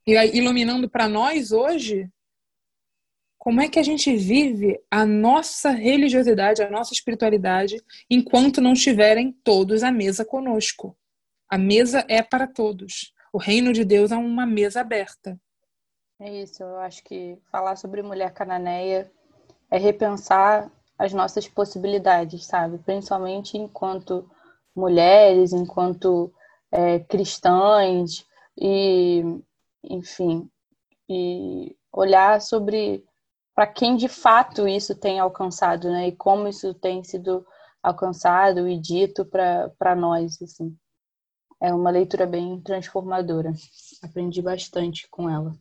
E 0.06 0.16
aí, 0.16 0.38
iluminando 0.38 0.88
para 0.88 1.10
nós 1.10 1.51
hoje 1.51 2.08
como 3.39 3.62
é 3.62 3.68
que 3.68 3.80
a 3.80 3.84
gente 3.84 4.16
vive 4.16 4.80
a 4.91 5.08
nossa 5.08 5.72
religiosidade, 5.72 6.62
a 6.62 6.70
nossa 6.70 6.93
espiritualidade, 6.93 7.82
enquanto 8.08 8.62
não 8.62 8.74
estiverem 8.74 9.32
todos 9.43 9.82
à 9.82 9.91
mesa 9.91 10.24
conosco. 10.24 10.95
A 11.50 11.58
mesa 11.58 12.06
é 12.08 12.22
para 12.22 12.48
todos. 12.48 13.14
O 13.32 13.38
reino 13.38 13.74
de 13.74 13.84
Deus 13.84 14.12
é 14.12 14.16
uma 14.16 14.46
mesa 14.46 14.82
aberta. 14.82 15.39
É 16.20 16.32
isso, 16.41 16.62
eu 16.62 16.78
acho 16.80 17.04
que 17.04 17.38
falar 17.52 17.76
sobre 17.76 18.02
mulher 18.02 18.32
cananeia 18.32 19.12
é 19.72 19.78
repensar 19.78 20.72
as 20.98 21.12
nossas 21.12 21.48
possibilidades, 21.48 22.46
sabe? 22.46 22.78
Principalmente 22.78 23.58
enquanto 23.58 24.30
mulheres, 24.76 25.52
enquanto 25.52 26.32
é, 26.72 27.00
cristãs 27.00 28.26
e, 28.56 29.24
enfim, 29.84 30.50
e 31.10 31.76
olhar 31.91 32.39
sobre 32.39 33.04
para 33.56 33.68
quem 33.68 33.96
de 33.96 34.08
fato 34.08 34.68
isso 34.68 34.96
tem 34.96 35.20
alcançado, 35.20 35.89
né? 35.89 36.08
E 36.08 36.16
como 36.16 36.48
isso 36.48 36.74
tem 36.74 37.04
sido 37.04 37.46
alcançado 37.82 38.68
e 38.68 38.80
dito 38.80 39.26
para 39.26 39.96
nós, 39.96 40.41
assim 40.41 40.78
é 41.64 41.74
uma 41.74 41.89
leitura 41.89 42.28
bem 42.28 42.59
transformadora. 42.59 43.53
Aprendi 44.01 44.41
bastante 44.41 45.07
com 45.09 45.30
ela. 45.30 45.57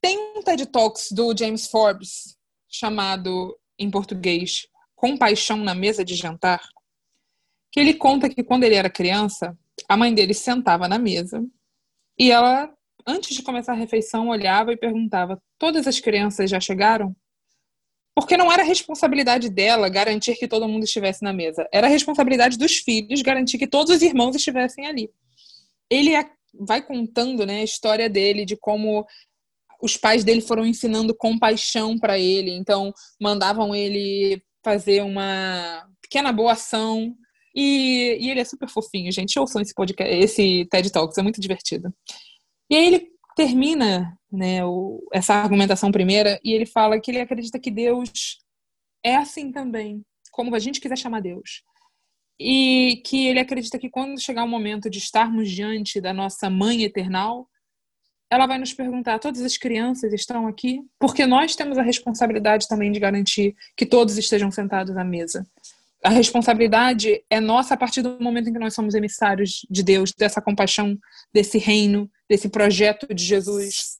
Tem 0.00 0.18
um 0.34 0.42
TED 0.42 0.64
Talks 0.66 1.12
do 1.12 1.36
James 1.36 1.66
Forbes 1.66 2.38
chamado 2.66 3.54
em 3.78 3.90
português 3.90 4.66
Compaixão 4.96 5.58
na 5.58 5.74
mesa 5.74 6.02
de 6.02 6.14
jantar, 6.14 6.66
que 7.70 7.78
ele 7.78 7.92
conta 7.92 8.30
que 8.30 8.42
quando 8.42 8.64
ele 8.64 8.76
era 8.76 8.88
criança, 8.88 9.54
a 9.86 9.94
mãe 9.94 10.14
dele 10.14 10.32
sentava 10.32 10.88
na 10.88 10.98
mesa 10.98 11.44
e 12.18 12.30
ela, 12.30 12.72
antes 13.06 13.36
de 13.36 13.42
começar 13.42 13.72
a 13.72 13.76
refeição, 13.76 14.28
olhava 14.28 14.72
e 14.72 14.76
perguntava: 14.78 15.42
Todas 15.58 15.86
as 15.86 16.00
crianças 16.00 16.48
já 16.48 16.58
chegaram? 16.58 17.14
Porque 18.14 18.36
não 18.36 18.52
era 18.52 18.62
responsabilidade 18.62 19.48
dela 19.50 19.88
garantir 19.88 20.36
que 20.36 20.46
todo 20.46 20.68
mundo 20.68 20.84
estivesse 20.84 21.22
na 21.22 21.32
mesa. 21.32 21.68
Era 21.72 21.88
responsabilidade 21.88 22.56
dos 22.56 22.76
filhos 22.76 23.22
garantir 23.22 23.58
que 23.58 23.66
todos 23.66 23.94
os 23.94 24.02
irmãos 24.02 24.36
estivessem 24.36 24.86
ali. 24.86 25.10
Ele 25.90 26.12
vai 26.60 26.80
contando 26.80 27.44
né, 27.44 27.60
a 27.60 27.64
história 27.64 28.08
dele, 28.08 28.44
de 28.44 28.56
como 28.56 29.04
os 29.82 29.96
pais 29.96 30.22
dele 30.22 30.40
foram 30.40 30.64
ensinando 30.64 31.14
compaixão 31.14 31.98
para 31.98 32.18
ele. 32.18 32.52
Então, 32.52 32.92
mandavam 33.20 33.74
ele 33.74 34.40
fazer 34.64 35.02
uma 35.02 35.86
pequena 36.00 36.32
boa 36.32 36.52
ação. 36.52 37.14
E, 37.54 38.16
e 38.20 38.30
ele 38.30 38.40
é 38.40 38.44
super 38.44 38.68
fofinho, 38.68 39.10
gente. 39.12 39.38
Ouçam 39.38 39.60
esse 39.60 39.74
podcast, 39.74 40.14
esse 40.14 40.66
TED 40.70 40.90
Talks, 40.90 41.18
é 41.18 41.22
muito 41.22 41.40
divertido. 41.40 41.92
E 42.70 42.76
aí 42.76 42.86
ele 42.86 43.08
termina 43.36 44.16
né, 44.34 44.64
o, 44.64 45.02
essa 45.12 45.34
argumentação 45.34 45.90
primeira 45.92 46.38
e 46.42 46.52
ele 46.52 46.66
fala 46.66 47.00
que 47.00 47.10
ele 47.10 47.20
acredita 47.20 47.58
que 47.58 47.70
Deus 47.70 48.38
é 49.04 49.16
assim 49.16 49.52
também, 49.52 50.02
como 50.32 50.54
a 50.54 50.58
gente 50.58 50.80
quiser 50.80 50.98
chamar 50.98 51.20
Deus. 51.20 51.62
E 52.38 53.02
que 53.06 53.28
ele 53.28 53.38
acredita 53.38 53.78
que 53.78 53.88
quando 53.88 54.20
chegar 54.20 54.42
o 54.42 54.48
momento 54.48 54.90
de 54.90 54.98
estarmos 54.98 55.48
diante 55.50 56.00
da 56.00 56.12
nossa 56.12 56.50
mãe 56.50 56.82
eternal, 56.82 57.48
ela 58.28 58.46
vai 58.46 58.58
nos 58.58 58.72
perguntar: 58.72 59.20
todas 59.20 59.40
as 59.42 59.56
crianças 59.56 60.12
estão 60.12 60.46
aqui? 60.46 60.80
Porque 60.98 61.26
nós 61.26 61.54
temos 61.54 61.78
a 61.78 61.82
responsabilidade 61.82 62.66
também 62.66 62.90
de 62.90 62.98
garantir 62.98 63.54
que 63.76 63.86
todos 63.86 64.18
estejam 64.18 64.50
sentados 64.50 64.96
à 64.96 65.04
mesa. 65.04 65.46
A 66.02 66.10
responsabilidade 66.10 67.24
é 67.30 67.40
nossa 67.40 67.74
a 67.74 67.76
partir 67.76 68.02
do 68.02 68.20
momento 68.20 68.50
em 68.50 68.52
que 68.52 68.58
nós 68.58 68.74
somos 68.74 68.94
emissários 68.94 69.66
de 69.70 69.82
Deus, 69.82 70.12
dessa 70.12 70.42
compaixão, 70.42 70.98
desse 71.32 71.56
reino, 71.56 72.10
desse 72.28 72.48
projeto 72.48 73.14
de 73.14 73.24
Jesus. 73.24 73.98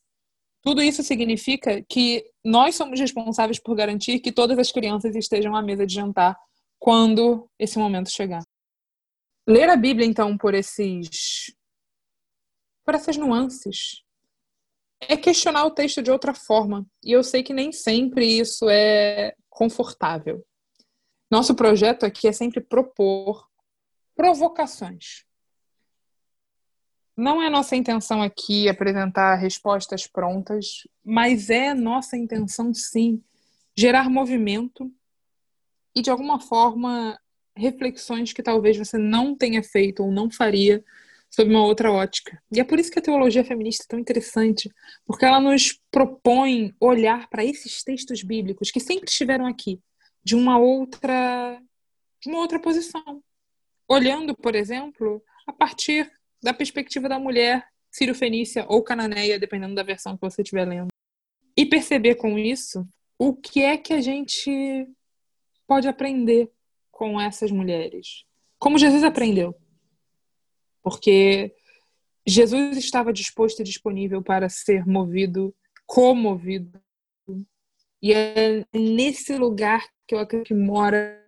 Tudo 0.64 0.82
isso 0.82 1.02
significa 1.02 1.84
que 1.86 2.24
nós 2.42 2.74
somos 2.74 2.98
responsáveis 2.98 3.58
por 3.58 3.76
garantir 3.76 4.18
que 4.20 4.32
todas 4.32 4.58
as 4.58 4.72
crianças 4.72 5.14
estejam 5.14 5.54
à 5.54 5.60
mesa 5.60 5.86
de 5.86 5.94
jantar 5.94 6.36
quando 6.78 7.48
esse 7.58 7.78
momento 7.78 8.10
chegar. 8.10 8.42
Ler 9.46 9.68
a 9.68 9.76
Bíblia, 9.76 10.06
então, 10.06 10.38
por 10.38 10.54
esses 10.54 11.54
por 12.84 12.94
essas 12.94 13.16
nuances, 13.16 14.02
é 15.00 15.16
questionar 15.16 15.64
o 15.64 15.70
texto 15.70 16.02
de 16.02 16.10
outra 16.10 16.34
forma. 16.34 16.86
E 17.02 17.12
eu 17.12 17.22
sei 17.22 17.42
que 17.42 17.54
nem 17.54 17.72
sempre 17.72 18.26
isso 18.26 18.68
é 18.68 19.34
confortável. 19.48 20.44
Nosso 21.30 21.54
projeto 21.54 22.04
aqui 22.04 22.28
é 22.28 22.32
sempre 22.32 22.60
propor 22.60 23.46
provocações. 24.14 25.23
Não 27.16 27.40
é 27.40 27.48
nossa 27.48 27.76
intenção 27.76 28.22
aqui 28.22 28.68
apresentar 28.68 29.36
respostas 29.36 30.06
prontas, 30.06 30.86
mas 31.04 31.48
é 31.48 31.72
nossa 31.72 32.16
intenção, 32.16 32.74
sim, 32.74 33.22
gerar 33.76 34.10
movimento 34.10 34.90
e, 35.94 36.02
de 36.02 36.10
alguma 36.10 36.40
forma, 36.40 37.18
reflexões 37.56 38.32
que 38.32 38.42
talvez 38.42 38.76
você 38.76 38.98
não 38.98 39.36
tenha 39.36 39.62
feito 39.62 40.02
ou 40.02 40.10
não 40.10 40.28
faria 40.28 40.84
sob 41.30 41.50
uma 41.50 41.64
outra 41.64 41.90
ótica. 41.90 42.40
E 42.50 42.60
é 42.60 42.64
por 42.64 42.78
isso 42.78 42.90
que 42.90 42.98
a 42.98 43.02
teologia 43.02 43.44
feminista 43.44 43.84
é 43.84 43.88
tão 43.88 43.98
interessante, 43.98 44.72
porque 45.04 45.24
ela 45.24 45.40
nos 45.40 45.80
propõe 45.90 46.74
olhar 46.80 47.28
para 47.28 47.44
esses 47.44 47.82
textos 47.82 48.22
bíblicos 48.22 48.70
que 48.70 48.80
sempre 48.80 49.08
estiveram 49.08 49.46
aqui, 49.46 49.80
de 50.22 50.34
uma 50.34 50.58
outra 50.58 51.60
de 52.22 52.30
uma 52.30 52.38
outra 52.38 52.58
posição. 52.58 53.22
Olhando, 53.86 54.34
por 54.34 54.54
exemplo, 54.54 55.22
a 55.46 55.52
partir 55.52 56.10
da 56.44 56.54
perspectiva 56.54 57.08
da 57.08 57.18
mulher 57.18 57.66
sírio-fenícia 57.90 58.64
ou 58.68 58.82
cananeia, 58.82 59.38
dependendo 59.38 59.74
da 59.74 59.82
versão 59.82 60.16
que 60.16 60.20
você 60.20 60.42
estiver 60.42 60.66
lendo. 60.66 60.88
E 61.56 61.64
perceber 61.64 62.16
com 62.16 62.38
isso 62.38 62.86
o 63.18 63.34
que 63.34 63.62
é 63.62 63.76
que 63.76 63.92
a 63.92 64.00
gente 64.00 64.88
pode 65.66 65.88
aprender 65.88 66.50
com 66.90 67.20
essas 67.20 67.50
mulheres. 67.50 68.24
Como 68.58 68.78
Jesus 68.78 69.02
aprendeu 69.02 69.56
porque 70.84 71.54
Jesus 72.26 72.76
estava 72.76 73.10
disposto 73.10 73.60
e 73.60 73.64
disponível 73.64 74.22
para 74.22 74.50
ser 74.50 74.86
movido, 74.86 75.54
comovido. 75.86 76.78
E 78.02 78.12
é 78.12 78.66
nesse 78.70 79.34
lugar 79.38 79.82
que 80.06 80.14
eu 80.14 80.18
acredito 80.18 80.48
que 80.48 80.54
mora 80.54 81.24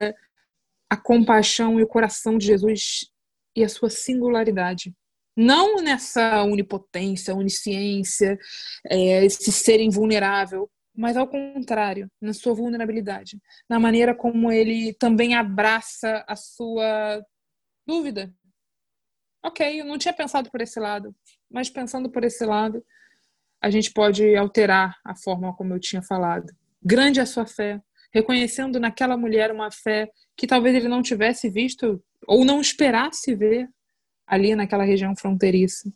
a 0.91 0.97
compaixão 0.97 1.81
e 1.81 1.83
o 1.83 1.87
coração 1.87 2.37
de 2.37 2.47
Jesus 2.47 3.11
e 3.57 3.65
a 3.65 3.69
sua 3.69 3.89
singularidade. 3.89 4.95
Não 5.37 5.77
nessa 5.77 6.43
onipotência, 6.45 7.35
onisciência, 7.35 8.39
é, 8.89 9.25
esse 9.25 9.53
ser 9.53 9.81
invulnerável, 9.81 10.71
mas 10.97 11.17
ao 11.17 11.29
contrário, 11.29 12.11
na 12.21 12.33
sua 12.33 12.55
vulnerabilidade, 12.55 13.39
na 13.69 13.79
maneira 13.79 14.15
como 14.15 14.51
ele 14.51 14.95
também 14.95 15.35
abraça 15.35 16.25
a 16.27 16.35
sua 16.35 17.23
dúvida, 17.87 18.35
ok, 19.45 19.81
eu 19.83 19.85
não 19.85 19.99
tinha 19.99 20.15
pensado 20.15 20.51
por 20.51 20.63
esse 20.63 20.81
lado, 20.81 21.15
mas 21.51 21.69
pensando 21.69 22.11
por 22.11 22.25
esse 22.25 22.45
lado, 22.45 22.83
a 23.61 23.71
gente 23.71 23.93
pode 23.93 24.35
alterar 24.37 24.97
a 25.05 25.15
forma 25.15 25.55
como 25.55 25.75
eu 25.75 25.81
tinha 25.81 26.03
falado. 26.03 26.53
Grande 26.83 27.21
é 27.21 27.23
a 27.23 27.27
sua 27.27 27.47
fé, 27.47 27.81
reconhecendo 28.13 28.81
naquela 28.81 29.17
mulher 29.17 29.53
uma 29.53 29.71
fé 29.71 30.11
que 30.37 30.47
talvez 30.47 30.75
ele 30.75 30.89
não 30.89 31.03
tivesse 31.03 31.51
visto 31.51 32.03
ou 32.27 32.45
não 32.45 32.61
esperasse 32.61 33.35
ver 33.35 33.69
ali 34.27 34.55
naquela 34.55 34.85
região 34.85 35.15
fronteiriça. 35.17 35.93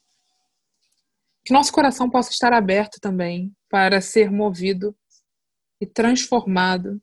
Que 1.45 1.53
nosso 1.53 1.73
coração 1.73 2.09
possa 2.09 2.31
estar 2.31 2.53
aberto 2.53 3.01
também 3.01 3.53
para 3.69 4.01
ser 4.01 4.31
movido 4.31 4.95
e 5.81 5.87
transformado, 5.87 7.01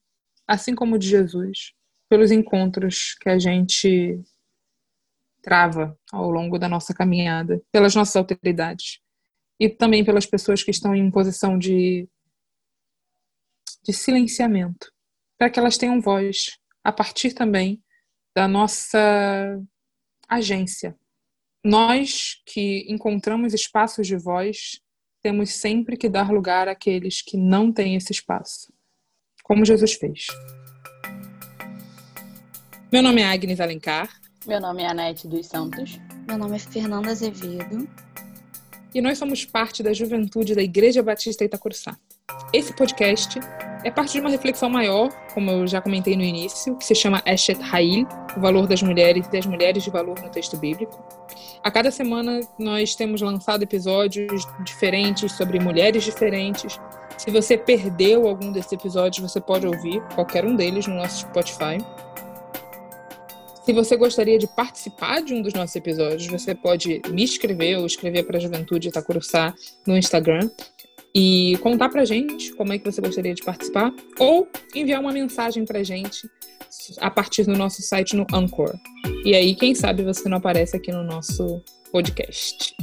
assim 0.47 0.75
como 0.75 0.95
o 0.95 0.99
de 0.99 1.07
Jesus, 1.07 1.73
pelos 2.07 2.31
encontros 2.31 3.15
que 3.15 3.29
a 3.29 3.39
gente 3.39 4.21
trava 5.41 5.97
ao 6.11 6.29
longo 6.29 6.59
da 6.59 6.69
nossa 6.69 6.93
caminhada, 6.93 7.61
pelas 7.71 7.95
nossas 7.95 8.15
autoridades 8.15 8.99
e 9.59 9.69
também 9.69 10.05
pelas 10.05 10.25
pessoas 10.25 10.61
que 10.61 10.71
estão 10.71 10.93
em 10.93 11.09
posição 11.09 11.57
de, 11.57 12.07
de 13.83 13.93
silenciamento, 13.93 14.91
para 15.37 15.49
que 15.49 15.59
elas 15.59 15.77
tenham 15.77 15.99
voz, 15.99 16.57
a 16.83 16.91
partir 16.91 17.33
também 17.33 17.81
da 18.35 18.47
nossa 18.47 19.59
agência. 20.27 20.95
Nós 21.67 22.37
que 22.45 22.85
encontramos 22.87 23.53
espaços 23.53 24.07
de 24.07 24.15
voz, 24.15 24.79
temos 25.21 25.49
sempre 25.49 25.97
que 25.97 26.07
dar 26.07 26.31
lugar 26.31 26.69
àqueles 26.69 27.21
que 27.21 27.35
não 27.35 27.73
têm 27.73 27.95
esse 27.95 28.13
espaço, 28.13 28.71
como 29.43 29.65
Jesus 29.65 29.91
fez. 29.95 30.27
Meu 32.89 33.03
nome 33.03 33.21
é 33.21 33.25
Agnes 33.25 33.59
Alencar. 33.59 34.09
Meu 34.45 34.61
nome 34.61 34.81
é 34.81 34.87
Anete 34.87 35.27
dos 35.27 35.45
Santos. 35.47 35.99
Meu 36.25 36.37
nome 36.37 36.55
é 36.55 36.59
Fernanda 36.59 37.11
Azevedo. 37.11 37.85
E 38.95 39.01
nós 39.01 39.17
somos 39.17 39.43
parte 39.43 39.83
da 39.83 39.91
juventude 39.91 40.55
da 40.55 40.63
Igreja 40.63 41.03
Batista 41.03 41.43
Itacuruçá. 41.43 41.99
Esse 42.53 42.73
podcast 42.73 43.39
é 43.83 43.91
parte 43.91 44.13
de 44.13 44.21
uma 44.21 44.29
reflexão 44.29 44.69
maior, 44.69 45.09
como 45.33 45.51
eu 45.51 45.67
já 45.67 45.81
comentei 45.81 46.15
no 46.15 46.23
início, 46.23 46.77
que 46.77 46.85
se 46.85 46.95
chama 46.95 47.21
Eshet 47.25 47.61
Ha'il, 47.61 48.07
o 48.37 48.39
valor 48.39 48.67
das 48.67 48.81
mulheres 48.81 49.27
e 49.27 49.31
das 49.31 49.45
mulheres 49.45 49.83
de 49.83 49.89
valor 49.89 50.17
no 50.21 50.29
texto 50.29 50.55
bíblico. 50.55 51.26
A 51.63 51.71
cada 51.71 51.91
semana 51.91 52.39
nós 52.57 52.95
temos 52.95 53.21
lançado 53.21 53.63
episódios 53.63 54.47
diferentes 54.63 55.31
sobre 55.33 55.59
mulheres 55.59 56.03
diferentes. 56.03 56.79
Se 57.17 57.31
você 57.31 57.57
perdeu 57.57 58.27
algum 58.27 58.51
desses 58.51 58.71
episódios, 58.71 59.31
você 59.31 59.41
pode 59.41 59.65
ouvir 59.65 60.01
qualquer 60.13 60.45
um 60.45 60.55
deles 60.55 60.87
no 60.87 60.95
nosso 60.95 61.21
Spotify. 61.21 61.77
Se 63.65 63.73
você 63.73 63.97
gostaria 63.97 64.39
de 64.39 64.47
participar 64.47 65.21
de 65.21 65.33
um 65.33 65.41
dos 65.41 65.53
nossos 65.53 65.75
episódios, 65.75 66.27
você 66.27 66.55
pode 66.55 67.01
me 67.09 67.23
escrever 67.23 67.77
ou 67.77 67.85
escrever 67.85 68.23
para 68.23 68.37
a 68.37 68.39
Juventude 68.39 68.87
Itacuruçá 68.87 69.53
no 69.85 69.97
Instagram 69.97 70.49
e 71.13 71.57
contar 71.61 71.89
pra 71.89 72.05
gente 72.05 72.53
como 72.53 72.71
é 72.71 72.77
que 72.77 72.89
você 72.89 73.01
gostaria 73.01 73.33
de 73.33 73.43
participar 73.43 73.91
ou 74.19 74.47
enviar 74.73 75.01
uma 75.01 75.11
mensagem 75.11 75.65
pra 75.65 75.83
gente 75.83 76.29
a 76.99 77.09
partir 77.09 77.43
do 77.43 77.53
nosso 77.53 77.81
site 77.81 78.15
no 78.15 78.25
Anchor. 78.33 78.73
E 79.23 79.35
aí, 79.35 79.55
quem 79.55 79.75
sabe 79.75 80.03
você 80.03 80.27
não 80.29 80.37
aparece 80.37 80.75
aqui 80.75 80.91
no 80.91 81.03
nosso 81.03 81.61
podcast. 81.91 82.75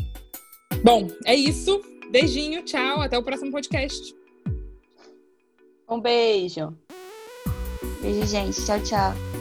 Bom, 0.83 1.09
é 1.25 1.35
isso. 1.35 1.81
Beijinho, 2.11 2.63
tchau, 2.63 3.01
até 3.01 3.19
o 3.19 3.23
próximo 3.23 3.51
podcast. 3.51 4.15
Um 5.89 6.01
beijo. 6.01 6.77
Beijo, 8.01 8.27
gente. 8.27 8.65
Tchau, 8.65 8.81
tchau. 8.83 9.34